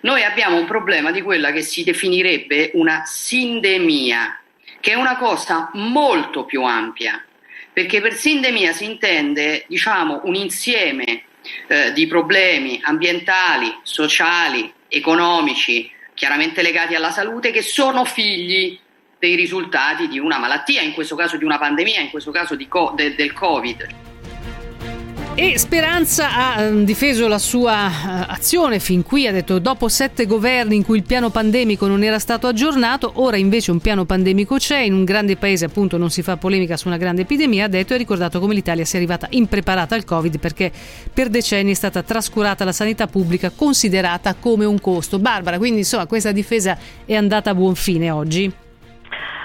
Noi 0.02 0.24
abbiamo 0.24 0.56
un 0.56 0.66
problema 0.66 1.10
di 1.10 1.22
quella 1.22 1.52
che 1.52 1.62
si 1.62 1.84
definirebbe 1.84 2.70
una 2.74 3.02
sindemia, 3.04 4.40
che 4.80 4.92
è 4.92 4.94
una 4.94 5.16
cosa 5.16 5.70
molto 5.74 6.44
più 6.44 6.62
ampia, 6.62 7.24
perché 7.72 8.00
per 8.00 8.14
sindemia 8.14 8.72
si 8.72 8.84
intende, 8.84 9.64
diciamo, 9.68 10.22
un 10.24 10.34
insieme 10.34 11.24
eh, 11.66 11.92
di 11.92 12.06
problemi 12.06 12.80
ambientali, 12.82 13.78
sociali, 13.82 14.72
economici, 14.88 15.90
chiaramente 16.14 16.62
legati 16.62 16.94
alla 16.94 17.10
salute, 17.10 17.50
che 17.50 17.62
sono 17.62 18.04
figli 18.04 18.78
dei 19.18 19.34
risultati 19.34 20.08
di 20.08 20.18
una 20.18 20.38
malattia, 20.38 20.82
in 20.82 20.94
questo 20.94 21.14
caso 21.14 21.36
di 21.36 21.44
una 21.44 21.58
pandemia, 21.58 22.00
in 22.00 22.10
questo 22.10 22.30
caso 22.30 22.56
co- 22.68 22.92
de- 22.96 23.14
del 23.14 23.32
Covid. 23.32 24.09
E 25.42 25.58
Speranza 25.58 26.36
ha 26.36 26.60
ehm, 26.64 26.84
difeso 26.84 27.26
la 27.26 27.38
sua 27.38 27.88
eh, 27.88 28.26
azione 28.28 28.78
fin 28.78 29.02
qui, 29.02 29.26
ha 29.26 29.32
detto 29.32 29.58
dopo 29.58 29.88
sette 29.88 30.26
governi 30.26 30.76
in 30.76 30.84
cui 30.84 30.98
il 30.98 31.02
piano 31.02 31.30
pandemico 31.30 31.86
non 31.86 32.02
era 32.02 32.18
stato 32.18 32.46
aggiornato, 32.46 33.12
ora 33.14 33.38
invece 33.38 33.70
un 33.70 33.78
piano 33.78 34.04
pandemico 34.04 34.56
c'è, 34.56 34.80
in 34.80 34.92
un 34.92 35.04
grande 35.04 35.36
paese 35.36 35.64
appunto 35.64 35.96
non 35.96 36.10
si 36.10 36.20
fa 36.20 36.36
polemica 36.36 36.76
su 36.76 36.88
una 36.88 36.98
grande 36.98 37.22
epidemia, 37.22 37.64
ha 37.64 37.68
detto 37.68 37.92
e 37.92 37.94
ha 37.94 37.98
ricordato 37.98 38.38
come 38.38 38.52
l'Italia 38.52 38.84
sia 38.84 38.98
arrivata 38.98 39.28
impreparata 39.30 39.94
al 39.94 40.04
Covid 40.04 40.38
perché 40.38 40.70
per 41.10 41.30
decenni 41.30 41.70
è 41.70 41.74
stata 41.74 42.02
trascurata 42.02 42.66
la 42.66 42.72
sanità 42.72 43.06
pubblica 43.06 43.48
considerata 43.48 44.34
come 44.34 44.66
un 44.66 44.78
costo. 44.78 45.18
Barbara, 45.18 45.56
quindi 45.56 45.78
insomma 45.78 46.04
questa 46.04 46.32
difesa 46.32 46.76
è 47.06 47.14
andata 47.14 47.48
a 47.48 47.54
buon 47.54 47.76
fine 47.76 48.10
oggi? 48.10 48.52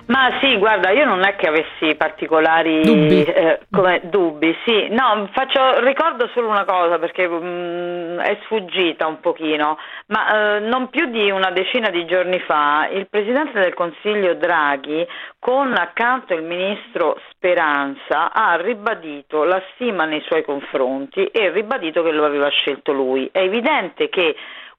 Ma 0.08 0.38
sì, 0.40 0.58
guarda, 0.58 0.92
io 0.92 1.06
non 1.06 1.24
è 1.26 1.36
che 1.36 1.48
avessi 1.48 1.96
particolari 1.96 2.82
dubbi, 2.82 3.24
eh, 3.24 3.62
come, 3.72 4.02
dubbi 4.04 4.56
sì, 4.64 4.88
no, 4.90 5.28
faccio, 5.32 5.80
ricordo 5.80 6.30
solo 6.34 6.48
una 6.50 6.64
cosa 6.64 7.00
perché 7.00 7.28
mh, 7.28 7.44
mm, 7.44 8.20
è 8.20 8.38
sfuggita 8.44 9.08
un 9.08 9.20
pochino, 9.20 9.80
ma 10.08 10.58
eh, 10.58 10.60
non 10.60 10.90
più 10.90 11.06
di 11.10 11.32
una 11.32 11.50
decina 11.50 11.90
di 11.90 12.06
giorni 12.06 12.40
fa 12.42 12.88
il 12.92 13.08
Presidente 13.10 13.60
del 13.60 13.74
Consiglio 13.74 14.36
Draghi 14.36 15.08
con 15.40 15.74
accanto 15.76 16.36
il 16.36 16.44
Ministro 16.44 17.20
Speranza 17.32 18.32
ha 18.32 18.56
ribadito 18.58 19.44
la 19.44 19.62
stima 19.74 20.06
nei 20.06 20.22
suoi 20.22 20.44
confronti 20.44 21.26
e 21.26 21.50
ribadito 21.50 22.04
che 22.04 22.12
lo 22.12 22.26
aveva 22.26 22.50
scelto 22.50 22.92
lui. 22.92 23.28
È 23.32 23.40
evidente 23.40 24.10
che 24.10 24.36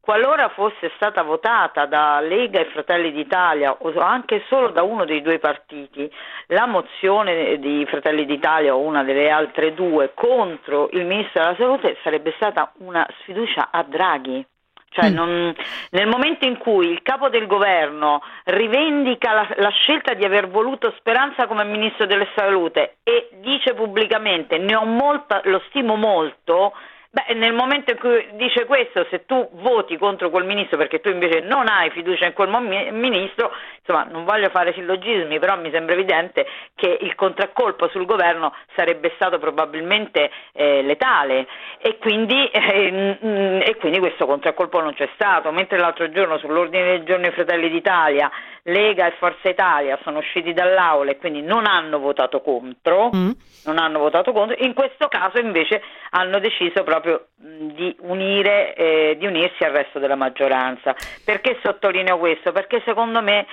qualora 0.06 0.50
fosse 0.50 0.92
stata 0.94 1.22
votata 1.22 1.84
da 1.84 2.20
Lega 2.20 2.60
e 2.60 2.66
Fratelli 2.66 3.10
d'Italia 3.10 3.74
o 3.76 3.92
anche 3.98 4.44
solo 4.46 4.68
da 4.68 4.84
uno 4.84 5.04
dei 5.04 5.20
due 5.20 5.40
partiti 5.40 6.08
la 6.46 6.66
mozione 6.66 7.58
di 7.58 7.84
Fratelli 7.88 8.24
d'Italia 8.24 8.72
o 8.72 8.78
una 8.78 9.02
delle 9.02 9.30
altre 9.30 9.74
due 9.74 10.12
contro 10.14 10.88
il 10.92 11.04
Ministro 11.04 11.42
della 11.42 11.56
Salute 11.56 11.96
sarebbe 12.04 12.32
stata 12.36 12.72
una 12.78 13.04
sfiducia 13.20 13.70
a 13.72 13.82
Draghi. 13.82 14.46
Cioè 14.90 15.10
mm. 15.10 15.14
non, 15.14 15.54
nel 15.90 16.06
momento 16.06 16.46
in 16.46 16.56
cui 16.56 16.88
il 16.88 17.02
capo 17.02 17.28
del 17.28 17.48
governo 17.48 18.22
rivendica 18.44 19.32
la, 19.32 19.48
la, 19.56 19.70
scelta 19.70 20.14
di 20.14 20.24
aver 20.24 20.48
voluto 20.48 20.94
Speranza 20.98 21.48
come 21.48 21.64
ministro 21.64 22.06
della 22.06 22.28
salute 22.36 22.98
e 23.02 23.28
dice 23.40 23.74
pubblicamente 23.74 24.56
ne 24.56 24.76
ho 24.76 24.84
molta, 24.84 25.40
lo 25.44 25.60
stimo 25.66 25.96
molto, 25.96 26.72
Beh, 27.16 27.32
nel 27.32 27.54
momento 27.54 27.92
in 27.92 27.98
cui 27.98 28.28
dice 28.32 28.66
questo, 28.66 29.06
se 29.08 29.24
tu 29.24 29.48
voti 29.52 29.96
contro 29.96 30.28
quel 30.28 30.44
ministro 30.44 30.76
perché 30.76 31.00
tu 31.00 31.08
invece 31.08 31.40
non 31.40 31.66
hai 31.66 31.88
fiducia 31.88 32.26
in 32.26 32.34
quel 32.34 32.50
ministro, 32.92 33.52
insomma, 33.78 34.04
non 34.04 34.26
voglio 34.26 34.50
fare 34.50 34.74
sillogismi, 34.74 35.38
però 35.38 35.56
mi 35.56 35.70
sembra 35.70 35.94
evidente 35.94 36.46
che 36.74 36.98
il 37.00 37.14
contraccolpo 37.14 37.88
sul 37.88 38.04
governo 38.04 38.52
sarebbe 38.74 39.12
stato 39.14 39.38
probabilmente 39.38 40.30
eh, 40.52 40.82
letale. 40.82 41.46
E 41.78 41.96
quindi, 41.96 42.48
eh, 42.52 43.62
e 43.64 43.76
quindi 43.76 43.98
questo 43.98 44.26
contraccolpo 44.26 44.82
non 44.82 44.92
c'è 44.92 45.08
stato, 45.14 45.50
mentre 45.52 45.78
l'altro 45.78 46.10
giorno 46.10 46.36
sull'ordine 46.36 46.84
del 46.84 47.04
giorno 47.04 47.28
i 47.28 47.32
Fratelli 47.32 47.70
d'Italia 47.70 48.30
Lega 48.68 49.06
e 49.06 49.12
Forza 49.18 49.48
Italia 49.48 49.98
sono 50.02 50.18
usciti 50.18 50.52
dall'aula 50.52 51.12
e 51.12 51.16
quindi 51.18 51.40
non 51.42 51.66
hanno 51.66 51.98
votato 51.98 52.40
contro, 52.40 53.10
mm. 53.14 53.30
non 53.66 53.78
hanno 53.78 53.98
votato 54.00 54.32
contro, 54.32 54.56
in 54.58 54.74
questo 54.74 55.06
caso 55.08 55.38
invece 55.38 55.82
hanno 56.10 56.40
deciso 56.40 56.82
proprio 56.82 57.05
di, 57.36 57.96
unire, 58.00 58.74
eh, 58.74 59.16
di 59.18 59.26
unirsi 59.26 59.64
al 59.64 59.72
resto 59.72 59.98
della 59.98 60.16
maggioranza. 60.16 60.94
Perché 61.24 61.58
sottolineo 61.62 62.18
questo? 62.18 62.52
Perché 62.52 62.82
secondo 62.84 63.22
me 63.22 63.46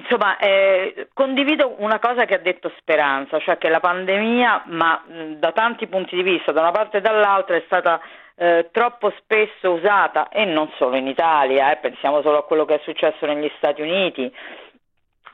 Insomma, 0.00 0.38
eh, 0.38 1.08
condivido 1.12 1.74
una 1.78 1.98
cosa 1.98 2.24
che 2.24 2.34
ha 2.34 2.38
detto 2.38 2.72
Speranza, 2.78 3.38
cioè 3.38 3.58
che 3.58 3.68
la 3.68 3.80
pandemia, 3.80 4.62
ma 4.68 5.02
mh, 5.06 5.32
da 5.34 5.52
tanti 5.52 5.86
punti 5.88 6.16
di 6.16 6.22
vista, 6.22 6.52
da 6.52 6.62
una 6.62 6.70
parte 6.70 6.98
e 6.98 7.00
dall'altra, 7.02 7.56
è 7.56 7.62
stata 7.66 8.00
eh, 8.34 8.70
troppo 8.72 9.12
spesso 9.18 9.72
usata, 9.72 10.30
e 10.30 10.46
non 10.46 10.70
solo 10.78 10.96
in 10.96 11.06
Italia, 11.06 11.70
eh, 11.70 11.76
pensiamo 11.76 12.22
solo 12.22 12.38
a 12.38 12.44
quello 12.44 12.64
che 12.64 12.76
è 12.76 12.80
successo 12.82 13.26
negli 13.26 13.50
Stati 13.58 13.82
Uniti, 13.82 14.34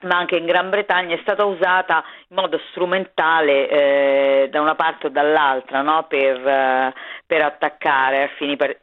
ma 0.02 0.18
anche 0.18 0.36
in 0.36 0.46
Gran 0.46 0.70
Bretagna 0.70 1.14
è 1.14 1.20
stata 1.22 1.44
usata 1.44 2.04
in 2.28 2.36
modo 2.36 2.60
strumentale 2.70 3.68
eh, 3.68 4.48
da 4.50 4.60
una 4.60 4.74
parte 4.74 5.06
o 5.06 5.10
dall'altra 5.10 5.82
no? 5.82 6.04
per, 6.06 6.46
eh, 6.46 6.94
per, 7.26 7.42
attaccare 7.42 8.22
a 8.24 8.28
fini 8.36 8.56
per, 8.56 8.78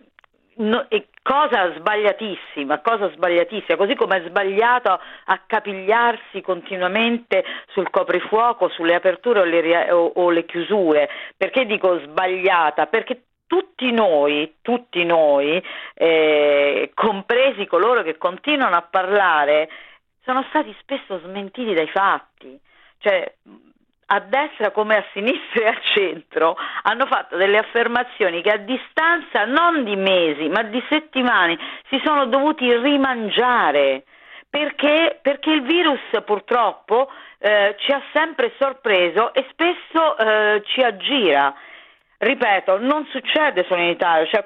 No, 0.56 0.86
cosa 1.24 1.74
sbagliatissima, 1.76 2.80
cosa 2.82 3.10
sbagliatissima, 3.10 3.76
così 3.76 3.96
come 3.96 4.18
è 4.18 4.28
sbagliato 4.28 5.00
accapigliarsi 5.26 6.42
continuamente 6.42 7.44
sul 7.70 7.90
coprifuoco, 7.90 8.70
sulle 8.70 8.94
aperture 8.94 9.40
o 9.40 9.44
le, 9.46 9.92
o, 9.92 10.12
o 10.14 10.30
le 10.30 10.46
chiusure. 10.46 11.10
Perché 11.36 11.66
dico 11.66 12.00
sbagliata? 12.02 12.86
Perché 12.86 13.24
tutti 13.48 13.92
noi, 13.92 14.56
tutti 14.62 15.04
noi 15.06 15.64
eh, 15.96 16.92
compresi 16.94 17.66
coloro 17.66 18.04
che 18.04 18.18
continuano 18.18 18.76
a 18.76 18.88
parlare, 18.88 19.70
sono 20.24 20.44
stati 20.50 20.76
spesso 20.80 21.20
smentiti 21.20 21.74
dai 21.74 21.88
fatti. 21.88 22.60
Cioè, 23.00 23.34
a 24.06 24.20
destra 24.20 24.72
come 24.72 24.98
a 24.98 25.06
sinistra 25.14 25.62
e 25.62 25.68
a 25.68 25.80
centro 25.82 26.56
hanno 26.84 27.06
fatto 27.06 27.38
delle 27.38 27.58
affermazioni 27.58 28.42
che 28.42 28.52
a 28.52 28.58
distanza 28.58 29.46
non 29.46 29.84
di 29.84 29.96
mesi 29.96 30.50
ma 30.50 30.62
di 30.64 30.84
settimane 30.90 31.58
si 31.90 32.02
sono 32.04 32.26
dovuti 32.26 32.76
rimangiare 32.76 34.04
perché, 34.50 35.18
perché 35.22 35.52
il 35.52 35.64
virus 35.64 36.00
purtroppo 36.26 37.10
eh, 37.40 37.76
ci 37.80 37.92
ha 37.92 38.02
sempre 38.14 38.54
sorpreso 38.60 39.34
e 39.34 39.48
spesso 39.50 40.16
eh, 40.18 40.62
ci 40.68 40.82
aggira. 40.82 41.52
Ripeto, 42.20 42.78
non 42.78 43.06
succede 43.12 43.66
solo 43.68 43.82
in 43.82 43.90
Italia, 43.90 44.28
cioè, 44.28 44.46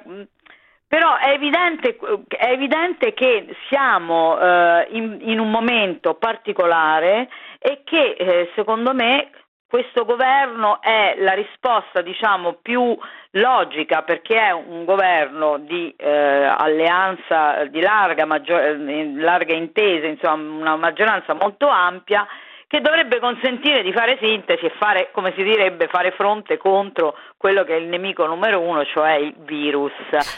però 0.88 1.17
è 1.17 1.32
evidente, 1.32 1.97
è 2.28 2.52
evidente, 2.52 3.13
che 3.13 3.56
siamo 3.67 4.39
eh, 4.39 4.88
in, 4.91 5.17
in, 5.21 5.39
un 5.39 5.52
momento 5.52 6.13
particolare 6.13 7.28
e 7.60 7.82
che 7.84 8.15
eh, 8.17 8.52
secondo 8.56 8.93
me 8.93 9.30
questo 9.67 10.06
governo 10.06 10.82
è 10.82 11.15
la 11.19 11.34
risposta 11.34 12.02
diciamo, 12.02 12.54
più 12.62 12.97
logica 13.32 14.04
perché 14.04 14.39
è 14.39 14.52
un 14.52 14.86
governo 14.86 15.58
di 15.58 15.93
eh, 15.97 16.10
alleanza 16.10 17.65
di 17.65 17.82
larga, 17.82 18.26
maggior- 18.26 18.78
larga 18.78 19.54
intesa, 19.54 20.08
insomma 20.08 20.58
una 20.58 20.76
maggioranza 20.78 21.34
molto 21.34 21.67
ampia 21.67 22.26
che 22.67 22.82
dovrebbe 22.82 23.19
consentire 23.19 23.82
di 23.82 23.93
fare 23.93 24.17
sintesi 24.21 24.65
e 24.65 24.73
fare, 24.77 25.10
come 25.13 25.34
si 25.38 25.43
direbbe, 25.43 25.88
fare 25.88 26.12
fronte 26.12 26.58
contro 26.58 27.15
quello 27.38 27.63
che 27.63 27.77
è 27.77 27.80
il 27.80 27.88
nemico 27.88 28.25
numero 28.25 28.60
uno, 28.60 28.84
cioè 28.84 29.13
il 29.13 29.34
virus. 29.45 29.93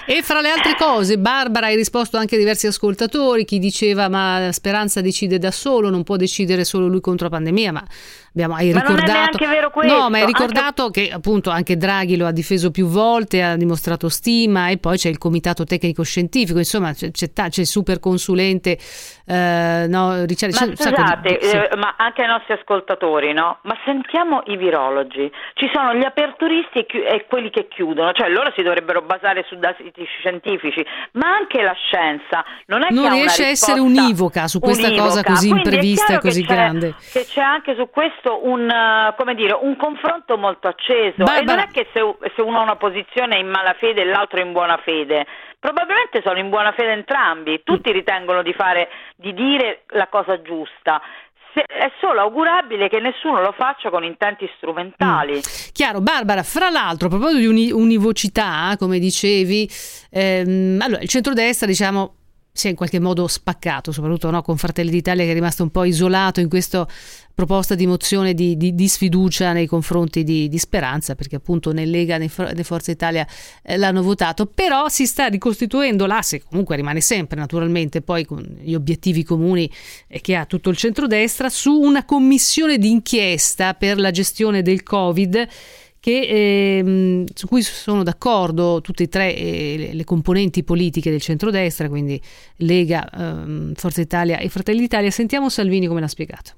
E 0.06 0.22
fra 0.22 0.40
le 0.40 0.50
altre 0.50 0.76
cose, 0.78 1.18
Barbara, 1.18 1.66
hai 1.66 1.76
risposto 1.76 2.18
anche 2.18 2.36
a 2.36 2.38
diversi 2.38 2.68
ascoltatori, 2.68 3.46
chi 3.46 3.58
diceva 3.58 4.10
ma 4.10 4.50
Speranza 4.52 5.02
decide 5.02 5.40
da 5.40 5.50
solo, 5.50 5.90
non 5.90 6.04
può 6.04 6.18
decidere 6.18 6.66
solo 6.66 6.88
lui 6.88 7.02
contro 7.02 7.26
la 7.26 7.36
pandemia, 7.36 7.72
ma 7.72 7.84
abbiamo, 8.30 8.56
hai 8.56 8.72
ma 8.72 8.82
ricordato... 8.82 9.38
questo. 9.72 9.98
No, 9.98 10.10
ma 10.10 10.18
hai 10.18 10.26
ricordato 10.26 10.86
anche... 10.86 11.08
che 11.08 11.14
appunto 11.14 11.50
anche 11.50 11.78
Draghi 11.78 12.18
lo 12.18 12.26
ha 12.26 12.32
difeso 12.32 12.72
più 12.72 12.88
volte, 12.88 13.44
ha 13.44 13.56
dimostrato 13.56 14.10
stima 14.10 14.70
e 14.70 14.78
poi 14.78 14.98
c'è 14.98 15.10
il 15.10 15.18
comitato 15.18 15.64
tecnico 15.64 16.04
scientifico, 16.04 16.58
insomma 16.58 16.94
c'è, 16.94 17.12
c'è, 17.12 17.32
c'è 17.32 17.62
il 17.62 17.68
super 17.68 18.00
consulente 18.00 18.78
eh, 19.26 19.86
no, 19.88 20.26
Ricciardi, 20.26 20.56
ma 20.60 20.76
scusate, 20.76 21.38
di... 21.40 21.48
sì. 21.48 21.56
eh, 21.56 21.70
ma 21.78 21.96
anche 21.98 22.22
ai 22.22 22.28
nostri 22.28 22.54
ascoltatori, 22.54 23.34
no? 23.34 23.60
Ma 23.64 23.78
sentiamo 23.86 24.42
i 24.48 24.58
virologi, 24.58 25.32
ci 25.54 25.70
sono 25.74 25.94
gli 25.94 26.04
aperturisti 26.04 26.80
e 26.80 26.86
chi- 26.86 27.04
e 27.04 27.26
quelli 27.28 27.50
che 27.50 27.68
chiudono, 27.68 28.12
cioè 28.14 28.30
loro 28.30 28.52
si 28.56 28.64
dovrebbero 28.64 29.02
basare 29.02 29.46
su 29.48 29.56
dati 29.58 29.92
scientifici, 30.20 30.86
ma 31.14 31.28
anche 31.30 31.62
la 31.62 31.74
scienza 31.74 32.44
non 32.66 32.82
non 32.90 33.12
riesce 33.12 33.46
a 33.46 33.48
essere 33.48 33.80
univoca 33.80 34.48
su 34.48 34.60
questa 34.60 34.88
univoca. 34.88 35.08
cosa 35.08 35.24
così 35.24 35.50
Quindi 35.50 35.70
imprevista 35.70 36.14
e 36.16 36.20
così 36.20 36.42
grande. 36.44 36.96
Che 37.12 37.26
c'è 37.26 37.42
anche 37.42 37.76
su 37.76 37.90
questo 37.90 38.19
un, 38.26 38.70
uh, 38.70 39.34
dire, 39.34 39.58
un 39.60 39.76
confronto 39.76 40.38
molto 40.38 40.68
acceso. 40.68 41.24
Barbara... 41.24 41.40
e 41.40 41.44
non 41.44 41.60
è 41.60 41.68
che 41.72 41.88
se, 41.94 42.02
se 42.36 42.42
uno 42.42 42.60
ha 42.60 42.64
una 42.64 42.76
posizione 42.76 43.38
in 43.38 43.48
malafede 43.48 44.02
e 44.02 44.06
l'altro 44.06 44.40
in 44.40 44.52
buona 44.52 44.78
fede, 44.84 45.26
probabilmente 45.60 46.22
sono 46.24 46.40
in 46.40 46.50
buona 46.50 46.72
fede 46.72 46.92
entrambi, 46.92 47.62
tutti 47.64 47.92
ritengono 47.92 48.42
di, 48.42 48.54
fare, 48.54 48.90
di 49.16 49.34
dire 49.34 49.84
la 49.90 50.08
cosa 50.08 50.42
giusta. 50.42 51.02
È 51.52 51.92
solo 52.00 52.22
augurabile 52.22 52.90
che 52.90 53.00
nessuno 53.00 53.42
lo 53.42 53.52
faccia 53.52 53.90
con 53.90 54.04
intenti 54.04 54.50
strumentali. 54.58 55.38
Mm. 55.38 55.72
Chiaro, 55.74 56.00
Barbara, 56.00 56.44
fra 56.44 56.70
l'altro, 56.70 57.08
a 57.08 57.10
proposito 57.10 57.40
di 57.40 57.48
uni- 57.48 57.72
univocità, 57.72 58.76
come 58.78 59.00
dicevi, 59.00 59.68
ehm, 60.12 60.80
allora 60.82 61.02
il 61.02 61.10
centrodestra, 61.10 61.66
diciamo, 61.66 62.19
si 62.60 62.68
è 62.68 62.70
in 62.72 62.76
qualche 62.76 63.00
modo 63.00 63.28
spaccato, 63.28 63.92
soprattutto 63.92 64.30
no, 64.30 64.42
con 64.42 64.58
Fratelli 64.58 64.92
d'Italia 64.92 65.24
che 65.24 65.32
è 65.32 65.34
rimasto 65.34 65.64
un 65.64 65.72
po' 65.72 65.86
isolato 65.86 66.42
in 66.42 66.50
questa 66.50 66.86
proposta 67.34 67.74
di 67.74 67.88
mozione 67.88 68.34
di, 68.34 68.58
di, 68.58 68.76
di 68.76 68.88
sfiducia 68.90 69.54
nei 69.54 69.66
confronti 69.66 70.26
di, 70.26 70.50
di, 70.50 70.58
Speranza, 70.58 71.16
perché 71.16 71.38
appunto 71.38 71.72
né 71.72 71.86
Lega 71.86 72.18
né, 72.18 72.30
né 72.54 72.64
Forza 72.64 72.92
Italia 72.92 73.26
eh, 73.64 73.78
l'hanno 73.78 74.04
votato, 74.04 74.46
però 74.46 74.90
si 74.90 75.06
sta 75.06 75.28
ricostituendo 75.28 76.06
l'asse, 76.06 76.44
comunque 76.44 76.76
rimane 76.76 77.00
sempre 77.00 77.40
naturalmente 77.40 78.02
poi 78.02 78.26
con 78.26 78.46
gli 78.62 78.74
obiettivi 78.74 79.24
comuni 79.24 79.72
eh, 80.08 80.20
che 80.20 80.36
ha 80.36 80.46
tutto 80.46 80.70
il 80.70 80.76
centrodestra, 80.76 81.50
su 81.50 81.72
una 81.72 82.04
commissione 82.04 82.78
d'inchiesta 82.78 83.74
per 83.74 83.98
la 83.98 84.12
gestione 84.12 84.62
del 84.62 84.84
Covid 84.84 85.48
che, 86.00 86.78
ehm, 86.78 87.26
su 87.34 87.48
cui 87.48 87.62
sono 87.62 88.04
d'accordo 88.04 88.82
tutte 88.82 89.04
e 89.04 89.10
tre 89.10 89.36
eh, 89.36 89.92
le, 89.94 90.04
componenti 90.04 90.64
politiche 90.64 91.12
del 91.12 91.22
centrodestra, 91.22 91.90
quindi 91.90 92.20
Lega, 92.58 93.10
ehm, 93.10 93.74
Forza 93.74 94.02
Italia 94.02 94.38
e 94.38 94.50
Fratelli 94.50 94.80
d'Italia. 94.80 95.12
Sentiamo 95.12 95.50
Salvini 95.50 95.88
come 95.88 96.00
l'ha 96.00 96.08
spiegato. 96.08 96.52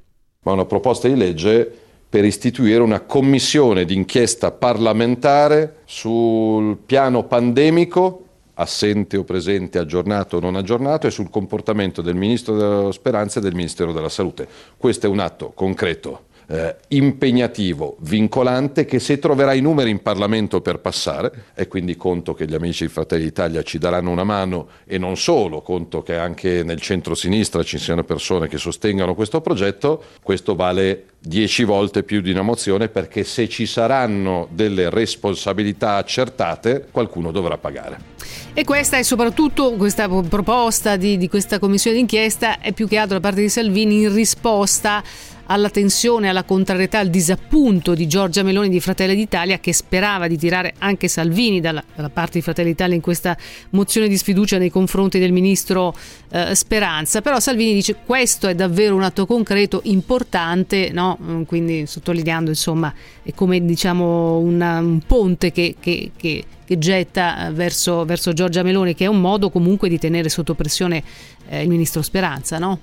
Ma 0.43 0.53
una 0.53 0.65
proposta 0.65 1.07
di 1.07 1.15
legge 1.15 1.71
per 2.09 2.25
istituire 2.25 2.81
una 2.81 3.01
commissione 3.01 3.85
d'inchiesta 3.85 4.51
parlamentare 4.51 5.77
sul 5.85 6.77
piano 6.85 7.23
pandemico 7.23 8.25
assente 8.55 9.17
o 9.17 9.23
presente, 9.23 9.79
aggiornato 9.79 10.37
o 10.37 10.39
non 10.39 10.55
aggiornato, 10.55 11.07
e 11.07 11.11
sul 11.11 11.29
comportamento 11.29 12.01
del 12.01 12.15
Ministro 12.15 12.55
della 12.55 12.91
Speranza 12.91 13.39
e 13.39 13.41
del 13.41 13.55
Ministero 13.55 13.91
della 13.91 14.09
Salute. 14.09 14.47
Questo 14.77 15.07
è 15.07 15.09
un 15.09 15.19
atto 15.19 15.51
concreto 15.55 16.25
eh, 16.47 16.75
impegnativo, 16.89 17.97
vincolante, 17.99 18.85
che 18.85 18.99
se 18.99 19.19
troverà 19.19 19.53
i 19.53 19.61
numeri 19.61 19.89
in 19.89 20.01
Parlamento 20.01 20.61
per 20.61 20.79
passare, 20.79 21.45
e 21.55 21.67
quindi 21.67 21.95
conto 21.95 22.33
che 22.33 22.45
gli 22.45 22.53
amici 22.53 22.85
di 22.85 22.91
Fratelli 22.91 23.23
d'Italia 23.23 23.63
ci 23.63 23.77
daranno 23.77 24.09
una 24.09 24.23
mano 24.23 24.67
e 24.85 24.97
non 24.97 25.17
solo, 25.17 25.61
conto 25.61 26.01
che 26.01 26.17
anche 26.17 26.63
nel 26.63 26.81
centro-sinistra 26.81 27.63
ci 27.63 27.77
siano 27.77 28.03
persone 28.03 28.47
che 28.47 28.57
sostengano 28.57 29.15
questo 29.15 29.41
progetto, 29.41 30.03
questo 30.21 30.55
vale 30.55 31.05
dieci 31.23 31.63
volte 31.63 32.01
più 32.03 32.19
di 32.19 32.31
una 32.31 32.41
mozione 32.41 32.89
perché 32.89 33.23
se 33.23 33.47
ci 33.47 33.67
saranno 33.67 34.47
delle 34.51 34.89
responsabilità 34.89 35.95
accertate 35.95 36.87
qualcuno 36.91 37.31
dovrà 37.31 37.57
pagare. 37.57 38.09
E 38.53 38.63
questa 38.63 38.97
è 38.97 39.03
soprattutto 39.03 39.71
questa 39.73 40.09
proposta 40.09 40.97
di, 40.97 41.17
di 41.17 41.29
questa 41.29 41.59
commissione 41.59 41.97
d'inchiesta 41.97 42.59
è 42.59 42.73
più 42.73 42.87
che 42.87 42.97
altro 42.97 43.15
da 43.15 43.21
parte 43.21 43.41
di 43.41 43.49
Salvini 43.49 44.01
in 44.01 44.13
risposta 44.13 45.03
alla 45.51 45.69
tensione, 45.69 46.29
alla 46.29 46.43
contrarietà, 46.43 46.99
al 46.99 47.09
disappunto 47.09 47.93
di 47.93 48.07
Giorgia 48.07 48.41
Meloni 48.41 48.69
di 48.69 48.79
Fratelli 48.79 49.15
d'Italia 49.15 49.59
che 49.59 49.73
sperava 49.73 50.27
di 50.27 50.37
tirare 50.37 50.73
anche 50.77 51.09
Salvini 51.09 51.59
dalla, 51.59 51.83
dalla 51.93 52.09
parte 52.09 52.37
di 52.37 52.41
Fratelli 52.41 52.69
d'Italia 52.69 52.95
in 52.95 53.01
questa 53.01 53.35
mozione 53.71 54.07
di 54.07 54.15
sfiducia 54.15 54.57
nei 54.57 54.69
confronti 54.69 55.19
del 55.19 55.33
ministro 55.33 55.93
eh, 56.31 56.55
Speranza. 56.55 57.21
Però 57.21 57.37
Salvini 57.41 57.73
dice 57.73 57.97
questo 58.05 58.47
è 58.47 58.55
davvero 58.55 58.95
un 58.95 59.03
atto 59.03 59.25
concreto 59.25 59.81
importante, 59.83 60.89
no? 60.93 61.17
Mm, 61.21 61.41
quindi 61.43 61.85
sottolineando 61.85 62.49
insomma 62.49 62.93
è 63.21 63.33
come 63.33 63.63
diciamo 63.63 64.37
una, 64.37 64.79
un 64.79 65.01
ponte 65.05 65.51
che, 65.51 65.75
che, 65.79 66.11
che, 66.15 66.45
che 66.63 66.77
getta 66.77 67.47
eh, 67.47 67.51
verso, 67.51 68.05
verso, 68.05 68.31
Giorgia 68.31 68.63
Meloni 68.63 68.95
che 68.95 69.03
è 69.03 69.07
un 69.07 69.19
modo 69.19 69.49
comunque 69.49 69.89
di 69.89 69.99
tenere 69.99 70.29
sotto 70.29 70.55
pressione 70.55 71.03
eh, 71.49 71.63
il 71.63 71.67
ministro 71.67 72.01
Speranza, 72.01 72.57
no? 72.57 72.79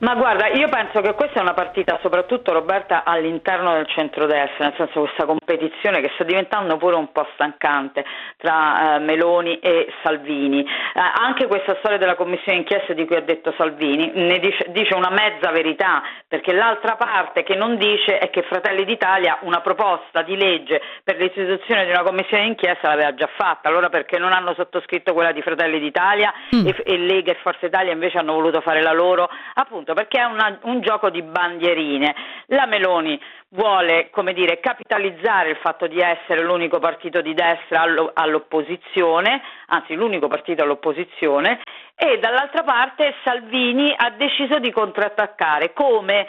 Ma 0.00 0.14
guarda, 0.14 0.48
io 0.48 0.68
penso 0.68 1.00
che 1.00 1.14
questa 1.14 1.40
è 1.40 1.42
una 1.42 1.54
partita 1.54 1.98
soprattutto 2.02 2.52
Roberta 2.52 3.02
all'interno 3.04 3.72
del 3.72 3.86
centrodestra, 3.88 4.66
nel 4.66 4.74
senso 4.76 5.00
questa 5.00 5.24
competizione 5.24 6.00
che 6.00 6.10
sta 6.14 6.24
diventando 6.24 6.76
pure 6.76 6.94
un 6.94 7.10
po' 7.10 7.26
stancante 7.34 8.04
tra 8.36 8.96
eh, 8.96 8.98
Meloni 9.00 9.58
e 9.58 9.92
Salvini. 10.02 10.60
Eh, 10.62 11.00
anche 11.00 11.46
questa 11.46 11.76
storia 11.78 11.98
della 11.98 12.14
commissione 12.14 12.58
inchiesta 12.58 12.92
di 12.92 13.04
cui 13.06 13.16
ha 13.16 13.22
detto 13.22 13.52
Salvini 13.56 14.12
ne 14.14 14.38
dice, 14.38 14.66
dice, 14.68 14.94
una 14.94 15.10
mezza 15.10 15.50
verità, 15.50 16.02
perché 16.28 16.52
l'altra 16.52 16.94
parte 16.94 17.42
che 17.42 17.56
non 17.56 17.76
dice 17.76 18.18
è 18.18 18.30
che 18.30 18.42
Fratelli 18.42 18.84
d'Italia 18.84 19.38
una 19.42 19.60
proposta 19.60 20.22
di 20.22 20.36
legge 20.36 20.80
per 21.02 21.16
l'istituzione 21.16 21.84
di 21.84 21.90
una 21.90 22.02
commissione 22.02 22.44
inchiesta 22.44 22.88
l'aveva 22.88 23.14
già 23.14 23.28
fatta, 23.36 23.68
allora 23.68 23.88
perché 23.88 24.18
non 24.18 24.32
hanno 24.32 24.54
sottoscritto 24.54 25.12
quella 25.12 25.32
di 25.32 25.42
Fratelli 25.42 25.80
d'Italia 25.80 26.32
mm. 26.54 26.66
e, 26.66 26.82
e 26.84 26.96
Lega 26.98 27.32
e 27.32 27.38
Forza 27.42 27.66
Italia 27.66 27.92
invece 27.92 28.18
hanno 28.18 28.34
voluto 28.34 28.60
fare 28.60 28.80
la 28.80 28.92
loro? 28.92 29.28
Appunto 29.54 29.77
appunto 29.78 29.94
perché 29.94 30.18
è 30.18 30.24
una, 30.24 30.58
un 30.62 30.80
gioco 30.80 31.08
di 31.10 31.22
bandierine. 31.22 32.14
La 32.46 32.66
Meloni 32.66 33.20
vuole 33.50 34.10
come 34.10 34.32
dire, 34.32 34.60
capitalizzare 34.60 35.50
il 35.50 35.56
fatto 35.56 35.86
di 35.86 36.00
essere 36.00 36.42
l'unico 36.42 36.78
partito 36.78 37.20
di 37.20 37.32
destra 37.32 37.82
allo, 37.82 38.10
all'opposizione, 38.12 39.40
anzi 39.66 39.94
l'unico 39.94 40.26
partito 40.26 40.62
all'opposizione, 40.62 41.60
e 41.94 42.18
dall'altra 42.18 42.62
parte 42.62 43.14
Salvini 43.24 43.94
ha 43.96 44.10
deciso 44.10 44.58
di 44.58 44.70
contrattaccare 44.70 45.72
come 45.72 46.26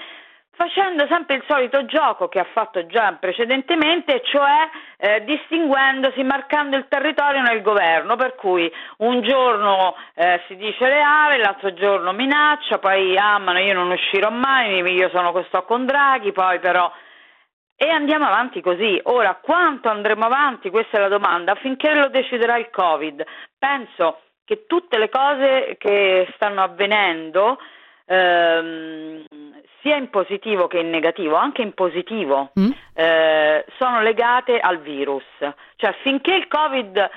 facendo 0.60 1.08
sempre 1.08 1.38
il 1.38 1.44
solito 1.48 1.86
gioco 1.86 2.28
che 2.28 2.38
ha 2.38 2.48
fatto 2.52 2.86
già 2.86 3.16
precedentemente, 3.18 4.22
cioè 4.26 4.68
eh, 4.98 5.24
distinguendosi, 5.24 6.22
marcando 6.24 6.76
il 6.76 6.88
territorio 6.90 7.42
nel 7.42 7.62
governo, 7.62 8.18
per 8.18 8.36
cui 8.36 8.70
un 8.98 9.22
giorno 9.22 9.96
eh, 10.16 10.42
si 10.48 10.58
dice 10.58 10.86
reale, 10.86 11.38
l'altro 11.38 11.74
giorno 11.74 12.12
minaccia, 12.12 12.78
poi 12.78 13.18
amano 13.18 13.60
io 13.60 13.74
non 13.74 13.90
uscirò 13.90 14.30
mai, 14.32 14.82
io 14.82 15.10
sono 15.14 15.32
sto 15.48 15.64
con 15.64 15.86
Draghi, 15.86 16.34
poi 16.34 16.60
però... 16.60 16.92
E 17.82 17.88
andiamo 17.88 18.26
avanti 18.26 18.60
così. 18.60 19.00
Ora, 19.04 19.40
quanto 19.42 19.88
andremo 19.88 20.26
avanti? 20.26 20.70
Questa 20.70 20.98
è 20.98 21.00
la 21.00 21.08
domanda. 21.08 21.56
Finché 21.56 21.96
lo 21.96 22.10
deciderà 22.10 22.58
il 22.58 22.70
Covid. 22.70 23.24
Penso 23.58 24.20
che 24.44 24.66
tutte 24.68 24.98
le 24.98 25.08
cose 25.08 25.78
che 25.80 26.30
stanno 26.36 26.62
avvenendo 26.62 27.58
ehm, 28.10 29.24
sia 29.82 29.96
in 29.96 30.10
positivo 30.10 30.68
che 30.68 30.80
in 30.80 30.90
negativo, 30.90 31.36
anche 31.36 31.62
in 31.62 31.74
positivo, 31.74 32.52
mm. 32.60 32.72
eh, 32.94 33.66
sono 33.78 34.02
legate 34.02 34.60
al 34.60 34.80
virus. 34.80 35.24
Cioè 35.76 35.94
finché 36.02 36.34
il 36.34 36.48
Covid 36.48 37.10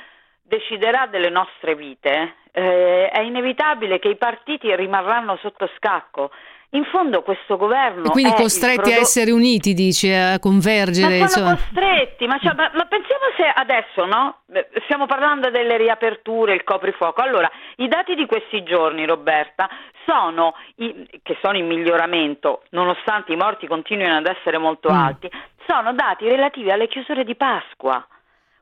deciderà 0.43 1.07
delle 1.07 1.31
nostre 1.31 1.75
vite, 1.75 2.35
eh, 2.53 3.09
è 3.09 3.21
inevitabile 3.21 3.99
che 3.99 4.09
i 4.09 4.17
partiti 4.17 4.75
rimarranno 4.77 5.37
sotto 5.37 5.69
scacco 5.77 6.31
in 6.75 6.85
fondo 6.85 7.23
questo 7.23 7.57
governo. 7.57 8.05
E 8.05 8.11
quindi 8.11 8.33
costretti 8.35 8.77
prodotto... 8.77 8.99
a 8.99 9.01
essere 9.01 9.31
uniti, 9.31 9.75
dice, 9.75 10.17
a 10.17 10.39
convergere. 10.39 11.19
Ma 11.19 11.27
sono 11.27 11.51
insomma. 11.51 11.57
costretti, 11.57 12.27
ma, 12.27 12.39
cioè, 12.39 12.55
ma, 12.55 12.71
ma, 12.75 12.85
pensiamo 12.87 13.25
se 13.37 13.45
adesso, 13.45 14.05
no? 14.05 14.39
Stiamo 14.85 15.07
parlando 15.07 15.51
delle 15.51 15.77
riaperture, 15.77 16.55
il 16.55 16.65
coprifuoco. 16.65 17.21
Allora, 17.21 17.51
i 17.77 17.89
dati 17.89 18.15
di 18.15 18.27
questi 18.27 18.63
giorni, 18.63 19.05
Roberta, 19.05 19.69
sono 20.07 20.55
i, 20.77 21.07
che 21.23 21.37
sono 21.43 21.57
in 21.57 21.67
miglioramento, 21.67 22.63
nonostante 22.71 23.33
i 23.33 23.37
morti 23.37 23.67
continuino 23.67 24.17
ad 24.17 24.27
essere 24.27 24.59
molto 24.59 24.91
mm. 24.91 24.97
alti, 24.97 25.31
sono 25.67 25.93
dati 25.93 26.29
relativi 26.29 26.71
alle 26.71 26.89
chiusure 26.89 27.25
di 27.25 27.35
Pasqua. 27.35 28.05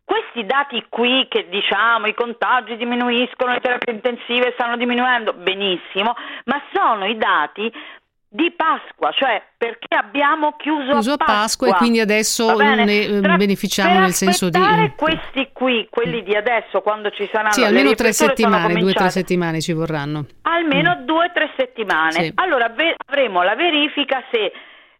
Questi 0.05 0.45
dati 0.45 0.85
qui 0.89 1.29
che 1.29 1.49
diciamo 1.49 2.09
i 2.09 2.15
contagi 2.15 2.77
diminuiscono, 2.77 3.53
le 3.53 3.61
terapie 3.61 3.93
intensive 3.93 4.51
stanno 4.55 4.77
diminuendo, 4.77 5.33
benissimo, 5.35 6.17
ma 6.47 6.61
sono 6.73 7.07
i 7.07 7.17
dati 7.17 7.73
di 8.33 8.53
Pasqua, 8.53 9.11
cioè 9.11 9.43
perché 9.57 9.93
abbiamo 9.93 10.55
chiuso, 10.57 10.93
chiuso 10.93 11.13
a 11.15 11.17
Pasqua, 11.17 11.35
Pasqua 11.35 11.69
e 11.69 11.73
quindi 11.73 11.99
adesso 11.99 12.57
ne 12.57 12.85
eh, 12.85 13.21
Tra, 13.21 13.37
beneficiamo 13.37 13.99
nel 13.99 14.13
senso 14.13 14.49
di 14.49 14.61
questi 14.95 15.51
qui, 15.53 15.89
quelli 15.91 16.23
di 16.23 16.37
adesso 16.37 16.81
quando 16.81 17.11
ci 17.11 17.29
saranno 17.33 17.51
Sì, 17.51 17.65
almeno 17.65 17.93
tre 17.95 18.13
settimane, 18.13 18.75
due 18.75 18.91
o 18.91 18.95
tre 18.95 19.11
settimane 19.11 19.61
ci 19.61 19.73
vorranno. 19.73 20.27
Almeno 20.43 20.97
mm. 20.97 21.05
due 21.05 21.25
o 21.25 21.33
tre 21.33 21.51
settimane. 21.57 22.13
Sì. 22.13 22.33
Allora 22.37 22.69
ve- 22.69 22.95
avremo 23.05 23.43
la 23.43 23.57
verifica 23.57 24.23
se 24.31 24.53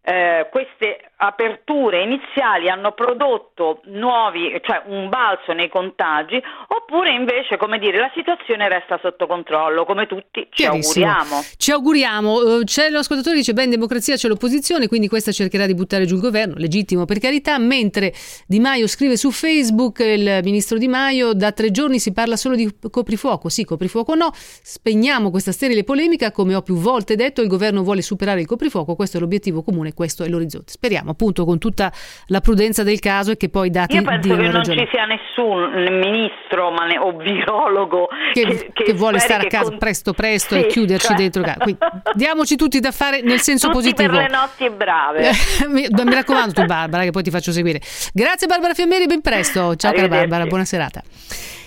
eh, 0.03 0.47
queste 0.51 1.10
aperture 1.23 2.01
iniziali 2.01 2.67
hanno 2.67 2.93
prodotto 2.93 3.81
nuovi, 3.85 4.59
cioè 4.63 4.81
un 4.87 5.07
balzo 5.07 5.53
nei 5.53 5.69
contagi, 5.69 6.41
oppure 6.67 7.11
invece, 7.11 7.57
come 7.57 7.77
dire, 7.77 7.99
la 7.99 8.11
situazione 8.15 8.67
resta 8.67 8.99
sotto 9.01 9.27
controllo, 9.27 9.85
come 9.85 10.07
tutti 10.07 10.47
ci 10.49 10.65
auguriamo. 10.65 11.41
Ci 11.57 11.71
auguriamo. 11.71 12.41
Eh, 12.41 12.63
c'è 12.63 12.89
l'ascoltatore 12.89 13.35
che 13.35 13.41
dice: 13.41 13.53
Beh, 13.53 13.65
in 13.65 13.69
democrazia 13.69 14.15
c'è 14.15 14.27
l'opposizione, 14.27 14.87
quindi 14.87 15.07
questa 15.07 15.31
cercherà 15.31 15.67
di 15.67 15.75
buttare 15.75 16.05
giù 16.05 16.15
il 16.15 16.21
governo, 16.21 16.55
legittimo 16.57 17.05
per 17.05 17.19
carità. 17.19 17.59
Mentre 17.59 18.13
Di 18.47 18.59
Maio 18.59 18.87
scrive 18.87 19.15
su 19.15 19.29
Facebook, 19.29 19.99
il 19.99 20.39
ministro 20.43 20.79
Di 20.79 20.87
Maio, 20.87 21.33
da 21.33 21.51
tre 21.51 21.69
giorni 21.69 21.99
si 21.99 22.13
parla 22.13 22.35
solo 22.35 22.55
di 22.55 22.67
coprifuoco. 22.89 23.47
Sì, 23.47 23.63
coprifuoco 23.63 24.15
no. 24.15 24.31
Spegniamo 24.33 25.29
questa 25.29 25.51
sterile 25.51 25.83
polemica. 25.83 26.31
Come 26.31 26.55
ho 26.55 26.63
più 26.63 26.75
volte 26.75 27.15
detto, 27.15 27.41
il 27.41 27.47
governo 27.47 27.83
vuole 27.83 28.01
superare 28.01 28.39
il 28.39 28.47
coprifuoco. 28.47 28.95
Questo 28.95 29.17
è 29.17 29.19
l'obiettivo 29.19 29.61
comune, 29.61 29.93
questo 29.93 30.23
è 30.23 30.27
l'orizzonte. 30.27 30.71
Speriamo 30.71 31.10
appunto 31.11 31.45
con 31.45 31.59
tutta 31.59 31.91
la 32.27 32.39
prudenza 32.39 32.83
del 32.83 32.99
caso 32.99 33.31
e 33.31 33.37
che 33.37 33.49
poi 33.49 33.69
dati 33.69 33.95
Io 33.95 34.03
penso 34.03 34.35
che 34.35 34.41
non 34.41 34.51
ragione. 34.51 34.79
ci 34.79 34.87
sia 34.91 35.05
nessun 35.05 35.99
ministro 35.99 36.71
ma 36.71 36.85
ne, 36.85 36.97
o 36.97 37.15
virologo 37.17 38.07
che, 38.33 38.45
che, 38.45 38.71
che, 38.73 38.83
che 38.83 38.93
vuole 38.93 39.19
stare 39.19 39.45
a 39.45 39.47
casa 39.47 39.69
con... 39.69 39.77
presto 39.77 40.13
presto 40.13 40.55
sì, 40.55 40.61
e 40.61 40.67
chiuderci 40.67 41.07
cioè... 41.07 41.15
dentro 41.15 41.41
casa. 41.41 41.59
Quindi, 41.59 41.79
diamoci 42.13 42.55
tutti 42.55 42.79
da 42.79 42.91
fare 42.91 43.21
nel 43.21 43.39
senso 43.39 43.67
tutti 43.67 43.79
positivo. 43.79 44.11
per 44.11 44.21
le 44.21 44.29
notti 44.29 44.69
brave. 44.69 45.31
mi, 45.69 45.87
mi, 45.89 46.13
raccomando 46.13 46.53
tu 46.53 46.65
Barbara 46.65 47.03
che 47.03 47.11
poi 47.11 47.23
ti 47.23 47.29
faccio 47.29 47.51
seguire. 47.51 47.79
Grazie 48.13 48.47
Barbara 48.47 48.73
Fiammeri, 48.73 49.05
ben 49.05 49.21
presto. 49.21 49.75
Ciao 49.75 49.91
cara 49.91 50.07
Barbara, 50.07 50.45
buona 50.45 50.65
serata. 50.65 51.01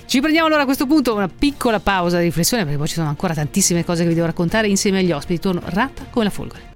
Ci 0.07 0.20
prendiamo 0.20 0.46
allora 0.46 0.62
a 0.62 0.64
questo 0.64 0.87
punto 0.87 1.14
una 1.14 1.28
piccola 1.28 1.80
pausa 1.80 2.18
di 2.18 2.24
riflessione 2.24 2.62
perché 2.64 2.78
poi 2.78 2.88
ci 2.88 2.94
sono 2.94 3.09
ancora 3.09 3.35
tantissime 3.35 3.85
cose 3.85 4.02
che 4.02 4.09
vi 4.09 4.14
devo 4.14 4.26
raccontare 4.26 4.68
insieme 4.68 4.98
agli 4.98 5.12
ospiti. 5.12 5.40
Torno 5.40 5.62
ratta 5.64 6.04
come 6.11 6.24
la 6.24 6.30
folgore. 6.30 6.72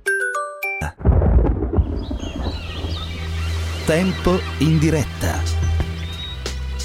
Tempo 3.88 4.38
in 4.58 4.78
diretta. 4.78 5.40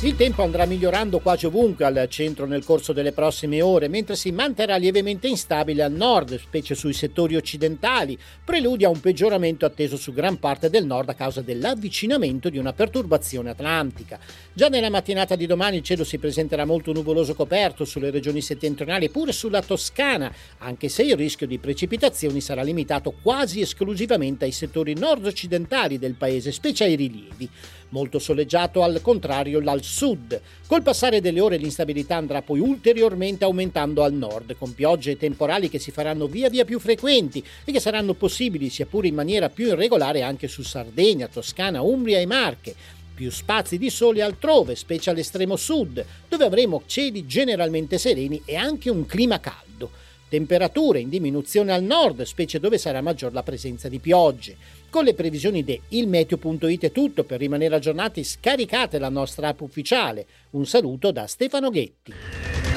Il 0.04 0.16
tempo 0.16 0.42
andrà 0.42 0.66
migliorando 0.66 1.20
quasi 1.20 1.46
ovunque 1.46 1.84
al 1.84 2.08
centro 2.10 2.46
nel 2.46 2.63
corso 2.63 2.94
delle 2.94 3.12
prossime 3.12 3.62
ore, 3.62 3.89
mentre 3.89 4.16
si 4.16 4.32
manterrà 4.32 4.78
lievemente 4.78 5.28
instabile 5.28 5.84
al 5.84 5.92
nord, 5.92 6.39
specie 6.39 6.76
sui 6.76 6.94
settori 6.94 7.36
occidentali, 7.36 8.18
preludia 8.42 8.88
a 8.88 8.89
un 8.89 9.02
peggioramento 9.02 9.66
atteso 9.66 9.98
su 9.98 10.13
gran 10.13 10.39
parte 10.39 10.70
del 10.70 10.86
nord 10.86 11.10
a 11.10 11.13
causa 11.13 11.42
dell'avvicinamento 11.42 12.50
di 12.50 12.58
una 12.58 12.72
perturbazione 12.72 13.50
atlantica. 13.50 14.18
Già 14.56 14.68
nella 14.68 14.92
mattinata 14.92 15.36
di 15.36 15.48
domani 15.48 15.78
il 15.78 15.84
cielo 15.84 16.04
si 16.04 16.20
presenterà 16.20 16.63
molto 16.63 16.94
nuvoloso 16.94 17.34
coperto 17.34 17.86
sulle 17.86 18.12
regioni 18.12 18.39
settentrionali 18.39 19.06
e 19.06 19.10
pure 19.10 19.32
sulla 19.32 19.63
Toscana, 19.63 20.32
anche 20.60 20.89
se 20.89 21.02
il 21.02 21.16
rischio 21.16 21.48
di 21.48 21.58
precipitazioni 21.58 22.39
sarà 22.39 22.62
limitato 22.62 23.16
quasi 23.20 23.62
esclusivamente 23.62 24.46
ai 24.46 24.52
settori 24.52 24.94
nord-occidentali 24.94 25.98
del 25.98 26.13
paese, 26.13 26.52
specie 26.52 26.84
ai 26.84 26.94
rilievi 26.94 27.50
molto 27.89 28.20
soleggiato 28.20 28.84
al 28.84 29.02
contrario 29.02 29.60
al 29.66 29.84
sud. 29.84 30.39
Col 30.68 30.84
passare 30.84 31.20
delle 31.20 31.39
ore 31.39 31.58
l'instabilità 31.58 32.18
andrà 32.18 32.44
poi 32.44 32.60
ulteriormente 32.60 33.46
aumentando 33.46 34.04
al 34.04 34.13
nord, 34.13 34.56
con 34.58 34.76
piogge 34.76 35.12
e 35.12 35.18
temporali 35.18 35.68
che 35.68 35.80
si 35.80 35.89
faranno 35.89 36.28
via 36.28 36.50
via 36.50 36.63
più 36.63 36.80
frequenti 36.80 37.44
e 37.66 37.72
che 37.72 37.80
saranno 37.80 38.13
possibili, 38.13 38.70
sia 38.70 38.86
pure 38.86 39.08
in 39.08 39.16
maniera 39.16 39.50
più 39.50 39.66
irregolare, 39.66 40.22
anche 40.22 40.48
su 40.48 40.62
Sardegna, 40.62 41.28
Toscana, 41.28 41.82
Umbria 41.82 42.20
e 42.20 42.28
Marche 42.28 42.76
più 43.13 43.30
spazi 43.30 43.78
di 43.78 43.89
sole 43.89 44.21
altrove, 44.21 44.76
specie 44.76 45.10
all'estremo 45.10 45.56
sud, 45.56 46.04
dove 46.28 46.45
avremo 46.45 46.84
cieli 46.86 47.26
generalmente 47.26 47.97
sereni 47.97 48.41
e 48.45 48.56
anche 48.56 48.89
un 48.89 49.06
clima 49.06 49.39
caldo. 49.39 49.91
Temperature 50.28 50.99
in 50.99 51.10
diminuzione 51.10 51.71
al 51.71 51.84
nord, 51.84 52.23
specie 52.23 52.60
dove 52.60 52.80
sarà 52.80 53.02
maggior 53.02 53.34
la 53.34 53.43
presenza 53.43 53.88
di 53.88 53.99
piogge. 53.99 54.58
Con 54.89 55.04
le 55.04 55.13
previsioni 55.13 55.63
di 55.63 55.80
ilmeteo.it 55.89 56.86
è 56.86 56.91
tutto, 56.91 57.23
per 57.23 57.39
rimanere 57.39 57.76
aggiornati 57.76 58.23
scaricate 58.23 58.97
la 58.97 59.10
nostra 59.10 59.49
app 59.49 59.62
ufficiale. 59.62 60.26
Un 60.52 60.65
saluto 60.65 61.12
da 61.12 61.28
Stefano 61.28 61.69
Ghetti. 61.69 62.73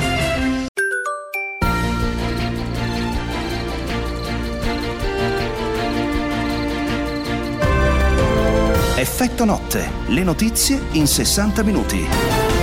Effetto 8.99 9.45
notte, 9.45 9.91
le 10.07 10.23
notizie 10.23 10.81
in 10.93 11.07
60 11.07 11.63
minuti. 11.63 12.56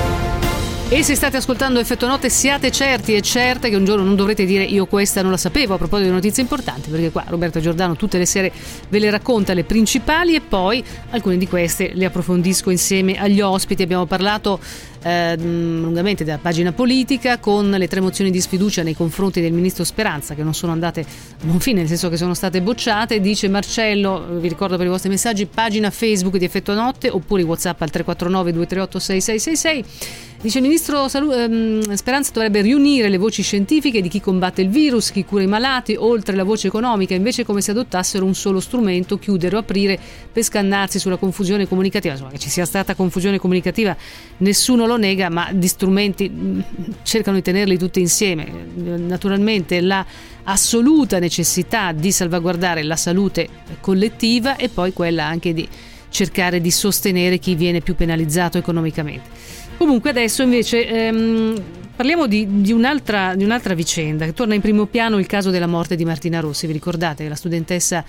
E 0.94 1.02
se 1.02 1.16
state 1.16 1.38
ascoltando 1.38 1.80
Effetto 1.80 2.06
Notte 2.06 2.30
siate 2.30 2.70
certi 2.70 3.16
e 3.16 3.22
certe 3.22 3.72
che 3.72 3.76
un 3.76 3.84
giorno 3.84 4.04
non 4.04 4.16
dovrete 4.16 4.46
dire 4.46 4.64
io 4.64 4.86
questa 4.86 5.24
non 5.24 5.32
la 5.32 5.38
sapevo 5.38 5.74
a 5.74 5.78
proposito 5.78 6.08
di 6.08 6.14
notizie 6.14 6.44
importanti 6.44 6.92
perché 6.92 7.10
qua 7.10 7.24
Roberto 7.28 7.60
Giordano 7.60 7.96
tutte 7.96 8.20
le 8.20 8.28
sere 8.28 8.52
ve 8.90 9.00
le 9.00 9.10
racconta 9.10 9.56
le 9.56 9.64
principali 9.64 10.36
e 10.36 10.42
poi 10.42 10.84
alcune 11.10 11.38
di 11.38 11.48
queste 11.48 11.94
le 11.96 12.06
approfondisco 12.06 12.70
insieme 12.70 13.20
agli 13.20 13.42
ospiti. 13.42 13.82
Abbiamo 13.82 14.06
parlato 14.06 14.60
eh, 15.02 15.36
lungamente 15.36 16.24
della 16.24 16.38
pagina 16.38 16.72
politica 16.74 17.40
con 17.40 17.72
le 17.72 17.88
tre 17.88 18.00
mozioni 18.00 18.30
di 18.30 18.40
sfiducia 18.40 18.84
nei 18.84 18.96
confronti 18.96 19.42
del 19.42 19.52
ministro 19.52 19.84
Speranza 19.84 20.36
che 20.36 20.44
non 20.44 20.54
sono 20.54 20.74
andate 20.74 21.02
a 21.02 21.06
buon 21.42 21.60
fine, 21.60 21.80
nel 21.80 21.88
senso 21.88 22.08
che 22.08 22.18
sono 22.18 22.36
state 22.36 22.62
bocciate. 22.62 23.20
Dice 23.20 23.48
Marcello, 23.50 24.38
vi 24.40 24.48
ricordo 24.48 24.78
per 24.78 24.86
i 24.86 24.90
vostri 24.90 25.10
messaggi, 25.10 25.48
pagina 25.48 25.90
Facebook 25.90 26.38
di 26.38 26.46
Effetto 26.46 26.76
Notte 26.76 27.10
oppure 27.10 27.42
WhatsApp 27.42 27.82
al 27.82 27.90
349 27.90 28.52
238 28.52 29.00
6666. 29.00 30.32
Dice 30.44 30.58
il 30.58 30.66
ministro 30.66 31.08
Salu- 31.08 31.32
ehm, 31.32 31.94
Speranza 31.94 32.32
dovrebbe 32.34 32.60
riunire 32.60 33.08
le 33.08 33.18
voci 33.18 33.42
scientifiche 33.42 34.02
di 34.02 34.10
chi 34.10 34.20
combatte 34.20 34.62
il 34.62 34.68
virus, 34.68 35.10
chi 35.10 35.24
cura 35.24 35.42
i 35.42 35.48
malati, 35.48 35.96
oltre 35.98 36.36
la 36.36 36.44
voce 36.44 36.68
economica, 36.68 37.16
invece 37.16 37.46
come 37.46 37.62
se 37.62 37.72
adottassero 37.72 38.26
un 38.26 38.36
solo 38.36 38.60
strumento, 38.60 39.18
chiudere 39.18 39.56
o 39.56 39.60
aprire 39.60 39.98
per 40.30 40.44
scannarsi 40.44 41.00
sulla 41.00 41.16
confusione 41.16 41.66
comunicativa. 41.66 42.12
Insomma, 42.12 42.32
che 42.32 42.40
ci 42.40 42.50
sia 42.50 42.66
stata 42.66 42.94
confusione 42.94 43.40
comunicativa 43.40 43.96
nessuno 44.40 44.86
lo 44.86 44.98
nega, 44.98 45.30
ma 45.30 45.48
di 45.54 45.68
strumenti 45.70 46.30
mm, 46.30 46.60
cercano 47.04 47.38
di 47.38 47.42
tenerli 47.42 47.78
tutti 47.78 48.02
insieme. 48.02 48.46
Naturalmente 48.76 49.80
la 49.80 50.06
assoluta 50.44 51.20
necessità 51.20 51.94
di 51.94 52.12
salvaguardare 52.12 52.84
la 52.84 52.98
salute 52.98 53.48
collettiva 53.80 54.58
e 54.58 54.68
poi 54.68 54.92
quella 54.92 55.24
anche 55.24 55.54
di 55.54 55.66
cercare 56.14 56.62
di 56.62 56.70
sostenere 56.70 57.40
chi 57.40 57.56
viene 57.56 57.80
più 57.80 57.96
penalizzato 57.96 58.58
economicamente. 58.58 59.63
Comunque 59.78 60.10
adesso 60.10 60.44
invece 60.44 60.88
ehm, 60.88 61.62
parliamo 61.96 62.28
di, 62.28 62.62
di, 62.62 62.72
un'altra, 62.72 63.36
di, 63.36 63.44
un'altra, 63.44 63.74
vicenda, 63.74 64.26
che 64.26 64.34
torna 64.34 64.56
in 64.56 64.62
primo 64.62 64.86
piano 64.86 65.20
il 65.20 65.26
caso 65.26 65.50
della 65.50 65.68
morte 65.68 65.96
di 65.96 66.06
Martina 66.06 66.40
Rossi. 66.40 66.68
Vi 66.68 66.74
ricordate 66.74 67.28
la 67.28 67.36
studentessa 67.36 68.04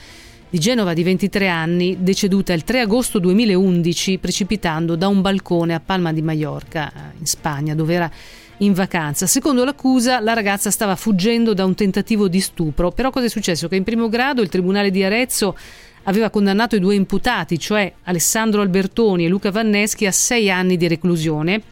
di 0.49 0.59
Genova 0.59 0.95
di 0.95 1.03
23 1.03 1.49
anni, 1.49 1.97
deceduta 2.01 2.53
il 2.53 2.63
3 2.65 2.81
agosto 2.81 3.19
2011 3.19 4.19
precipitando 4.19 4.95
da 4.95 5.09
un 5.09 5.21
balcone 5.21 5.75
a 5.75 5.81
Palma 5.81 6.13
di 6.13 6.23
Mallorca, 6.23 6.93
in 7.19 7.27
Spagna, 7.27 7.75
dove 7.75 7.95
era 7.95 8.11
in 8.59 8.73
vacanza. 8.73 9.27
Secondo 9.27 9.65
l'accusa, 9.65 10.21
la 10.21 10.33
ragazza 10.33 10.71
stava 10.71 10.95
fuggendo 10.95 11.55
da 11.55 11.65
un 11.65 11.75
tentativo 11.75 12.29
di 12.29 12.41
stupro. 12.41 12.93
Però 12.93 13.11
cosa 13.11 13.27
è 13.27 13.29
successo? 13.29 13.69
Che 13.69 13.77
in 13.77 13.83
primo 13.83 14.09
grado 14.09 14.43
il 14.43 14.49
Tribunale 14.49 14.91
di 14.91 15.03
Arezzo 15.03 15.57
aveva 16.05 16.31
condannato 16.31 16.77
i 16.77 16.81
due 16.81 16.95
imputati, 16.95 17.59
cioè 17.59 17.93
Alessandro 18.05 18.61
Albertoni 18.61 19.25
e 19.25 19.29
Luca 19.29 19.51
Vanneschi, 19.51 20.07
a 20.07 20.13
sei 20.13 20.51
anni 20.51 20.77
di 20.77 20.89
reclusione 20.89 21.63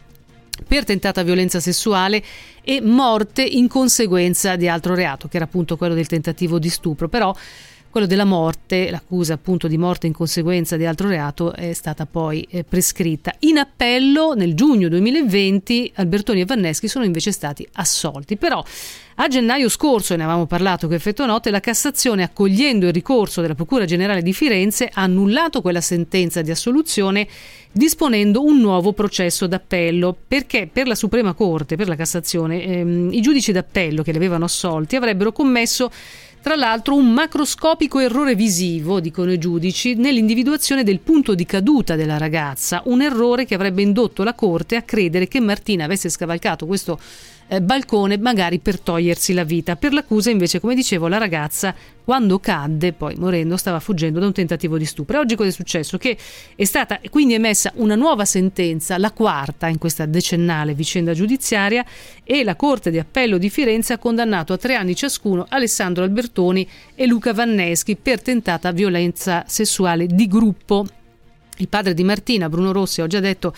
per 0.67 0.83
tentata 0.83 1.23
violenza 1.23 1.59
sessuale 1.59 2.23
e 2.61 2.79
morte 2.81 3.43
in 3.43 3.67
conseguenza 3.67 4.55
di 4.55 4.67
altro 4.67 4.95
reato, 4.95 5.27
che 5.27 5.37
era 5.37 5.45
appunto 5.45 5.77
quello 5.77 5.93
del 5.93 6.07
tentativo 6.07 6.59
di 6.59 6.69
stupro. 6.69 7.09
Però 7.09 7.35
quello 7.93 8.07
della 8.07 8.25
morte, 8.25 8.89
l'accusa 8.89 9.35
appunto 9.35 9.67
di 9.67 9.77
morte 9.77 10.07
in 10.07 10.13
conseguenza 10.13 10.77
di 10.77 10.85
altro 10.87 11.09
reato 11.09 11.53
è 11.53 11.73
stata 11.73 12.07
poi 12.07 12.41
eh, 12.49 12.63
prescritta. 12.63 13.35
In 13.41 13.59
appello 13.59 14.33
nel 14.33 14.55
giugno 14.55 14.89
2020 14.89 15.91
Albertoni 15.97 16.41
e 16.41 16.45
Vanneschi 16.45 16.87
sono 16.87 17.05
invece 17.05 17.31
stati 17.31 17.67
assolti. 17.73 18.35
Però 18.35 18.63
a 19.17 19.27
gennaio 19.27 19.69
scorso, 19.69 20.15
ne 20.15 20.23
avevamo 20.23 20.47
parlato 20.47 20.87
che 20.87 20.95
effetto 20.95 21.23
note, 21.27 21.51
la 21.51 21.59
Cassazione, 21.59 22.23
accogliendo 22.23 22.87
il 22.87 22.93
ricorso 22.93 23.41
della 23.41 23.53
Procura 23.53 23.85
Generale 23.85 24.23
di 24.23 24.33
Firenze, 24.33 24.89
ha 24.91 25.03
annullato 25.03 25.61
quella 25.61 25.81
sentenza 25.81 26.41
di 26.41 26.49
assoluzione 26.49 27.27
disponendo 27.71 28.43
un 28.43 28.59
nuovo 28.59 28.93
processo 28.93 29.45
d'appello, 29.45 30.17
perché 30.27 30.67
per 30.71 30.87
la 30.87 30.95
Suprema 30.95 31.33
Corte, 31.33 31.75
per 31.75 31.87
la 31.87 31.95
Cassazione, 31.95 32.63
ehm, 32.63 33.13
i 33.13 33.21
giudici 33.21 33.51
d'appello 33.51 34.01
che 34.01 34.09
li 34.09 34.17
avevano 34.17 34.45
assolti 34.45 34.95
avrebbero 34.95 35.31
commesso 35.31 35.91
tra 36.43 36.55
l'altro 36.55 36.95
un 36.95 37.09
macroscopico 37.09 37.99
errore 37.99 38.35
visivo, 38.35 38.99
dicono 38.99 39.31
i 39.31 39.37
giudici, 39.37 39.95
nell'individuazione 39.95 40.83
del 40.83 40.99
punto 40.99 41.35
di 41.35 41.45
caduta 41.45 41.95
della 41.95 42.17
ragazza, 42.17 42.81
un 42.87 43.01
errore 43.01 43.45
che 43.45 43.55
avrebbe 43.55 43.81
indotto 43.81 44.23
la 44.23 44.33
Corte 44.33 44.75
a 44.75 44.81
credere 44.81 45.29
che 45.29 45.39
Martina 45.39 45.85
avesse 45.85 46.09
scavalcato 46.09 46.65
questo 46.65 46.99
eh, 47.47 47.61
balcone 47.61 48.17
magari 48.17 48.59
per 48.59 48.79
togliersi 48.79 49.33
la 49.33 49.43
vita. 49.43 49.75
Per 49.75 49.93
l'accusa 49.93 50.29
invece, 50.29 50.59
come 50.59 50.75
dicevo, 50.75 51.07
la 51.07 51.17
ragazza 51.17 51.75
quando 52.03 52.39
cadde, 52.39 52.91
poi 52.91 53.15
morendo, 53.15 53.55
stava 53.55 53.79
fuggendo 53.79 54.19
da 54.19 54.25
un 54.25 54.33
tentativo 54.33 54.77
di 54.77 54.85
stupro. 54.85 55.17
E 55.17 55.19
oggi 55.19 55.35
cosa 55.35 55.49
è 55.49 55.51
successo? 55.51 55.97
Che 55.97 56.17
è 56.55 56.63
stata 56.65 56.99
quindi 57.09 57.33
emessa 57.33 57.71
una 57.75 57.95
nuova 57.95 58.25
sentenza, 58.25 58.97
la 58.97 59.11
quarta 59.11 59.67
in 59.67 59.77
questa 59.77 60.05
decennale 60.05 60.73
vicenda 60.73 61.13
giudiziaria, 61.13 61.85
e 62.23 62.43
la 62.43 62.55
Corte 62.55 62.91
di 62.91 62.99
Appello 62.99 63.37
di 63.37 63.49
Firenze 63.49 63.93
ha 63.93 63.97
condannato 63.97 64.53
a 64.53 64.57
tre 64.57 64.75
anni 64.75 64.95
ciascuno 64.95 65.45
Alessandro 65.49 66.03
Albertoni 66.03 66.67
e 66.95 67.05
Luca 67.05 67.33
Vanneschi 67.33 67.95
per 67.95 68.21
tentata 68.21 68.71
violenza 68.71 69.43
sessuale 69.47 70.07
di 70.07 70.27
gruppo. 70.27 70.85
Il 71.57 71.67
padre 71.67 71.93
di 71.93 72.03
Martina, 72.03 72.49
Bruno 72.49 72.71
Rossi, 72.71 73.01
ho 73.01 73.07
già 73.07 73.19
detto 73.19 73.53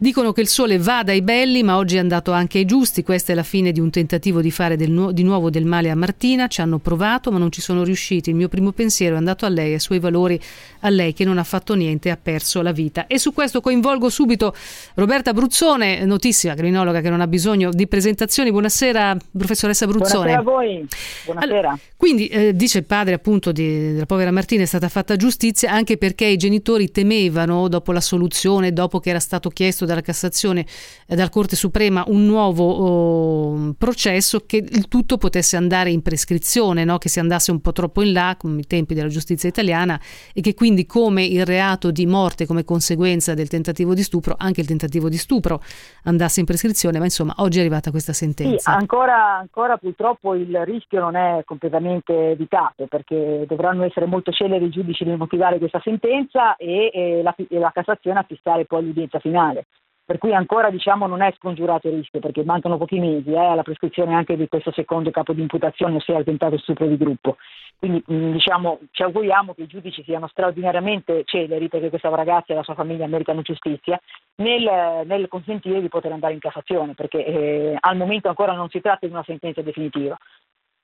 Dicono 0.00 0.30
che 0.30 0.42
il 0.42 0.46
sole 0.46 0.78
va 0.78 1.02
dai 1.02 1.22
belli, 1.22 1.64
ma 1.64 1.76
oggi 1.76 1.96
è 1.96 1.98
andato 1.98 2.30
anche 2.30 2.58
ai 2.58 2.64
giusti. 2.64 3.02
Questa 3.02 3.32
è 3.32 3.34
la 3.34 3.42
fine 3.42 3.72
di 3.72 3.80
un 3.80 3.90
tentativo 3.90 4.40
di 4.40 4.52
fare 4.52 4.76
nu- 4.86 5.10
di 5.10 5.24
nuovo 5.24 5.50
del 5.50 5.64
male 5.64 5.90
a 5.90 5.96
Martina. 5.96 6.46
Ci 6.46 6.60
hanno 6.60 6.78
provato, 6.78 7.32
ma 7.32 7.38
non 7.38 7.50
ci 7.50 7.60
sono 7.60 7.82
riusciti. 7.82 8.30
Il 8.30 8.36
mio 8.36 8.46
primo 8.46 8.70
pensiero 8.70 9.16
è 9.16 9.18
andato 9.18 9.44
a 9.44 9.48
lei, 9.48 9.72
ai 9.72 9.80
suoi 9.80 9.98
valori, 9.98 10.40
a 10.80 10.88
lei 10.88 11.14
che 11.14 11.24
non 11.24 11.36
ha 11.36 11.42
fatto 11.42 11.74
niente 11.74 12.06
e 12.06 12.10
ha 12.12 12.18
perso 12.20 12.62
la 12.62 12.70
vita. 12.70 13.08
E 13.08 13.18
su 13.18 13.32
questo 13.32 13.60
coinvolgo 13.60 14.08
subito 14.08 14.54
Roberta 14.94 15.32
Bruzzone, 15.32 16.04
notissima 16.04 16.54
criminologa 16.54 17.00
che 17.00 17.10
non 17.10 17.20
ha 17.20 17.26
bisogno 17.26 17.70
di 17.72 17.88
presentazioni. 17.88 18.52
Buonasera, 18.52 19.16
professoressa 19.36 19.84
Bruzzone. 19.88 20.36
Buonasera 20.36 20.38
a 20.38 20.42
voi. 20.42 20.88
Buonasera. 21.24 21.52
Allora, 21.52 21.78
quindi 21.96 22.28
eh, 22.28 22.54
dice 22.54 22.78
il 22.78 22.84
padre 22.84 23.14
appunto 23.14 23.50
di, 23.50 23.94
della 23.94 24.06
povera 24.06 24.30
Martina 24.30 24.62
è 24.62 24.66
stata 24.66 24.88
fatta 24.88 25.16
giustizia 25.16 25.72
anche 25.72 25.96
perché 25.96 26.26
i 26.26 26.36
genitori 26.36 26.92
temevano 26.92 27.66
dopo 27.66 27.90
la 27.90 28.00
soluzione, 28.00 28.72
dopo 28.72 29.00
che 29.00 29.10
era 29.10 29.18
stato 29.18 29.48
chiesto 29.48 29.86
dalla 29.88 30.02
Cassazione 30.02 30.64
e 31.06 31.16
dalla 31.16 31.30
Corte 31.30 31.56
Suprema 31.56 32.04
un 32.06 32.26
nuovo 32.26 32.64
oh, 32.64 33.74
processo 33.76 34.44
che 34.46 34.58
il 34.58 34.86
tutto 34.86 35.16
potesse 35.16 35.56
andare 35.56 35.90
in 35.90 36.02
prescrizione, 36.02 36.84
no? 36.84 36.98
che 36.98 37.08
si 37.08 37.18
andasse 37.18 37.50
un 37.50 37.60
po' 37.60 37.72
troppo 37.72 38.02
in 38.02 38.12
là 38.12 38.36
come 38.38 38.60
i 38.60 38.66
tempi 38.66 38.94
della 38.94 39.08
giustizia 39.08 39.48
italiana 39.48 39.98
e 40.32 40.40
che 40.40 40.54
quindi 40.54 40.86
come 40.86 41.24
il 41.24 41.44
reato 41.44 41.90
di 41.90 42.06
morte 42.06 42.46
come 42.46 42.64
conseguenza 42.64 43.34
del 43.34 43.48
tentativo 43.48 43.94
di 43.94 44.02
stupro, 44.02 44.34
anche 44.38 44.60
il 44.60 44.66
tentativo 44.66 45.08
di 45.08 45.16
stupro 45.16 45.60
andasse 46.04 46.40
in 46.40 46.46
prescrizione, 46.46 46.98
ma 46.98 47.04
insomma 47.04 47.34
oggi 47.38 47.58
è 47.58 47.60
arrivata 47.60 47.90
questa 47.90 48.12
sentenza. 48.12 48.70
Sì, 48.70 48.78
ancora, 48.78 49.36
ancora 49.36 49.76
purtroppo 49.76 50.34
il 50.34 50.64
rischio 50.64 51.00
non 51.00 51.16
è 51.16 51.42
completamente 51.44 52.30
evitato 52.30 52.86
perché 52.86 53.44
dovranno 53.48 53.84
essere 53.84 54.06
molto 54.06 54.30
celeri 54.30 54.66
i 54.66 54.70
giudici 54.70 55.04
nel 55.04 55.16
motivare 55.16 55.58
questa 55.58 55.80
sentenza 55.82 56.56
e, 56.56 56.90
e, 56.92 57.22
la, 57.22 57.34
e 57.36 57.58
la 57.58 57.70
Cassazione 57.72 58.20
a 58.20 58.26
fissare 58.26 58.66
poi 58.66 58.84
l'udienza 58.84 59.18
finale 59.18 59.66
per 60.08 60.16
cui 60.16 60.32
ancora 60.32 60.70
diciamo, 60.70 61.06
non 61.06 61.20
è 61.20 61.30
scongiurato 61.36 61.86
il 61.88 61.96
rischio 61.96 62.18
perché 62.18 62.42
mancano 62.42 62.78
pochi 62.78 62.98
mesi 62.98 63.30
eh, 63.30 63.36
alla 63.36 63.62
prescrizione 63.62 64.14
anche 64.14 64.38
di 64.38 64.48
questo 64.48 64.72
secondo 64.72 65.10
capo 65.10 65.34
di 65.34 65.42
imputazione, 65.42 65.96
ossia 65.96 66.16
il 66.16 66.24
tentato 66.24 66.56
stupro 66.56 66.86
di 66.86 66.96
gruppo. 66.96 67.36
Quindi 67.78 68.02
mm, 68.10 68.32
diciamo, 68.32 68.78
ci 68.92 69.02
auguriamo 69.02 69.52
che 69.52 69.64
i 69.64 69.66
giudici 69.66 70.02
siano 70.04 70.26
straordinariamente 70.28 71.24
celeri 71.26 71.68
perché 71.68 71.90
questa 71.90 72.08
ragazza 72.08 72.54
e 72.54 72.56
la 72.56 72.62
sua 72.62 72.72
famiglia 72.72 73.06
meritano 73.06 73.42
giustizia 73.42 74.00
nel, 74.36 75.04
nel 75.04 75.28
consentire 75.28 75.82
di 75.82 75.88
poter 75.88 76.12
andare 76.12 76.32
in 76.32 76.40
Cassazione 76.40 76.94
perché 76.94 77.26
eh, 77.26 77.76
al 77.78 77.98
momento 77.98 78.28
ancora 78.28 78.54
non 78.54 78.70
si 78.70 78.80
tratta 78.80 79.06
di 79.06 79.12
una 79.12 79.24
sentenza 79.26 79.60
definitiva. 79.60 80.16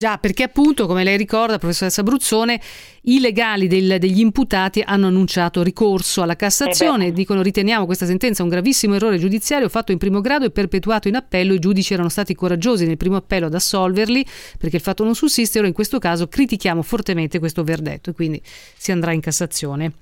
Già, 0.05 0.19
perché 0.19 0.43
appunto, 0.43 0.87
come 0.87 1.03
lei 1.03 1.17
ricorda, 1.17 1.57
professoressa 1.57 2.03
Bruzzone, 2.03 2.61
i 3.05 3.21
legali 3.21 3.69
del, 3.69 3.97
degli 3.99 4.21
imputati 4.21 4.83
hanno 4.85 5.07
annunciato 5.07 5.63
ricorso 5.63 6.21
alla 6.21 6.37
Cassazione, 6.37 7.07
eh 7.07 7.13
dicono 7.13 7.41
riteniamo 7.41 7.87
questa 7.87 8.05
sentenza 8.05 8.43
un 8.43 8.51
gravissimo 8.51 8.97
errore 8.97 9.17
giudiziario 9.17 9.67
fatto 9.71 9.93
in 9.93 9.99
primo 9.99 10.21
grado 10.21 10.45
e 10.45 10.51
perpetuato 10.51 11.09
in 11.09 11.15
appello, 11.15 11.55
i 11.55 11.59
giudici 11.59 11.95
erano 11.95 12.11
stati 12.11 12.35
coraggiosi 12.35 12.85
nel 12.85 12.99
primo 12.99 13.17
appello 13.17 13.47
ad 13.47 13.55
assolverli 13.55 14.27
perché 14.59 14.77
il 14.77 14.83
fatto 14.83 15.05
non 15.05 15.15
sussiste, 15.15 15.59
ora 15.59 15.69
in 15.69 15.73
questo 15.73 15.99
caso 15.99 16.29
critichiamo 16.29 16.83
fortemente 16.83 17.39
questo 17.39 17.65
verdetto 17.65 18.11
e 18.11 18.13
quindi 18.13 18.43
si 18.77 18.93
andrà 18.93 19.13
in 19.13 19.21
Cassazione 19.21 19.93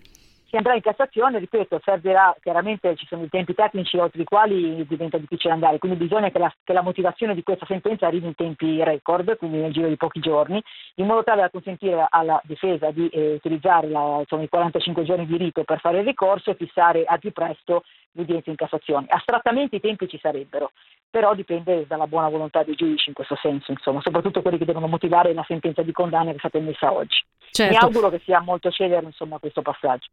si 0.52 0.58
andrà 0.58 0.74
in 0.74 0.82
Cassazione, 0.82 1.38
ripeto, 1.38 1.80
servirà, 1.82 2.36
chiaramente 2.38 2.94
ci 2.96 3.06
sono 3.06 3.22
i 3.22 3.30
tempi 3.30 3.54
tecnici 3.54 3.96
oltre 3.96 4.20
i 4.20 4.26
quali 4.26 4.86
diventa 4.86 5.16
difficile 5.16 5.54
andare, 5.54 5.78
quindi 5.78 5.96
bisogna 5.96 6.30
che 6.30 6.38
la, 6.38 6.54
che 6.62 6.74
la, 6.74 6.82
motivazione 6.82 7.34
di 7.34 7.42
questa 7.42 7.64
sentenza 7.64 8.06
arrivi 8.06 8.26
in 8.26 8.34
tempi 8.34 8.84
record, 8.84 9.38
quindi 9.38 9.56
nel 9.56 9.72
giro 9.72 9.88
di 9.88 9.96
pochi 9.96 10.20
giorni, 10.20 10.62
in 10.96 11.06
modo 11.06 11.24
tale 11.24 11.40
da 11.40 11.48
consentire 11.48 12.04
alla 12.06 12.38
difesa 12.44 12.90
di 12.90 13.08
eh, 13.08 13.32
utilizzare 13.32 13.88
la, 13.88 14.18
insomma, 14.18 14.42
i 14.42 14.48
45 14.50 15.04
giorni 15.04 15.24
di 15.24 15.38
rito 15.38 15.64
per 15.64 15.80
fare 15.80 16.00
il 16.00 16.04
ricorso 16.04 16.50
e 16.50 16.54
fissare 16.54 17.04
al 17.04 17.18
più 17.18 17.32
presto 17.32 17.84
l'udienza 18.12 18.50
in 18.50 18.56
Cassazione. 18.56 19.06
Astrattamente 19.08 19.76
i 19.76 19.80
tempi 19.80 20.06
ci 20.06 20.18
sarebbero, 20.20 20.72
però 21.08 21.34
dipende 21.34 21.86
dalla 21.86 22.06
buona 22.06 22.28
volontà 22.28 22.62
dei 22.62 22.74
giudici 22.74 23.08
in 23.08 23.14
questo 23.14 23.36
senso, 23.40 23.70
insomma, 23.70 24.02
soprattutto 24.02 24.42
quelli 24.42 24.58
che 24.58 24.66
devono 24.66 24.86
motivare 24.86 25.32
la 25.32 25.44
sentenza 25.48 25.80
di 25.80 25.92
condanna 25.92 26.28
che 26.28 26.36
è 26.36 26.40
stata 26.40 26.58
emessa 26.58 26.92
oggi. 26.92 27.24
Certo. 27.52 27.70
Mi 27.70 27.78
auguro 27.78 28.08
che 28.08 28.20
sia 28.24 28.40
molto 28.40 28.70
celere 28.70 29.04
insomma, 29.04 29.38
questo 29.38 29.60
passaggio. 29.60 30.08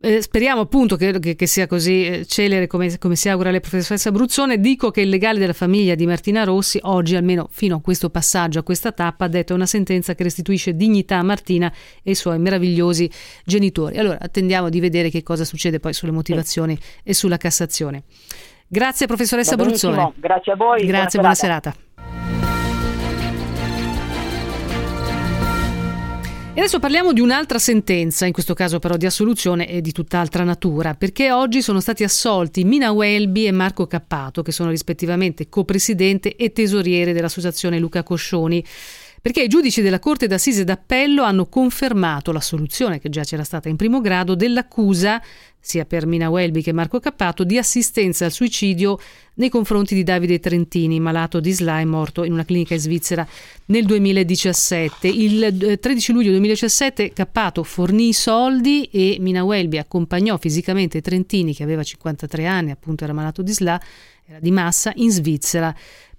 Eh, 0.00 0.20
speriamo 0.20 0.60
appunto 0.60 0.96
che, 0.96 1.18
che, 1.18 1.34
che, 1.34 1.46
sia 1.46 1.66
così 1.66 2.06
eh, 2.06 2.26
celere 2.26 2.66
come, 2.66 2.98
come, 2.98 3.16
si 3.16 3.30
augura 3.30 3.50
la 3.50 3.60
professoressa 3.60 4.10
Bruzzone. 4.12 4.60
Dico 4.60 4.90
che 4.90 5.00
il 5.00 5.08
legale 5.08 5.38
della 5.38 5.54
famiglia 5.54 5.94
di 5.94 6.04
Martina 6.04 6.44
Rossi 6.44 6.78
oggi, 6.82 7.16
almeno 7.16 7.48
fino 7.50 7.76
a 7.76 7.80
questo 7.80 8.10
passaggio, 8.10 8.58
a 8.58 8.62
questa 8.62 8.92
tappa, 8.92 9.24
ha 9.24 9.28
detto 9.28 9.54
una 9.54 9.66
sentenza 9.66 10.14
che 10.14 10.22
restituisce 10.22 10.76
dignità 10.76 11.18
a 11.18 11.22
Martina 11.22 11.72
e 12.02 12.10
ai 12.10 12.14
suoi 12.14 12.38
meravigliosi 12.38 13.10
genitori. 13.44 13.96
Allora 13.96 14.18
attendiamo 14.20 14.68
di 14.68 14.80
vedere 14.80 15.08
che 15.08 15.22
cosa 15.22 15.44
succede 15.44 15.80
poi 15.80 15.94
sulle 15.94 16.12
motivazioni 16.12 16.76
sì. 16.78 17.00
e 17.02 17.14
sulla 17.14 17.38
Cassazione. 17.38 18.02
Grazie 18.66 19.06
professoressa 19.06 19.56
Bruzzone. 19.56 20.12
Grazie 20.16 20.52
a 20.52 20.56
voi. 20.56 20.84
Grazie, 20.84 21.18
buona 21.18 21.34
serata. 21.34 21.70
Buona 21.70 21.82
serata. 21.82 21.93
E 26.56 26.60
adesso 26.60 26.78
parliamo 26.78 27.12
di 27.12 27.20
un'altra 27.20 27.58
sentenza, 27.58 28.26
in 28.26 28.32
questo 28.32 28.54
caso 28.54 28.78
però 28.78 28.96
di 28.96 29.06
assoluzione 29.06 29.68
e 29.68 29.80
di 29.80 29.90
tutt'altra 29.90 30.44
natura, 30.44 30.94
perché 30.94 31.32
oggi 31.32 31.60
sono 31.60 31.80
stati 31.80 32.04
assolti 32.04 32.62
Mina 32.62 32.92
Welby 32.92 33.48
e 33.48 33.50
Marco 33.50 33.88
Cappato, 33.88 34.42
che 34.42 34.52
sono 34.52 34.70
rispettivamente 34.70 35.48
copresidente 35.48 36.36
e 36.36 36.52
tesoriere 36.52 37.12
dell'associazione 37.12 37.80
Luca 37.80 38.04
Coscioni 38.04 38.64
perché 39.24 39.42
i 39.42 39.48
giudici 39.48 39.80
della 39.80 40.00
Corte 40.00 40.26
d'Assise 40.26 40.64
d'Appello 40.64 41.22
hanno 41.22 41.46
confermato 41.46 42.30
la 42.30 42.42
soluzione 42.42 43.00
che 43.00 43.08
già 43.08 43.22
c'era 43.22 43.42
stata 43.42 43.70
in 43.70 43.76
primo 43.76 44.02
grado 44.02 44.34
dell'accusa 44.34 45.22
sia 45.58 45.86
per 45.86 46.04
Mina 46.04 46.28
Welby 46.28 46.60
che 46.60 46.72
Marco 46.72 47.00
Cappato, 47.00 47.42
di 47.42 47.56
assistenza 47.56 48.26
al 48.26 48.32
suicidio 48.32 48.98
nei 49.36 49.48
confronti 49.48 49.94
di 49.94 50.02
Davide 50.02 50.40
Trentini, 50.40 51.00
malato 51.00 51.40
di 51.40 51.52
SLA 51.52 51.86
morto 51.86 52.24
in 52.24 52.34
una 52.34 52.44
clinica 52.44 52.74
in 52.74 52.80
Svizzera 52.80 53.26
nel 53.64 53.86
2017. 53.86 55.08
Il 55.08 55.78
13 55.80 56.12
luglio 56.12 56.28
2017 56.28 57.14
Cappato 57.14 57.62
fornì 57.62 58.08
i 58.08 58.12
soldi 58.12 58.90
e 58.92 59.16
Mina 59.20 59.42
Welby 59.42 59.78
accompagnò 59.78 60.36
fisicamente 60.36 61.00
Trentini, 61.00 61.54
che 61.54 61.62
aveva 61.62 61.82
53 61.82 62.44
anni, 62.44 62.72
appunto 62.72 63.04
era 63.04 63.14
malato 63.14 63.40
di 63.40 63.54
SLA, 63.54 63.80
era 64.26 64.38
di 64.38 64.50
massa, 64.50 64.92
in 64.96 65.10
Svizzera 65.10 65.74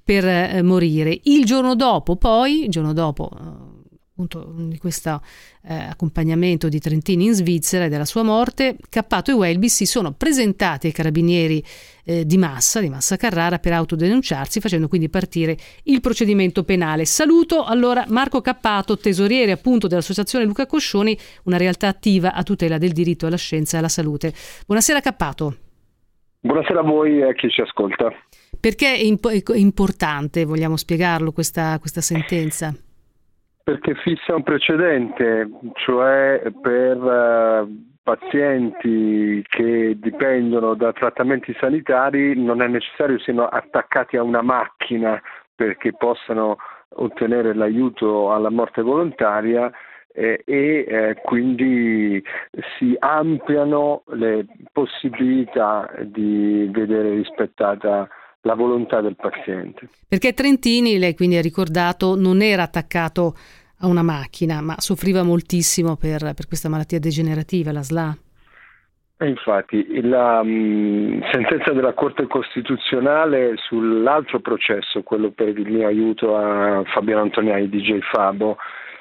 per 0.05 0.25
eh, 0.25 0.61
morire. 0.61 1.19
Il 1.23 1.45
giorno 1.45 1.75
dopo, 1.75 2.15
poi, 2.15 2.65
il 2.65 2.69
giorno 2.69 2.93
dopo 2.93 3.31
eh, 3.33 3.73
appunto 4.11 4.53
di 4.55 4.77
questo 4.77 5.19
eh, 5.63 5.73
accompagnamento 5.73 6.69
di 6.69 6.79
Trentini 6.79 7.25
in 7.25 7.33
Svizzera 7.33 7.85
e 7.85 7.89
della 7.89 8.05
sua 8.05 8.23
morte, 8.23 8.77
Cappato 8.87 9.31
e 9.31 9.33
Welby 9.33 9.67
si 9.67 9.85
sono 9.85 10.13
presentati 10.13 10.87
ai 10.87 10.93
carabinieri 10.93 11.61
eh, 12.05 12.25
di 12.25 12.37
Massa, 12.37 12.79
di 12.79 12.87
Massa 12.87 13.17
Carrara, 13.17 13.57
per 13.57 13.73
autodenunciarsi, 13.73 14.61
facendo 14.61 14.87
quindi 14.87 15.09
partire 15.09 15.57
il 15.85 15.99
procedimento 15.99 16.63
penale. 16.63 17.03
Saluto 17.03 17.63
allora 17.63 18.05
Marco 18.07 18.39
Cappato, 18.39 18.97
tesoriere 18.97 19.51
appunto 19.51 19.87
dell'Associazione 19.87 20.45
Luca 20.45 20.67
Coscioni, 20.67 21.17
una 21.45 21.57
realtà 21.57 21.87
attiva 21.87 22.33
a 22.33 22.43
tutela 22.43 22.77
del 22.77 22.93
diritto 22.93 23.25
alla 23.25 23.37
scienza 23.37 23.75
e 23.75 23.79
alla 23.79 23.89
salute. 23.89 24.33
Buonasera 24.67 25.01
Cappato. 25.01 25.57
Buonasera 26.39 26.79
a 26.79 26.83
voi 26.83 27.21
e 27.21 27.29
a 27.29 27.33
chi 27.33 27.49
ci 27.49 27.59
ascolta. 27.59 28.13
Perché 28.65 28.95
è, 28.95 28.97
imp- 28.97 29.29
è 29.29 29.57
importante, 29.57 30.43
vogliamo 30.43 30.75
spiegarlo, 30.75 31.31
questa, 31.31 31.77
questa 31.77 32.01
sentenza? 32.01 32.73
Perché 33.63 33.93
fissa 33.93 34.33
un 34.33 34.41
precedente, 34.41 35.47
cioè 35.75 36.41
per 36.63 36.97
uh, 36.97 37.69
pazienti 38.01 39.45
che 39.47 39.95
dipendono 39.99 40.73
da 40.73 40.91
trattamenti 40.93 41.55
sanitari 41.59 42.33
non 42.41 42.63
è 42.63 42.67
necessario 42.67 43.19
siano 43.19 43.45
attaccati 43.45 44.17
a 44.17 44.23
una 44.23 44.41
macchina 44.41 45.21
perché 45.53 45.93
possano 45.93 46.57
ottenere 46.95 47.53
l'aiuto 47.53 48.33
alla 48.33 48.49
morte 48.49 48.81
volontaria 48.81 49.69
eh, 50.11 50.41
e 50.43 50.85
eh, 50.87 51.21
quindi 51.23 52.19
si 52.79 52.95
ampliano 52.97 54.01
le 54.13 54.47
possibilità 54.71 55.87
di 56.01 56.67
vedere 56.71 57.11
rispettata 57.11 58.09
la 58.45 58.53
volontà 58.53 59.01
del 59.01 59.15
paziente. 59.15 59.89
Perché 60.07 60.33
Trentini, 60.33 60.97
lei 60.97 61.15
quindi 61.15 61.35
ha 61.37 61.41
ricordato, 61.41 62.15
non 62.15 62.41
era 62.41 62.63
attaccato 62.63 63.35
a 63.79 63.87
una 63.87 64.03
macchina, 64.03 64.61
ma 64.61 64.75
soffriva 64.77 65.23
moltissimo 65.23 65.97
per, 65.97 66.33
per 66.33 66.47
questa 66.47 66.69
malattia 66.69 66.99
degenerativa, 66.99 67.71
la 67.71 67.83
SLA. 67.83 68.17
E 69.17 69.27
infatti 69.27 70.01
la 70.01 70.43
mh, 70.43 70.49
mm, 70.49 71.21
sentenza 71.31 71.71
della 71.71 71.93
Corte 71.93 72.27
Costituzionale 72.27 73.53
sull'altro 73.55 74.39
processo, 74.39 75.03
quello 75.03 75.31
per 75.31 75.57
il 75.57 75.67
mio 75.67 75.87
aiuto 75.87 76.35
a 76.35 76.83
Fabiano 76.85 77.21
Antoniani 77.21 77.69
di 77.69 77.81
J 77.81 77.99
Fabo, 78.11 78.57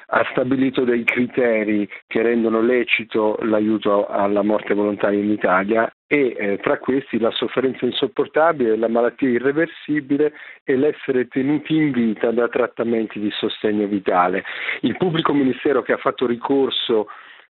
ha 0.07 0.27
stabilito 0.31 0.83
dei 0.83 1.03
criteri 1.03 1.89
che 2.07 2.21
rendono 2.21 2.61
lecito 2.61 3.37
l'aiuto 3.41 4.05
alla 4.07 4.43
morte 4.43 4.73
volontaria 4.73 5.19
in 5.19 5.31
Italia 5.31 5.91
e 6.07 6.35
eh, 6.37 6.57
tra 6.61 6.77
questi 6.77 7.19
la 7.19 7.31
sofferenza 7.31 7.85
insopportabile, 7.85 8.77
la 8.77 8.87
malattia 8.87 9.29
irreversibile 9.29 10.33
e 10.63 10.75
l'essere 10.75 11.27
tenuti 11.27 11.75
in 11.75 11.91
vita 11.91 12.31
da 12.31 12.47
trattamenti 12.47 13.19
di 13.19 13.31
sostegno 13.31 13.87
vitale. 13.87 14.43
Il 14.81 14.95
pubblico 14.97 15.33
ministero 15.33 15.81
che 15.81 15.93
ha 15.93 15.97
fatto 15.97 16.27
ricorso 16.27 17.07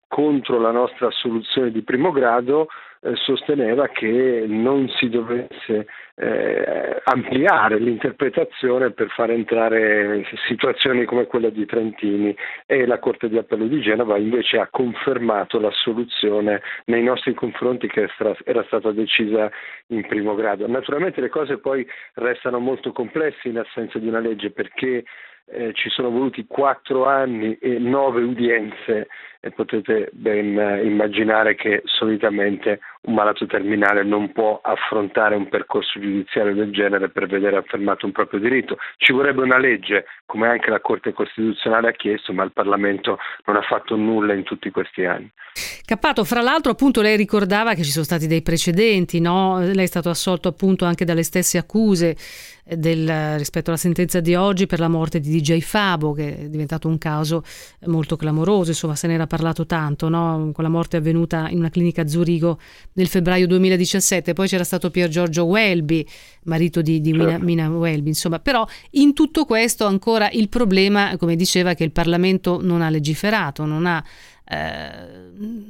contro 0.08 0.60
la 0.60 0.72
nostra 0.72 1.10
soluzione 1.10 1.72
di 1.72 1.82
primo 1.82 2.12
grado 2.12 2.68
sosteneva 3.16 3.88
che 3.90 4.46
non 4.48 4.88
si 4.90 5.10
dovesse 5.10 5.88
eh, 6.16 7.02
ampliare 7.04 7.78
l'interpretazione 7.80 8.92
per 8.92 9.10
far 9.10 9.32
entrare 9.32 10.24
situazioni 10.48 11.04
come 11.06 11.26
quella 11.26 11.50
di 11.50 11.66
Trentini 11.66 12.36
e 12.66 12.86
la 12.86 13.00
Corte 13.00 13.30
di 13.30 13.38
Appello 13.38 13.68
di 13.68 13.82
Genova 13.82 14.18
invece 14.18 14.60
ha 14.60 14.68
confermato 14.70 15.60
la 15.60 15.72
soluzione 15.72 16.62
nei 16.86 17.04
nostri 17.04 17.34
confronti 17.34 17.88
che 17.88 18.10
era 18.46 18.64
stata 18.66 18.92
decisa 18.92 19.52
in 19.88 20.06
primo 20.08 20.36
grado. 20.36 20.68
Naturalmente 20.68 21.20
le 21.20 21.30
cose 21.30 21.58
poi 21.58 21.86
restano 22.14 22.60
molto 22.60 22.92
complesse 22.92 23.50
in 23.50 23.58
assenza 23.58 24.00
di 24.00 24.08
una 24.08 24.20
legge 24.20 24.52
perché 24.52 25.04
eh, 25.46 25.74
ci 25.74 25.90
sono 25.90 26.10
voluti 26.10 26.46
quattro 26.48 27.06
anni 27.06 27.58
e 27.60 27.78
nove 27.78 28.22
udienze 28.22 29.08
e 29.42 29.52
potete 29.52 30.10
ben 30.14 30.58
eh, 30.58 30.84
immaginare 30.84 31.56
che 31.56 31.82
solitamente 31.84 32.80
un 33.04 33.14
malato 33.16 33.46
terminale 33.46 34.04
non 34.04 34.32
può 34.32 34.60
affrontare 34.64 35.36
un 35.36 35.50
percorso 35.50 36.00
giudiziario 36.00 36.54
del 36.54 36.72
genere 36.72 37.10
per 37.10 37.28
vedere 37.28 37.58
affermato 37.58 38.06
un 38.06 38.12
proprio 38.12 38.40
diritto. 38.40 38.78
Ci 38.98 39.12
vorrebbe 39.12 39.42
una 39.42 39.58
legge, 39.58 40.06
come 40.26 40.48
anche 40.48 40.70
la 40.70 40.80
Corte 40.80 41.12
Costituzionale 41.12 41.90
ha 41.90 41.94
chiesto, 41.94 42.32
ma 42.34 42.44
il 42.44 42.54
Parlamento 42.54 43.18
non 43.46 43.58
ha 43.58 43.62
fatto 43.62 43.96
nulla 43.96 44.34
in 44.34 44.44
tutti 44.44 44.70
questi 44.70 45.06
anni. 45.06 45.30
Cappato, 45.86 46.24
fra 46.24 46.42
l'altro 46.42 46.72
appunto 46.72 47.02
lei 47.02 47.18
ricordava 47.18 47.74
che 47.74 47.84
ci 47.84 47.92
sono 47.92 48.06
stati 48.06 48.26
dei 48.26 48.42
precedenti, 48.42 49.20
no? 49.20 49.60
lei 49.60 49.84
è 49.84 49.86
stato 49.86 50.10
assolto 50.10 50.48
appunto 50.48 50.86
anche 50.86 51.04
dalle 51.04 51.24
stesse 51.24 51.58
accuse 51.58 52.16
del, 52.64 53.38
rispetto 53.38 53.70
alla 53.70 53.78
sentenza 53.78 54.22
di 54.22 54.34
oggi 54.36 54.66
per 54.66 54.80
la 54.80 54.88
morte 54.88 55.20
di 55.20 55.30
DJ 55.30 55.60
Fabo, 55.60 56.14
che 56.14 56.38
è 56.38 56.50
diventato 56.50 56.88
un 56.88 56.98
caso 56.98 57.44
molto 57.88 58.16
clamoroso, 58.16 58.70
insomma 58.70 58.96
se 58.96 59.08
ne 59.08 59.16
era 59.16 59.28
parlato 59.28 59.66
tanto, 59.66 60.08
no? 60.08 60.52
quella 60.54 60.70
morte 60.70 60.98
è 60.98 61.00
avvenuta 61.02 61.50
in 61.50 61.58
una 61.58 61.70
clinica 61.70 62.04
a 62.04 62.08
Zurigo 62.08 62.60
nel 62.94 63.08
febbraio 63.08 63.48
2017, 63.48 64.34
poi 64.34 64.48
c'era 64.48 64.64
stato 64.64 64.92
Pier 64.92 65.10
Giorgio 65.10 65.46
Welby, 65.46 66.06
marito 66.44 66.82
di, 66.82 67.02
di 67.02 67.12
Mina, 67.12 67.32
Certo. 67.32 67.46
Mina 67.46 67.70
Welby, 67.70 68.10
insomma, 68.10 68.40
però 68.40 68.66
in 68.92 69.14
tutto 69.14 69.46
questo 69.46 69.86
ancora 69.86 70.30
il 70.32 70.50
problema, 70.50 71.18
come 71.18 71.36
diceva, 71.36 71.74
che 71.74 71.84
il 71.84 71.92
Parlamento 71.92 72.60
non 72.62 72.82
ha 72.82 72.90
legiferato, 72.90 73.66
non 73.66 73.86
ha, 73.86 74.04
eh, 74.46 74.92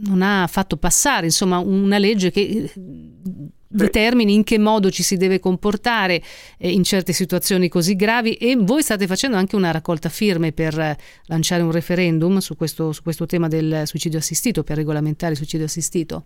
non 0.06 0.22
ha 0.22 0.48
fatto 0.48 0.78
passare 0.78 1.26
insomma 1.28 1.60
una 1.60 1.98
legge 1.98 2.32
che 2.32 2.42
eh, 2.42 2.72
determini 3.68 4.34
in 4.34 4.44
che 4.44 4.60
modo 4.60 4.92
ci 4.92 5.02
si 5.02 5.18
deve 5.18 5.40
comportare 5.40 6.22
eh, 6.58 6.72
in 6.72 6.84
certe 6.84 7.12
situazioni 7.12 7.70
così 7.70 7.96
gravi 7.96 8.34
e 8.34 8.56
voi 8.56 8.84
state 8.84 9.08
facendo 9.08 9.38
anche 9.38 9.56
una 9.56 9.72
raccolta 9.72 10.10
firme 10.10 10.52
per 10.52 10.78
eh, 10.78 10.98
lanciare 11.26 11.64
un 11.64 11.72
referendum 11.72 12.38
su 12.38 12.56
questo, 12.56 12.92
su 12.92 13.02
questo 13.02 13.26
tema 13.26 13.48
del 13.48 13.84
suicidio 13.86 14.20
assistito, 14.20 14.64
per 14.64 14.78
regolamentare 14.78 15.32
il 15.32 15.38
suicidio 15.38 15.66
assistito. 15.66 16.26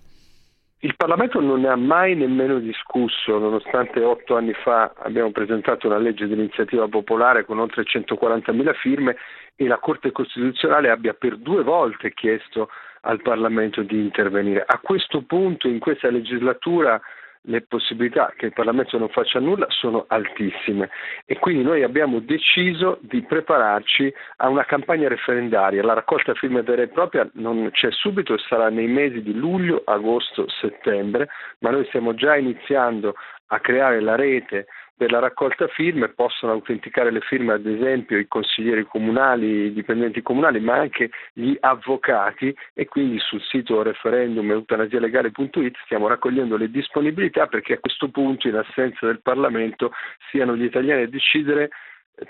Il 0.81 0.95
Parlamento 0.95 1.39
non 1.39 1.61
ne 1.61 1.69
ha 1.69 1.75
mai 1.75 2.15
nemmeno 2.15 2.59
discusso, 2.59 3.39
nonostante 3.39 4.03
otto 4.03 4.35
anni 4.35 4.53
fa 4.53 4.93
abbiamo 4.97 5.31
presentato 5.31 5.87
una 5.87 5.97
legge 5.97 6.27
di 6.27 6.33
iniziativa 6.33 6.87
popolare 6.87 7.45
con 7.45 7.57
oltre 7.57 7.81
140.000 7.81 8.75
firme 8.75 9.15
e 9.55 9.65
la 9.65 9.79
Corte 9.79 10.11
Costituzionale 10.11 10.91
abbia 10.91 11.15
per 11.15 11.37
due 11.37 11.63
volte 11.63 12.13
chiesto 12.13 12.69
al 13.01 13.23
Parlamento 13.23 13.81
di 13.81 13.97
intervenire. 13.99 14.63
A 14.67 14.77
questo 14.77 15.23
punto, 15.23 15.67
in 15.67 15.79
questa 15.79 16.11
legislatura, 16.11 17.01
le 17.43 17.61
possibilità 17.61 18.33
che 18.35 18.47
il 18.47 18.53
Parlamento 18.53 18.97
non 18.97 19.09
faccia 19.09 19.39
nulla 19.39 19.65
sono 19.69 20.05
altissime 20.07 20.89
e 21.25 21.37
quindi 21.39 21.63
noi 21.63 21.83
abbiamo 21.83 22.19
deciso 22.19 22.99
di 23.01 23.21
prepararci 23.21 24.13
a 24.37 24.49
una 24.49 24.65
campagna 24.65 25.07
referendaria. 25.07 25.83
La 25.83 25.93
raccolta 25.93 26.33
firme 26.33 26.61
vera 26.61 26.81
e 26.81 26.87
propria 26.87 27.27
non 27.33 27.69
c'è 27.71 27.91
subito 27.91 28.33
e 28.33 28.39
sarà 28.47 28.69
nei 28.69 28.87
mesi 28.87 29.21
di 29.21 29.33
luglio, 29.33 29.81
agosto, 29.85 30.47
settembre, 30.49 31.29
ma 31.59 31.69
noi 31.69 31.85
stiamo 31.85 32.13
già 32.13 32.35
iniziando 32.35 33.15
a 33.47 33.59
creare 33.59 34.01
la 34.01 34.15
rete 34.15 34.67
per 34.97 35.11
la 35.11 35.19
raccolta 35.19 35.67
firme, 35.67 36.09
possono 36.09 36.53
autenticare 36.53 37.11
le 37.11 37.21
firme 37.21 37.53
ad 37.53 37.67
esempio 37.67 38.17
i 38.17 38.27
consiglieri 38.27 38.83
comunali, 38.83 39.65
i 39.65 39.73
dipendenti 39.73 40.23
comunali, 40.23 40.59
ma 40.59 40.73
anche 40.73 41.11
gli 41.33 41.55
avvocati. 41.59 42.53
E 42.73 42.85
quindi 42.87 43.19
sul 43.19 43.41
sito 43.43 43.83
referendum 43.83 44.49
eutanasialegale.it 44.49 45.77
stiamo 45.85 46.07
raccogliendo 46.07 46.57
le 46.57 46.71
disponibilità 46.71 47.45
perché 47.45 47.73
a 47.73 47.79
questo 47.79 48.09
punto 48.09 48.47
in 48.47 48.55
assenza 48.55 49.05
del 49.05 49.21
Parlamento 49.21 49.91
siano 50.31 50.55
gli 50.55 50.63
italiani 50.63 51.03
a 51.03 51.07
decidere 51.07 51.69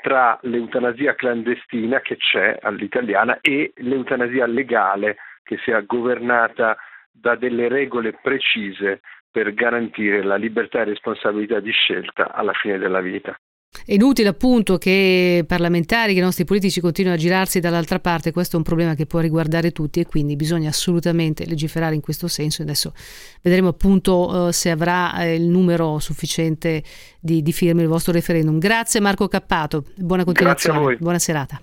tra 0.01 0.37
l'eutanasia 0.41 1.15
clandestina 1.15 2.01
che 2.01 2.17
c'è 2.17 2.57
all'italiana 2.61 3.39
e 3.39 3.71
l'eutanasia 3.77 4.45
legale 4.45 5.15
che 5.43 5.57
sia 5.63 5.79
governata 5.79 6.75
da 7.09 7.35
delle 7.35 7.69
regole 7.69 8.19
precise 8.21 8.99
per 9.29 9.53
garantire 9.53 10.23
la 10.23 10.35
libertà 10.35 10.81
e 10.81 10.85
responsabilità 10.85 11.59
di 11.59 11.71
scelta 11.71 12.33
alla 12.33 12.53
fine 12.53 12.77
della 12.77 13.01
vita. 13.01 13.37
È 13.85 13.93
inutile 13.93 14.29
appunto 14.29 14.77
che 14.77 15.43
parlamentari, 15.45 16.13
che 16.13 16.19
i 16.19 16.23
nostri 16.23 16.45
politici 16.45 16.81
continuino 16.81 17.15
a 17.15 17.19
girarsi 17.19 17.59
dall'altra 17.59 17.99
parte, 17.99 18.31
questo 18.31 18.55
è 18.55 18.57
un 18.57 18.63
problema 18.63 18.95
che 18.95 19.05
può 19.05 19.19
riguardare 19.19 19.71
tutti 19.71 19.99
e 19.99 20.05
quindi 20.05 20.35
bisogna 20.35 20.69
assolutamente 20.69 21.45
legiferare 21.45 21.93
in 21.93 22.01
questo 22.01 22.27
senso. 22.27 22.61
Adesso 22.63 22.93
vedremo 23.41 23.67
appunto 23.69 24.47
eh, 24.47 24.53
se 24.53 24.71
avrà 24.71 25.21
eh, 25.21 25.35
il 25.35 25.47
numero 25.47 25.99
sufficiente 25.99 26.81
di, 27.19 27.41
di 27.41 27.53
firme 27.53 27.83
il 27.83 27.87
vostro 27.87 28.13
referendum. 28.13 28.57
Grazie 28.57 28.99
Marco 28.99 29.27
Cappato, 29.27 29.83
buona 29.95 30.23
continuazione, 30.23 30.95
buona 30.97 31.19
serata. 31.19 31.61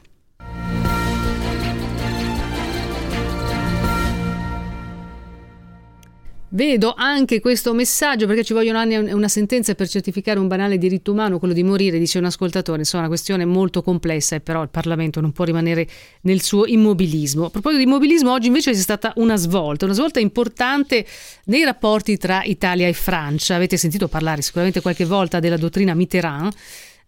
Vedo 6.55 6.95
anche 6.97 7.41
questo 7.41 7.75
messaggio 7.75 8.29
perché 8.29 8.45
ci 8.45 8.53
vogliono 8.53 8.79
anni 8.79 8.95
una 8.95 9.27
sentenza 9.27 9.75
per 9.75 9.89
certificare 9.89 10.39
un 10.39 10.47
banale 10.47 10.79
diritto 10.79 11.11
umano, 11.11 11.41
quello 11.41 11.53
di 11.53 11.65
morire, 11.65 11.99
dice 11.99 12.19
un 12.19 12.27
ascoltatore. 12.27 12.79
Insomma, 12.79 13.03
una 13.03 13.11
questione 13.11 13.45
molto 13.45 13.83
complessa 13.83 14.37
e 14.37 14.41
però 14.41 14.63
il 14.63 14.69
Parlamento 14.69 15.21
non 15.21 15.33
può 15.33 15.45
rimanere 15.45 15.85
nel 16.21 16.41
suo 16.43 16.65
immobilismo. 16.67 17.47
A 17.47 17.51
proposito 17.51 17.83
di 17.83 17.89
immobilismo, 17.89 18.31
oggi 18.31 18.47
invece 18.47 18.71
c'è 18.71 18.79
stata 18.79 19.13
una 19.17 19.35
svolta, 19.35 19.85
una 19.85 19.95
svolta 19.95 20.21
importante 20.21 21.05
nei 21.47 21.65
rapporti 21.65 22.17
tra 22.19 22.45
Italia 22.45 22.87
e 22.87 22.93
Francia. 22.93 23.57
Avete 23.57 23.77
sentito 23.77 24.07
parlare 24.07 24.41
sicuramente 24.41 24.81
qualche 24.81 25.07
volta 25.07 25.41
della 25.41 25.57
dottrina 25.57 25.93
Mitterrand. 25.93 26.53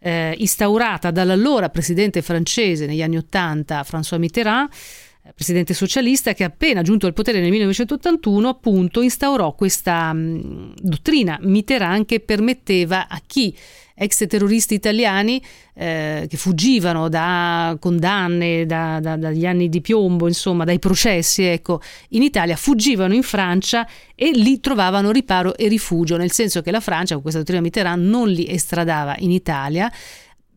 Eh, 0.00 0.34
instaurata 0.38 1.12
dall'allora 1.12 1.68
presidente 1.68 2.20
francese 2.20 2.84
negli 2.84 3.00
anni 3.00 3.16
Ottanta, 3.16 3.84
François 3.88 4.18
Mitterrand, 4.18 4.68
presidente 5.34 5.74
socialista 5.74 6.32
che 6.34 6.44
appena 6.44 6.82
giunto 6.82 7.06
al 7.06 7.12
potere 7.12 7.40
nel 7.40 7.50
1981 7.50 8.48
appunto 8.48 9.02
instaurò 9.02 9.54
questa 9.54 10.12
mh, 10.12 10.74
dottrina 10.80 11.38
Mitterrand 11.42 12.04
che 12.06 12.20
permetteva 12.20 13.08
a 13.08 13.20
chi 13.26 13.54
ex 13.98 14.26
terroristi 14.26 14.74
italiani 14.74 15.42
eh, 15.74 16.26
che 16.28 16.36
fuggivano 16.36 17.08
da 17.08 17.76
condanne, 17.80 18.66
da, 18.66 19.00
da, 19.00 19.16
dagli 19.16 19.46
anni 19.46 19.70
di 19.70 19.80
piombo, 19.80 20.26
insomma 20.26 20.64
dai 20.64 20.78
processi, 20.78 21.44
ecco, 21.44 21.80
in 22.10 22.22
Italia 22.22 22.56
fuggivano 22.56 23.14
in 23.14 23.22
Francia 23.22 23.88
e 24.14 24.30
lì 24.32 24.60
trovavano 24.60 25.10
riparo 25.10 25.56
e 25.56 25.68
rifugio, 25.68 26.18
nel 26.18 26.30
senso 26.30 26.60
che 26.60 26.70
la 26.70 26.80
Francia 26.80 27.14
con 27.14 27.22
questa 27.22 27.40
dottrina 27.40 27.62
Mitterrand 27.62 28.06
non 28.06 28.28
li 28.28 28.46
estradava 28.48 29.16
in 29.18 29.30
Italia. 29.30 29.90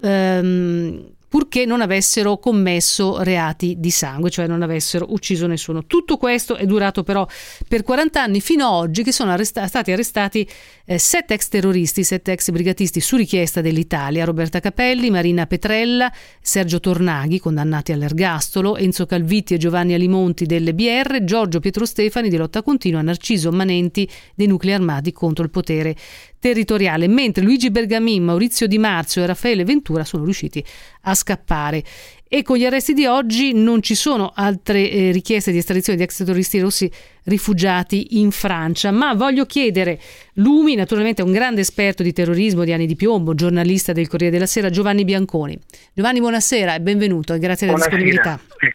Ehm, 0.01 1.17
purché 1.29 1.65
non 1.65 1.79
avessero 1.81 2.37
commesso 2.37 3.21
reati 3.21 3.75
di 3.77 3.91
sangue, 3.91 4.29
cioè 4.29 4.47
non 4.47 4.63
avessero 4.63 5.05
ucciso 5.09 5.47
nessuno. 5.47 5.85
Tutto 5.85 6.17
questo 6.17 6.55
è 6.55 6.65
durato 6.65 7.03
però 7.03 7.25
per 7.67 7.83
40 7.83 8.21
anni 8.21 8.41
fino 8.41 8.65
ad 8.65 8.73
oggi 8.73 9.03
che 9.03 9.11
sono 9.11 9.31
arresta- 9.31 9.67
stati 9.67 9.91
arrestati 9.91 10.47
eh, 10.85 10.97
sette 10.97 11.35
ex 11.35 11.47
terroristi, 11.47 12.03
sette 12.03 12.31
ex 12.31 12.49
brigatisti 12.49 12.99
su 12.99 13.15
richiesta 13.15 13.61
dell'Italia, 13.61 14.25
Roberta 14.25 14.59
Capelli, 14.59 15.11
Marina 15.11 15.45
Petrella, 15.45 16.11
Sergio 16.41 16.79
Tornaghi, 16.79 17.39
condannati 17.39 17.91
all'ergastolo, 17.91 18.75
Enzo 18.75 19.05
Calvitti 19.05 19.53
e 19.53 19.57
Giovanni 19.57 19.93
Alimonti 19.93 20.45
delle 20.45 20.73
BR, 20.73 21.23
Giorgio 21.23 21.59
Pietro 21.59 21.85
Stefani 21.85 22.29
di 22.29 22.37
Lotta 22.37 22.63
Continua, 22.63 23.01
Narciso 23.03 23.51
Manenti 23.51 24.09
dei 24.33 24.47
nuclei 24.47 24.73
armati 24.73 25.11
contro 25.11 25.43
il 25.43 25.51
potere 25.51 25.95
territoriale, 26.39 27.07
mentre 27.07 27.43
Luigi 27.43 27.69
Bergamin, 27.69 28.23
Maurizio 28.23 28.67
Di 28.67 28.77
Marzio 28.77 29.21
e 29.21 29.25
Raffaele 29.25 29.65
Ventura 29.65 30.03
sono 30.03 30.23
riusciti 30.23 30.63
a 31.01 31.13
scappare. 31.13 31.83
E 32.31 32.43
con 32.43 32.57
gli 32.57 32.65
arresti 32.65 32.93
di 32.93 33.07
oggi 33.07 33.53
non 33.53 33.81
ci 33.81 33.95
sono 33.95 34.31
altre 34.35 34.89
eh, 34.89 35.11
richieste 35.11 35.51
di 35.51 35.57
estradizione 35.57 35.97
di 35.97 36.03
ex 36.03 36.17
terroristi 36.17 36.59
rossi 36.59 36.89
rifugiati 37.23 38.19
in 38.19 38.29
Francia, 38.29 38.91
ma 38.91 39.15
voglio 39.15 39.45
chiedere, 39.45 39.99
Lumi 40.33 40.75
naturalmente 40.75 41.21
è 41.21 41.25
un 41.25 41.31
grande 41.31 41.61
esperto 41.61 42.03
di 42.03 42.13
terrorismo 42.13 42.63
di 42.63 42.71
anni 42.71 42.85
di 42.85 42.95
piombo, 42.95 43.33
giornalista 43.33 43.93
del 43.93 44.07
Corriere 44.07 44.31
della 44.31 44.45
Sera, 44.45 44.69
Giovanni 44.69 45.05
Bianconi. 45.05 45.57
Giovanni, 45.93 46.19
buonasera 46.19 46.75
e 46.75 46.81
benvenuto 46.81 47.33
e 47.33 47.39
grazie 47.39 47.65
della 47.65 47.79
Buonasera. 47.79 48.03
disponibilità. 48.03 48.68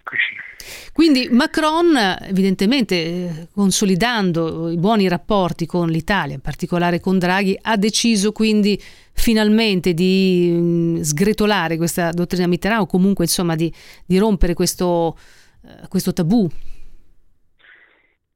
Quindi 0.93 1.29
Macron, 1.31 1.97
evidentemente 2.23 2.95
eh, 2.95 3.49
consolidando 3.53 4.71
i 4.71 4.77
buoni 4.77 5.09
rapporti 5.09 5.67
con 5.67 5.89
l'Italia, 5.89 6.35
in 6.35 6.41
particolare 6.41 7.01
con 7.01 7.19
Draghi, 7.19 7.59
ha 7.61 7.77
deciso 7.77 8.33
quindi 8.33 8.81
finalmente 9.13 9.95
di 9.95 10.51
mh, 10.51 11.01
sgretolare 11.01 11.77
questa 11.77 12.11
dottrina 12.11 12.47
Mitterrand 12.47 12.83
o 12.83 12.87
comunque 12.87 13.25
insomma 13.25 13.55
di, 13.55 13.73
di 14.07 14.19
rompere 14.19 14.55
questo, 14.55 15.17
eh, 15.65 15.89
questo 15.89 16.13
tabù. 16.13 16.49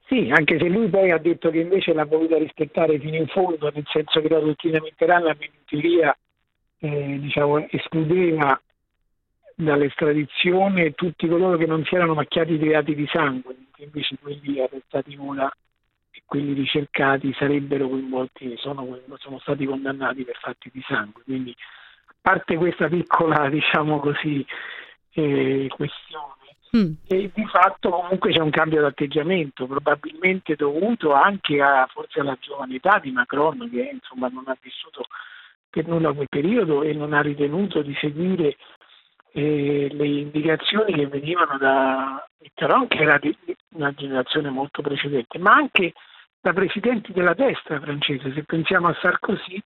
Sì, 0.07 0.31
anche 0.33 0.59
se 0.59 0.69
lui 0.69 0.89
poi 0.89 1.11
ha 1.11 1.19
detto 1.19 1.51
che 1.51 1.59
invece 1.59 1.93
l'ha 1.93 2.07
voluta 2.07 2.39
rispettare 2.39 2.99
fino 2.99 3.17
in 3.17 3.27
fondo, 3.27 3.71
nel 3.75 3.85
senso 3.93 4.21
che 4.23 4.29
la 4.29 4.41
dottrina 4.41 4.81
Mitterrand 4.81 5.37
in 5.41 5.51
teoria 5.67 6.17
eh, 6.79 7.19
diciamo, 7.21 7.69
escludeva 7.69 8.59
dall'estradizione 9.65 10.93
tutti 10.93 11.27
coloro 11.27 11.57
che 11.57 11.67
non 11.67 11.85
si 11.85 11.97
erano 11.97 12.15
macchiati 12.15 12.57
di 12.57 12.69
reati 12.69 12.95
di 12.95 13.09
sangue, 13.11 13.57
mentre 13.57 13.85
invece 13.85 14.17
quelli 14.21 14.61
arrestati 14.61 15.17
ora 15.19 15.51
e 16.13 16.23
quelli 16.25 16.53
ricercati 16.53 17.35
sarebbero 17.37 17.89
coinvolti, 17.89 18.55
sono, 18.57 18.87
sono 19.17 19.39
stati 19.41 19.67
condannati 19.67 20.25
per 20.25 20.39
fatti 20.41 20.71
di 20.73 20.81
sangue. 20.87 21.23
Quindi 21.25 21.55
a 22.07 22.15
parte 22.21 22.57
questa 22.57 22.89
piccola, 22.89 23.49
diciamo 23.51 23.99
così, 23.99 24.47
eh, 25.15 25.67
questione, 25.69 26.37
Mm. 26.77 26.93
e 27.07 27.31
di 27.33 27.47
fatto 27.47 27.89
comunque 27.89 28.31
c'è 28.31 28.41
un 28.41 28.51
cambio 28.51 28.83
d'atteggiamento, 28.83 29.67
probabilmente 29.67 30.55
dovuto 30.55 31.15
anche 31.15 31.63
a 31.63 31.89
forse 31.91 32.21
alla 32.21 32.37
giovane 32.39 32.75
età 32.75 32.99
di 32.99 33.11
Macron 33.11 33.71
che 33.73 33.89
insomma 33.91 34.29
non 34.29 34.45
ha 34.49 34.57
vissuto 34.61 35.07
per 35.71 35.87
nulla 35.87 36.13
quel 36.13 36.29
periodo 36.29 36.83
e 36.83 36.93
non 36.93 37.15
ha 37.15 37.23
ritenuto 37.23 37.81
di 37.81 37.97
seguire 37.99 38.59
eh, 39.33 39.89
le 39.91 40.07
indicazioni 40.07 40.93
che 40.95 41.07
venivano 41.07 41.59
da 41.59 42.27
Mitterrand, 42.41 42.89
che 42.89 42.99
era 42.99 43.19
di 43.19 43.37
una 43.75 43.93
generazione 43.93 44.51
molto 44.51 44.83
precedente, 44.83 45.39
ma 45.39 45.53
anche 45.53 45.93
da 46.41 46.53
presidenti 46.53 47.13
della 47.13 47.35
destra 47.35 47.81
francese. 47.81 48.33
Se 48.33 48.43
pensiamo 48.45 48.89
a 48.89 48.97
Sarkozy, 49.01 49.61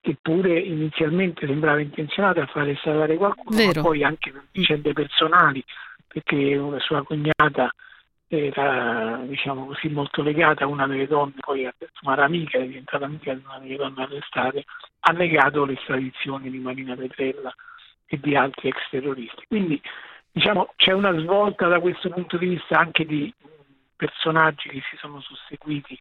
che 0.00 0.16
pure 0.20 0.58
inizialmente 0.58 1.46
sembrava 1.46 1.80
intenzionato 1.80 2.40
a 2.40 2.46
fare 2.46 2.78
salvare 2.82 3.16
qualcuno, 3.16 3.56
Vero. 3.56 3.80
ma 3.80 3.88
poi 3.88 4.04
anche 4.04 4.30
per 4.30 4.44
vicende 4.52 4.92
personali, 4.92 5.64
perché 6.06 6.56
una 6.56 6.78
sua 6.80 7.02
cognata 7.02 7.70
era 8.30 9.22
diciamo 9.24 9.66
così 9.66 9.88
molto 9.88 10.22
legata 10.22 10.64
a 10.64 10.66
una 10.66 10.86
delle 10.86 11.06
donne 11.06 11.36
poi 11.38 11.60
insomma, 11.62 12.12
era 12.12 12.24
amica, 12.26 12.58
è 12.58 12.66
diventata 12.66 13.06
amica 13.06 13.32
di 13.32 13.42
una 13.42 13.58
delle 13.58 13.76
donne 13.76 14.02
arrestate, 14.02 14.64
ha 15.00 15.12
negato 15.12 15.64
l'estradizione 15.64 16.50
di 16.50 16.58
Marina 16.58 16.94
Petrella 16.94 17.54
e 18.08 18.18
di 18.18 18.34
altri 18.34 18.68
ex 18.68 18.76
terroristi. 18.90 19.44
Quindi 19.46 19.80
diciamo, 20.32 20.72
c'è 20.76 20.92
una 20.92 21.12
svolta 21.18 21.68
da 21.68 21.78
questo 21.78 22.08
punto 22.08 22.36
di 22.36 22.46
vista 22.46 22.78
anche 22.78 23.04
di 23.04 23.32
personaggi 23.96 24.68
che 24.68 24.80
si 24.90 24.96
sono 24.96 25.20
susseguiti 25.20 25.98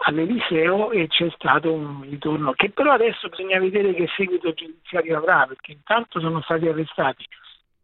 all'Eliseo 0.00 0.90
e 0.90 1.08
c'è 1.08 1.28
stato 1.34 1.72
un 1.72 2.02
ritorno 2.02 2.52
che 2.52 2.70
però 2.70 2.92
adesso 2.92 3.28
bisogna 3.28 3.58
vedere 3.58 3.94
che 3.94 4.08
seguito 4.16 4.52
giudiziario 4.52 5.18
avrà 5.18 5.44
perché 5.46 5.72
intanto 5.72 6.20
sono 6.20 6.40
stati 6.42 6.68
arrestati 6.68 7.26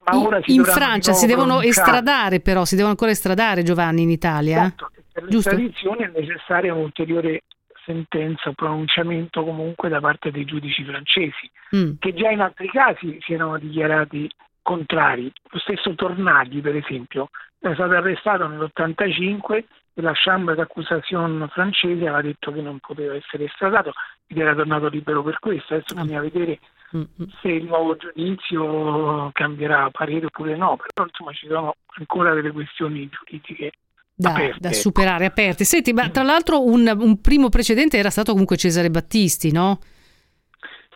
ma 0.04 0.16
ora 0.16 0.40
si 0.42 0.54
in 0.54 0.64
Francia 0.64 1.12
si 1.12 1.26
devono 1.26 1.60
estradare 1.60 2.40
però 2.40 2.64
si 2.64 2.74
devono 2.74 2.92
ancora 2.92 3.10
estradare 3.10 3.62
Giovanni 3.62 4.02
in 4.02 4.10
Italia? 4.10 4.64
Esatto, 4.64 4.90
per 5.12 5.24
l'estradizione 5.24 6.04
è 6.04 6.18
necessaria 6.20 6.74
un'ulteriore 6.74 7.42
sentenza 7.84 8.50
o 8.50 8.52
pronunciamento 8.54 9.44
comunque 9.44 9.88
da 9.88 10.00
parte 10.00 10.30
dei 10.30 10.44
giudici 10.44 10.84
francesi 10.84 11.50
mm. 11.76 11.92
che 11.98 12.14
già 12.14 12.30
in 12.30 12.40
altri 12.40 12.68
casi 12.68 13.18
si 13.20 13.34
erano 13.34 13.58
dichiarati 13.58 14.30
contrari 14.62 15.32
lo 15.50 15.58
stesso 15.58 15.94
Tornaghi 15.94 16.60
per 16.60 16.76
esempio 16.76 17.28
è 17.70 17.74
stato 17.74 17.94
arrestato 17.94 18.46
nell'85 18.46 19.64
e 19.94 20.02
la 20.02 20.12
Chambre 20.14 20.54
d'accusation 20.54 21.48
francese 21.50 22.02
aveva 22.02 22.20
detto 22.20 22.52
che 22.52 22.60
non 22.60 22.78
poteva 22.78 23.14
essere 23.14 23.44
estradato 23.44 23.92
ed 24.26 24.38
era 24.38 24.54
tornato 24.54 24.88
libero 24.88 25.22
per 25.22 25.38
questo. 25.38 25.74
Adesso 25.74 25.94
ah. 25.94 26.02
bisogna 26.02 26.20
vedere 26.20 26.58
mm-hmm. 26.94 27.30
se 27.40 27.48
il 27.48 27.64
nuovo 27.64 27.96
giudizio 27.96 29.30
cambierà 29.32 29.88
parere 29.90 30.26
oppure 30.26 30.56
no, 30.56 30.76
però 30.76 31.06
insomma 31.06 31.32
ci 31.32 31.46
sono 31.46 31.76
ancora 31.96 32.34
delle 32.34 32.50
questioni 32.50 33.08
giuridiche 33.08 33.72
da, 34.14 34.54
da 34.58 34.72
superare, 34.72 35.24
aperte. 35.24 35.64
Senti, 35.64 35.92
ma 35.92 36.08
tra 36.08 36.22
l'altro 36.22 36.64
un, 36.64 36.90
un 36.98 37.20
primo 37.20 37.48
precedente 37.48 37.98
era 37.98 38.10
stato 38.10 38.32
comunque 38.32 38.56
Cesare 38.56 38.90
Battisti, 38.90 39.50
no? 39.50 39.78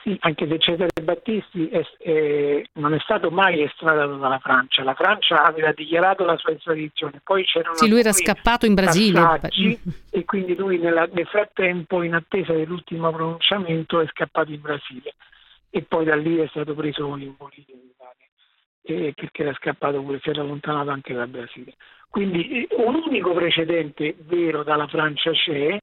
Sì, 0.02 0.16
anche 0.20 0.46
se 0.46 0.58
Cesare 0.58 1.02
Battisti 1.02 1.68
è, 1.68 1.82
è, 1.98 2.62
non 2.74 2.94
è 2.94 2.98
stato 3.00 3.30
mai 3.30 3.62
estradato 3.62 4.16
dalla 4.16 4.38
Francia. 4.38 4.84
La 4.84 4.94
Francia 4.94 5.42
aveva 5.42 5.72
dichiarato 5.72 6.24
la 6.24 6.36
sua 6.36 6.52
estradizione, 6.52 7.20
poi 7.22 7.44
c'erano 7.44 7.74
sì, 7.74 7.88
lui 7.88 8.00
era 8.00 8.12
scappato 8.12 8.64
in 8.64 8.74
Brasile 8.74 9.40
e 10.10 10.24
quindi 10.24 10.54
lui 10.54 10.78
nella, 10.78 11.08
nel 11.12 11.26
frattempo, 11.26 12.02
in 12.02 12.14
attesa 12.14 12.52
dell'ultimo 12.52 13.10
pronunciamento, 13.10 14.00
è 14.00 14.06
scappato 14.06 14.52
in 14.52 14.60
Brasile 14.60 15.14
e 15.70 15.82
poi 15.82 16.04
da 16.04 16.14
lì 16.14 16.36
è 16.38 16.46
stato 16.48 16.74
preso 16.74 17.04
in 17.16 17.34
Bolivia 17.36 17.74
perché 18.94 19.42
era 19.42 19.54
scappato 19.54 20.02
pure, 20.02 20.20
si 20.22 20.30
era 20.30 20.42
allontanato 20.42 20.90
anche 20.90 21.14
dal 21.14 21.28
Brasile. 21.28 21.74
Quindi 22.08 22.66
eh, 22.66 22.74
un 22.76 23.02
unico 23.06 23.32
precedente 23.32 24.16
vero 24.20 24.62
dalla 24.62 24.86
Francia 24.86 25.30
c'è 25.32 25.78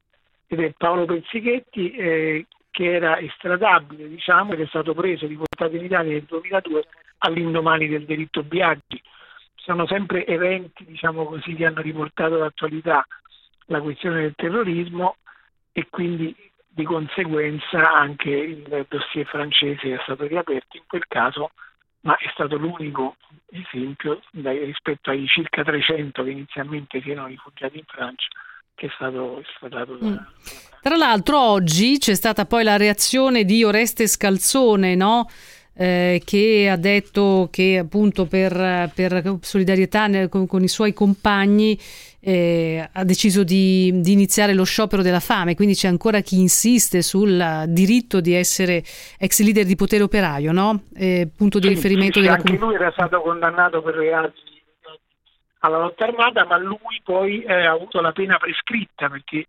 ed 0.47 0.59
è 0.59 0.73
Paolo 0.77 1.05
Pezzichetti 1.05 1.91
eh, 1.91 2.45
che 2.71 2.93
era 2.93 3.19
estradabile, 3.19 4.09
diciamo, 4.09 4.53
ed 4.53 4.61
è 4.61 4.65
stato 4.67 4.93
preso 4.93 5.25
e 5.25 5.29
riportato 5.29 5.75
in 5.75 5.85
Italia 5.85 6.11
nel 6.11 6.23
2002 6.23 6.85
all'indomani 7.19 7.87
del 7.87 8.05
delitto 8.05 8.43
Biaggi. 8.43 9.01
Sono 9.55 9.87
sempre 9.87 10.25
eventi, 10.25 10.83
diciamo 10.85 11.25
così, 11.25 11.55
che 11.55 11.65
hanno 11.65 11.81
riportato 11.81 12.37
l'attualità 12.37 13.05
la 13.67 13.81
questione 13.81 14.21
del 14.21 14.33
terrorismo 14.35 15.17
e 15.71 15.87
quindi 15.89 16.35
di 16.67 16.83
conseguenza 16.83 17.93
anche 17.93 18.29
il 18.29 18.85
dossier 18.89 19.25
francese 19.25 19.93
è 19.93 19.99
stato 20.03 20.27
riaperto 20.27 20.77
in 20.77 20.83
quel 20.87 21.05
caso, 21.07 21.51
ma 22.05 22.15
è 22.17 22.29
stato 22.33 22.55
l'unico 22.57 23.17
esempio 23.49 24.21
rispetto 24.31 25.09
ai 25.09 25.27
circa 25.27 25.63
300 25.63 26.23
che 26.23 26.29
inizialmente 26.29 27.01
si 27.01 27.11
erano 27.11 27.27
rifugiati 27.27 27.77
in 27.77 27.85
Francia 27.85 28.27
che 28.75 28.87
è 28.87 28.89
stato 28.93 29.39
espletato 29.39 29.95
da... 29.95 30.07
Mm. 30.07 30.15
Tra 30.81 30.97
l'altro 30.97 31.39
oggi 31.39 31.97
c'è 31.97 32.13
stata 32.13 32.45
poi 32.45 32.63
la 32.63 32.77
reazione 32.77 33.43
di 33.43 33.63
Oreste 33.63 34.05
Scalzone, 34.05 34.95
no? 34.95 35.27
Eh, 35.77 36.21
che 36.23 36.69
ha 36.69 36.77
detto 36.77 37.49
che 37.51 37.79
appunto 37.79 38.27
per, 38.27 38.91
per 38.93 39.39
solidarietà 39.41 40.07
nel, 40.07 40.29
con, 40.29 40.47
con, 40.47 40.63
i 40.63 40.69
suoi 40.69 40.93
compagni 40.93 41.77
eh, 42.27 42.89
ha 42.91 43.03
deciso 43.03 43.43
di, 43.43 43.91
di, 44.01 44.11
iniziare 44.11 44.55
lo 44.55 44.63
sciopero 44.63 45.03
della 45.03 45.19
fame, 45.19 45.53
quindi 45.53 45.75
c'è 45.75 45.87
ancora 45.87 46.21
chi 46.21 46.39
insiste 46.39 47.03
sul 47.03 47.65
diritto 47.67 48.19
di 48.19 48.33
essere 48.33 48.83
ex 49.19 49.43
leader 49.43 49.63
di 49.63 49.75
potere 49.75 50.01
operaio, 50.01 50.51
no? 50.51 50.85
Eh, 50.95 51.29
punto 51.37 51.59
di 51.59 51.67
sì, 51.67 51.73
riferimento 51.75 52.17
sì, 52.17 52.21
della 52.21 52.37
anche 52.37 52.57
lui 52.57 52.73
era 52.73 52.91
stato 52.93 53.21
condannato 53.21 53.83
per 53.83 53.93
reati 53.93 54.41
alla 55.59 55.77
lotta 55.77 56.05
armata, 56.05 56.45
ma 56.45 56.57
lui 56.57 56.99
poi 57.03 57.43
eh, 57.43 57.65
ha 57.65 57.71
avuto 57.71 58.01
la 58.01 58.11
pena 58.11 58.37
prescritta 58.37 59.07
perché 59.07 59.45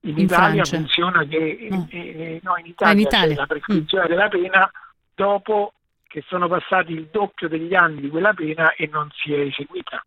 in, 0.00 0.10
in 0.10 0.18
Italia 0.18 0.64
Francia. 0.64 0.76
funziona 0.76 1.24
che. 1.24 1.36
Eh, 1.38 1.86
eh, 1.88 2.40
no, 2.42 2.56
in 2.58 2.66
Italia, 2.66 2.92
ah, 2.92 2.92
in 2.92 3.00
Italia. 3.00 3.36
la 3.36 3.46
prescrizione 3.46 4.04
mm. 4.04 4.08
della 4.08 4.28
pena 4.28 4.70
dopo 5.14 5.72
che 6.06 6.22
sono 6.26 6.46
passati 6.46 6.92
il 6.92 7.08
doppio 7.10 7.48
degli 7.48 7.74
anni 7.74 8.02
di 8.02 8.08
quella 8.10 8.34
pena 8.34 8.74
e 8.74 8.86
non 8.92 9.08
si 9.14 9.32
è 9.32 9.40
eseguita. 9.40 10.04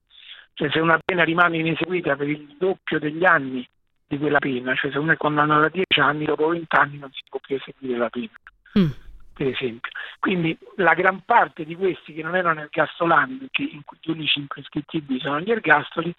Cioè 0.53 0.69
se 0.69 0.79
una 0.79 0.99
pena 1.03 1.23
rimane 1.23 1.57
ineseguita 1.57 2.15
per 2.15 2.29
il 2.29 2.55
doppio 2.57 2.99
degli 2.99 3.25
anni 3.25 3.67
di 4.07 4.17
quella 4.17 4.39
pena, 4.39 4.75
cioè 4.75 4.91
se 4.91 4.97
uno 4.97 5.13
è 5.13 5.17
condannato 5.17 5.65
a 5.65 5.69
10 5.69 5.99
anni, 5.99 6.25
dopo 6.25 6.47
20 6.47 6.75
anni 6.75 6.97
non 6.97 7.11
si 7.11 7.21
può 7.29 7.39
più 7.39 7.55
eseguire 7.55 7.97
la 7.97 8.09
pena. 8.09 8.31
Mm 8.77 9.09
per 9.33 9.47
esempio. 9.47 9.91
Quindi 10.19 10.55
la 10.75 10.93
gran 10.93 11.23
parte 11.25 11.65
di 11.65 11.75
questi 11.75 12.13
che 12.13 12.21
non 12.21 12.35
erano 12.35 12.61
ergastolani, 12.61 13.35
perché 13.37 13.63
gli 13.63 14.11
unici 14.11 14.39
imprescrittibili 14.39 15.19
sono 15.19 15.39
gli 15.39 15.49
ergastoli, 15.49 16.13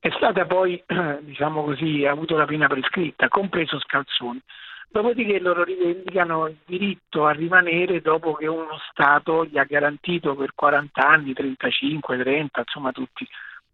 è 0.00 0.10
stata 0.10 0.44
poi, 0.46 0.82
diciamo 1.20 1.62
così, 1.62 2.04
ha 2.04 2.10
avuto 2.10 2.36
la 2.36 2.44
pena 2.44 2.66
prescritta, 2.66 3.28
compreso 3.28 3.78
Scalzoni. 3.78 4.40
Dopodiché 4.88 5.40
loro 5.40 5.64
rivendicano 5.64 6.46
il 6.46 6.56
diritto 6.64 7.26
a 7.26 7.32
rimanere 7.32 8.00
dopo 8.00 8.34
che 8.34 8.46
uno 8.46 8.78
Stato 8.90 9.44
gli 9.44 9.58
ha 9.58 9.64
garantito 9.64 10.34
per 10.34 10.52
40 10.54 11.06
anni, 11.06 11.34
35, 11.34 12.16
30, 12.16 12.60
insomma 12.60 12.92
tutti 12.92 13.26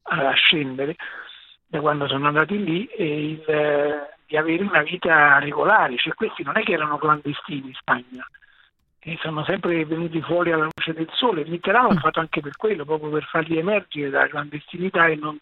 a 0.03 0.33
scendere 0.33 0.97
da 1.67 1.81
quando 1.81 2.07
sono 2.07 2.29
andati 2.29 2.63
lì, 2.63 2.89
il, 2.99 3.43
eh, 3.47 4.15
di 4.27 4.37
avere 4.37 4.63
una 4.63 4.83
vita 4.83 5.39
regolare. 5.39 5.97
Cioè 5.97 6.15
questi 6.15 6.43
non 6.43 6.59
è 6.59 6.63
che 6.63 6.73
erano 6.73 6.99
clandestini 6.99 7.69
in 7.69 7.75
Spagna, 7.75 8.27
e 8.99 9.19
sono 9.21 9.45
sempre 9.45 9.85
venuti 9.85 10.21
fuori 10.23 10.53
alla 10.53 10.65
luce 10.65 10.93
del 10.93 11.09
sole. 11.13 11.45
Mitterrand 11.45 11.89
l'ha 11.89 11.95
mm. 11.95 12.03
fatto 12.03 12.21
anche 12.21 12.41
per 12.41 12.57
quello, 12.57 12.85
proprio 12.85 13.11
per 13.11 13.25
farli 13.25 13.59
emergere 13.59 14.11
dalla 14.11 14.29
clandestinità 14.29 15.07
e 15.07 15.17
non, 15.17 15.39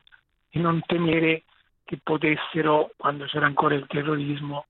e 0.48 0.58
non 0.58 0.80
temere 0.86 1.42
che 1.84 1.98
potessero, 2.02 2.92
quando 2.96 3.26
c'era 3.26 3.46
ancora 3.46 3.74
il 3.74 3.86
terrorismo, 3.86 4.66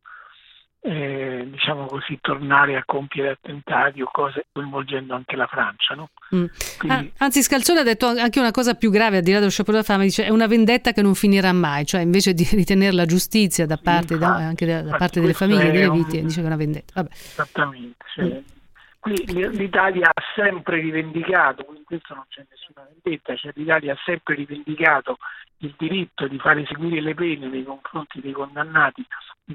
eh, 0.83 1.47
diciamo 1.51 1.87
così, 1.87 2.19
tornare 2.21 2.77
a 2.77 2.83
compiere 2.87 3.31
attentati 3.31 4.01
o 4.01 4.09
cose 4.11 4.47
coinvolgendo 4.53 5.15
anche 5.15 5.37
la 5.37 5.47
Francia. 5.47 5.95
No? 5.95 6.09
Mm. 6.35 6.47
Quindi... 6.79 7.13
Ah, 7.17 7.25
anzi, 7.25 7.43
Scalzone 7.43 7.81
ha 7.81 7.85
detto 7.85 8.07
anche 8.07 8.41
una 8.41 8.51
cosa 8.51 8.75
più 8.75 8.91
grave, 8.91 9.19
al 9.19 9.23
di 9.23 9.33
là 9.33 9.39
dello 9.39 9.51
sciopero 9.51 9.77
della 9.77 9.87
fame, 9.87 10.05
dice 10.05 10.25
è 10.25 10.31
una 10.31 10.47
vendetta 10.47 10.93
che 10.93 11.03
non 11.03 11.15
finirà 11.15 11.53
mai, 11.53 11.85
cioè 11.85 12.01
invece 12.01 12.33
di 12.33 12.49
ritenere 12.53 12.93
la 12.93 13.07
giustizia 13.07 13.67
da 13.67 13.77
parte, 13.77 14.17
da, 14.17 14.35
anche 14.37 14.67
da, 14.67 14.83
da 14.83 14.97
parte 14.97 15.21
delle 15.21 15.35
famiglie 15.35 15.71
delle 15.71 15.91
vittime, 15.91 16.21
un... 16.21 16.27
dice 16.27 16.37
che 16.37 16.43
è 16.43 16.47
una 16.47 16.57
vendetta. 16.57 16.93
Vabbè. 16.95 17.11
Esattamente. 17.13 18.05
Cioè... 18.15 18.25
Mm 18.25 18.59
Qui 19.01 19.17
l'Italia 19.25 20.11
ha 20.13 20.23
sempre 20.35 20.79
rivendicato, 20.79 21.65
in 21.75 21.85
questo 21.85 22.15
non 22.15 22.25
c'è 22.29 22.45
nessuna 22.51 22.87
vendetta, 22.87 23.35
cioè 23.35 23.51
l'Italia 23.55 23.95
ha 23.95 23.99
sempre 24.05 24.35
rivendicato 24.35 25.17
il 25.59 25.75
diritto 25.79 26.29
di 26.29 26.39
fare 26.39 26.61
eseguire 26.61 27.01
le 27.01 27.15
pene 27.15 27.49
nei 27.49 27.65
confronti 27.65 28.21
dei 28.21 28.33
condannati 28.33 29.03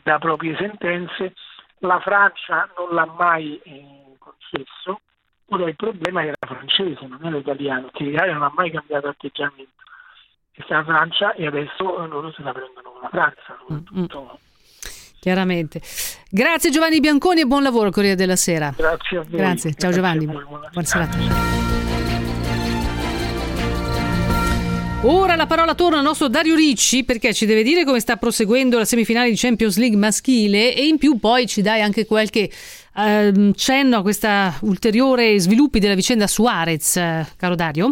da 0.04 0.18
proprie 0.18 0.56
sentenze, 0.58 1.36
la 1.80 2.00
Francia 2.00 2.68
non 2.76 2.96
l'ha 2.96 3.06
mai 3.06 3.60
eh, 3.64 4.16
concesso, 4.18 5.02
ora 5.50 5.70
il 5.70 5.76
problema 5.76 6.24
era 6.24 6.34
francese, 6.40 7.06
non 7.06 7.24
era 7.24 7.38
italiano, 7.38 7.90
che 7.94 8.04
l'Italia 8.04 8.34
non 8.34 8.44
ha 8.44 8.52
mai 8.54 8.72
cambiato 8.72 9.10
atteggiamento. 9.10 9.72
È 10.52 10.64
la 10.68 10.84
Francia 10.84 11.34
e 11.34 11.46
adesso 11.46 12.08
loro 12.08 12.32
se 12.32 12.42
la 12.42 12.52
prendono 12.52 12.92
con 12.92 13.02
la 13.02 13.10
Francia, 13.10 13.58
soprattutto. 13.60 14.40
Chiaramente. 15.26 15.82
Grazie 16.30 16.70
Giovanni 16.70 17.00
Bianconi 17.00 17.42
e 17.42 17.46
buon 17.46 17.64
lavoro 17.64 17.90
Corriere 17.90 18.16
della 18.16 18.36
Sera. 18.36 18.72
Grazie 18.78 19.18
a 19.18 19.26
voi. 19.28 19.40
Grazie, 19.40 19.74
ciao 19.74 19.92
Giovanni. 19.92 20.28
Buona 20.28 20.84
serata. 20.84 21.18
Ora 25.02 25.36
la 25.36 25.48
parola 25.48 25.74
torna 25.74 25.98
al 25.98 26.04
nostro 26.04 26.28
Dario 26.28 26.54
Ricci 26.54 27.06
perché 27.06 27.34
ci 27.34 27.48
deve 27.48 27.64
dire 27.64 27.86
come 27.86 28.00
sta 28.02 28.18
proseguendo 28.18 28.78
la 28.78 28.86
semifinale 28.86 29.32
di 29.32 29.36
Champions 29.36 29.78
League 29.78 29.98
maschile 29.98 30.76
e 30.76 30.86
in 30.86 31.00
più 31.00 31.18
poi 31.18 31.48
ci 31.48 31.64
dai 31.64 31.82
anche 31.82 32.06
qualche 32.06 32.48
eh, 32.96 33.52
cenno 33.56 33.98
a 33.98 34.02
questa 34.04 34.56
ulteriore 34.62 35.40
sviluppi 35.40 35.80
della 35.80 35.96
vicenda 35.96 36.28
Suarez, 36.28 36.98
eh, 36.98 37.26
caro 37.36 37.56
Dario. 37.56 37.92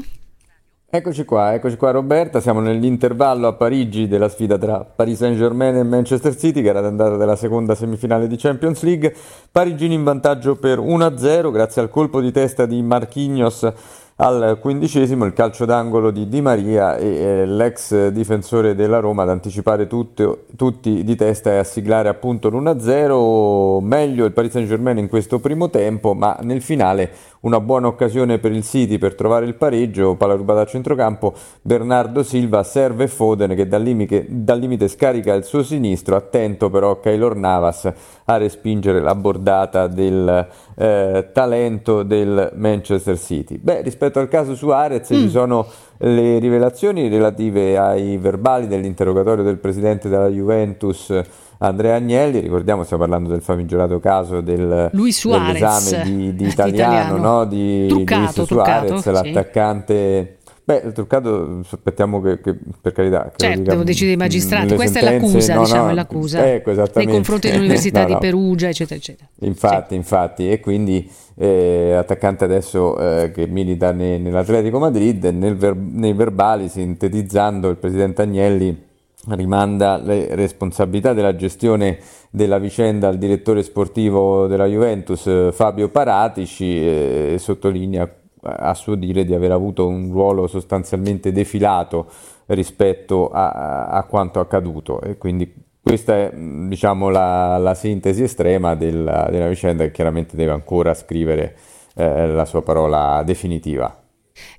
Eccoci 0.95 1.25
qua, 1.25 1.55
eccoci 1.55 1.75
qua 1.75 1.89
Roberta, 1.89 2.39
siamo 2.39 2.59
nell'intervallo 2.59 3.47
a 3.47 3.53
Parigi 3.53 4.07
della 4.07 4.29
sfida 4.29 4.59
tra 4.59 4.81
Paris 4.81 5.17
Saint-Germain 5.17 5.75
e 5.77 5.81
Manchester 5.81 6.37
City 6.37 6.61
che 6.61 6.67
era 6.67 6.81
l'andata 6.81 7.17
della 7.17 7.35
seconda 7.35 7.73
semifinale 7.73 8.27
di 8.27 8.35
Champions 8.35 8.83
League, 8.83 9.11
parigini 9.51 9.95
in 9.95 10.03
vantaggio 10.03 10.55
per 10.55 10.77
1-0 10.77 11.51
grazie 11.51 11.81
al 11.81 11.89
colpo 11.89 12.21
di 12.21 12.31
testa 12.31 12.67
di 12.67 12.79
Marquinhos 12.83 13.73
al 14.17 14.59
quindicesimo 14.59 15.25
il 15.25 15.33
calcio 15.33 15.65
d'angolo 15.65 16.11
di 16.11 16.27
Di 16.27 16.41
Maria 16.41 16.97
e 16.97 17.07
eh, 17.07 17.45
l'ex 17.47 18.09
difensore 18.09 18.75
della 18.75 18.99
Roma 18.99 19.23
ad 19.23 19.29
anticipare 19.29 19.87
tutto, 19.87 20.45
tutti 20.55 21.03
di 21.03 21.15
testa 21.15 21.51
e 21.51 21.57
a 21.57 21.63
siglare 21.63 22.09
appunto 22.09 22.49
l'1-0. 22.49 23.83
Meglio 23.83 24.25
il 24.25 24.31
Paris 24.31 24.51
Saint-Germain 24.51 24.99
in 24.99 25.07
questo 25.07 25.39
primo 25.39 25.69
tempo, 25.69 26.13
ma 26.13 26.37
nel 26.41 26.61
finale 26.61 27.11
una 27.43 27.59
buona 27.59 27.87
occasione 27.87 28.39
per 28.39 28.51
il 28.51 28.63
City 28.63 28.97
per 28.97 29.15
trovare 29.15 29.45
il 29.45 29.55
pareggio, 29.55 30.15
palla 30.15 30.35
rubata 30.35 30.61
a 30.61 30.65
centrocampo, 30.65 31.33
Bernardo 31.61 32.23
Silva 32.23 32.63
serve 32.63 33.07
Foden 33.07 33.55
che 33.55 33.67
dal 33.67 33.81
limite, 33.81 34.25
dal 34.29 34.59
limite 34.59 34.87
scarica 34.87 35.33
il 35.33 35.43
suo 35.43 35.63
sinistro, 35.63 36.15
attento 36.15 36.69
però 36.69 36.99
Keylor 36.99 37.35
Navas 37.35 37.91
a 38.25 38.37
respingere 38.37 39.01
la 39.01 39.15
bordata 39.15 39.87
del 39.87 40.47
eh, 40.75 41.29
talento 41.33 42.03
del 42.03 42.51
Manchester 42.55 43.17
City. 43.17 43.57
Beh, 43.57 43.81
rispetto 43.81 44.19
al 44.19 44.27
caso 44.27 44.55
Suarez 44.55 45.11
mm. 45.11 45.15
ci 45.15 45.29
sono 45.29 45.67
le 46.05 46.37
rivelazioni 46.39 47.07
relative 47.07 47.77
ai 47.77 48.17
verbali 48.17 48.67
dell'interrogatorio 48.67 49.43
del 49.43 49.57
presidente 49.57 50.09
della 50.09 50.27
Juventus 50.27 51.13
Andrea 51.59 51.95
Agnelli, 51.95 52.39
ricordiamo 52.39 52.83
stiamo 52.83 53.03
parlando 53.03 53.29
del 53.29 53.41
famigerato 53.41 53.99
caso 54.01 54.41
del, 54.41 54.89
dell'esame 54.91 56.03
di, 56.03 56.35
di 56.35 56.47
italiano, 56.47 57.15
italiano. 57.15 57.17
No? 57.17 57.45
di 57.45 57.87
truccato, 57.87 58.41
Luis 58.41 58.47
Suarez, 58.47 59.01
truccato, 59.01 59.11
l'attaccante... 59.11 60.37
Sì 60.37 60.41
Beh, 60.65 60.93
truccato, 60.93 61.59
aspettiamo 61.69 62.21
che, 62.21 62.39
che 62.39 62.55
per 62.79 62.93
carità. 62.93 63.23
Che 63.23 63.35
certo, 63.35 63.61
devono 63.63 63.83
decidere 63.83 64.13
i 64.13 64.17
magistrati. 64.17 64.75
Questa 64.75 64.99
è 64.99 65.03
l'accusa, 65.03 65.55
no, 65.55 65.63
diciamo, 65.63 65.83
no, 65.83 65.89
è 65.89 65.93
l'accusa. 65.93 66.53
Ecco, 66.53 66.71
nei 66.71 67.07
confronti 67.07 67.49
dell'Università 67.49 68.01
no, 68.07 68.07
di 68.07 68.17
Perugia, 68.17 68.69
eccetera, 68.69 68.95
eccetera. 68.95 69.27
Infatti, 69.39 69.89
sì. 69.89 69.95
infatti, 69.95 70.49
e 70.49 70.61
quindi 70.61 71.11
eh, 71.35 71.95
attaccante 71.97 72.45
adesso 72.45 72.97
eh, 72.97 73.31
che 73.31 73.45
milita 73.45 73.91
ne, 73.91 74.17
nell'Atletico 74.17 74.79
Madrid, 74.79 75.25
nel 75.25 75.57
ver- 75.57 75.75
nei 75.75 76.13
verbali, 76.13 76.69
sintetizzando 76.69 77.67
il 77.67 77.75
presidente 77.75 78.21
Agnelli 78.21 78.91
rimanda 79.29 79.97
le 79.97 80.35
responsabilità 80.35 81.13
della 81.13 81.35
gestione 81.35 81.97
della 82.29 82.57
vicenda 82.57 83.07
al 83.09 83.17
direttore 83.17 83.63
sportivo 83.63 84.47
della 84.47 84.65
Juventus 84.65 85.53
Fabio 85.53 85.89
Paratici 85.89 86.85
e 86.85 87.35
sottolinea 87.37 88.09
a 88.43 88.73
suo 88.73 88.95
dire 88.95 89.25
di 89.25 89.33
aver 89.33 89.51
avuto 89.51 89.87
un 89.87 90.11
ruolo 90.11 90.47
sostanzialmente 90.47 91.31
defilato 91.31 92.07
rispetto 92.47 93.29
a, 93.29 93.87
a 93.87 94.03
quanto 94.03 94.39
accaduto 94.39 95.01
e 95.01 95.17
quindi 95.17 95.71
questa 95.83 96.15
è 96.15 96.33
diciamo, 96.33 97.09
la, 97.09 97.57
la 97.57 97.73
sintesi 97.73 98.23
estrema 98.23 98.73
della, 98.73 99.27
della, 99.29 99.49
vicenda 99.49 99.83
che 99.83 99.91
chiaramente 99.91 100.37
deve 100.37 100.53
ancora 100.53 100.93
scrivere 100.93 101.55
eh, 101.95 102.27
la 102.27 102.45
sua 102.45 102.61
parola 102.61 103.21
definitiva. 103.25 104.02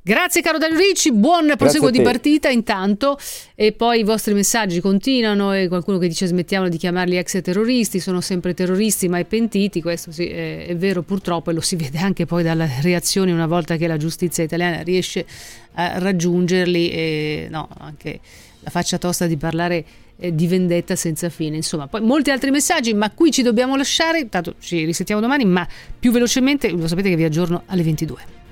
Grazie 0.07 0.43
caro 0.43 0.59
Dario 0.59 0.77
Ricci, 0.77 1.13
buon 1.13 1.55
proseguo 1.57 1.89
di 1.89 2.03
partita 2.03 2.51
intanto. 2.51 3.19
E 3.55 3.73
poi 3.73 4.01
i 4.01 4.05
vostri 4.05 4.35
messaggi 4.35 4.81
continuano 4.81 5.55
e 5.55 5.67
qualcuno 5.67 5.97
che 5.97 6.09
dice 6.09 6.27
smettiamo 6.27 6.69
di 6.69 6.77
chiamarli 6.77 7.17
ex 7.17 7.41
terroristi, 7.41 8.01
sono 8.01 8.21
sempre 8.21 8.53
terroristi 8.53 9.09
mai 9.09 9.25
pentiti, 9.25 9.81
questo 9.81 10.13
sì, 10.13 10.29
è, 10.29 10.67
è, 10.67 10.77
vero 10.77 11.01
purtroppo 11.01 11.51
e 11.51 11.55
lo 11.55 11.63
si 11.63 11.77
vede 11.81 11.99
anche 11.99 12.27
poi 12.27 12.43
dalle 12.43 12.71
reazioni 12.83 13.33
una 13.33 13.47
volta 13.47 13.77
che 13.77 13.87
la 13.87 13.97
giustizia 13.97 14.45
italiana 14.45 14.83
riesce 14.83 15.25
a 15.73 15.99
raggiungerli 15.99 16.91
e 16.91 17.47
no, 17.51 17.67
anche 17.79 18.21
la 18.61 18.71
faccia 18.71 18.99
tosta 18.99 19.27
di 19.27 19.39
parlare 19.39 19.85
eh, 20.19 20.35
di 20.35 20.47
vendetta 20.47 20.97
senza 20.97 21.31
fine, 21.31 21.57
insomma, 21.57 21.87
poi 21.87 22.03
molti 22.03 22.31
altri 22.31 22.51
messaggi, 22.51 22.93
ma 22.93 23.11
qui 23.11 23.31
ci 23.31 23.41
dobbiamo 23.41 23.75
lasciare, 23.75 24.29
tanto 24.29 24.55
ci 24.61 24.85
risentiamo 24.85 25.21
domani, 25.23 25.47
ma 25.47 25.67
più 25.99 26.13
velocemente 26.13 26.69
lo 26.69 26.87
sapete 26.87 27.09
che 27.09 27.17
vi 27.17 27.25
aggiorno 27.25 27.63
alle 27.67 27.83
22. 27.83 28.44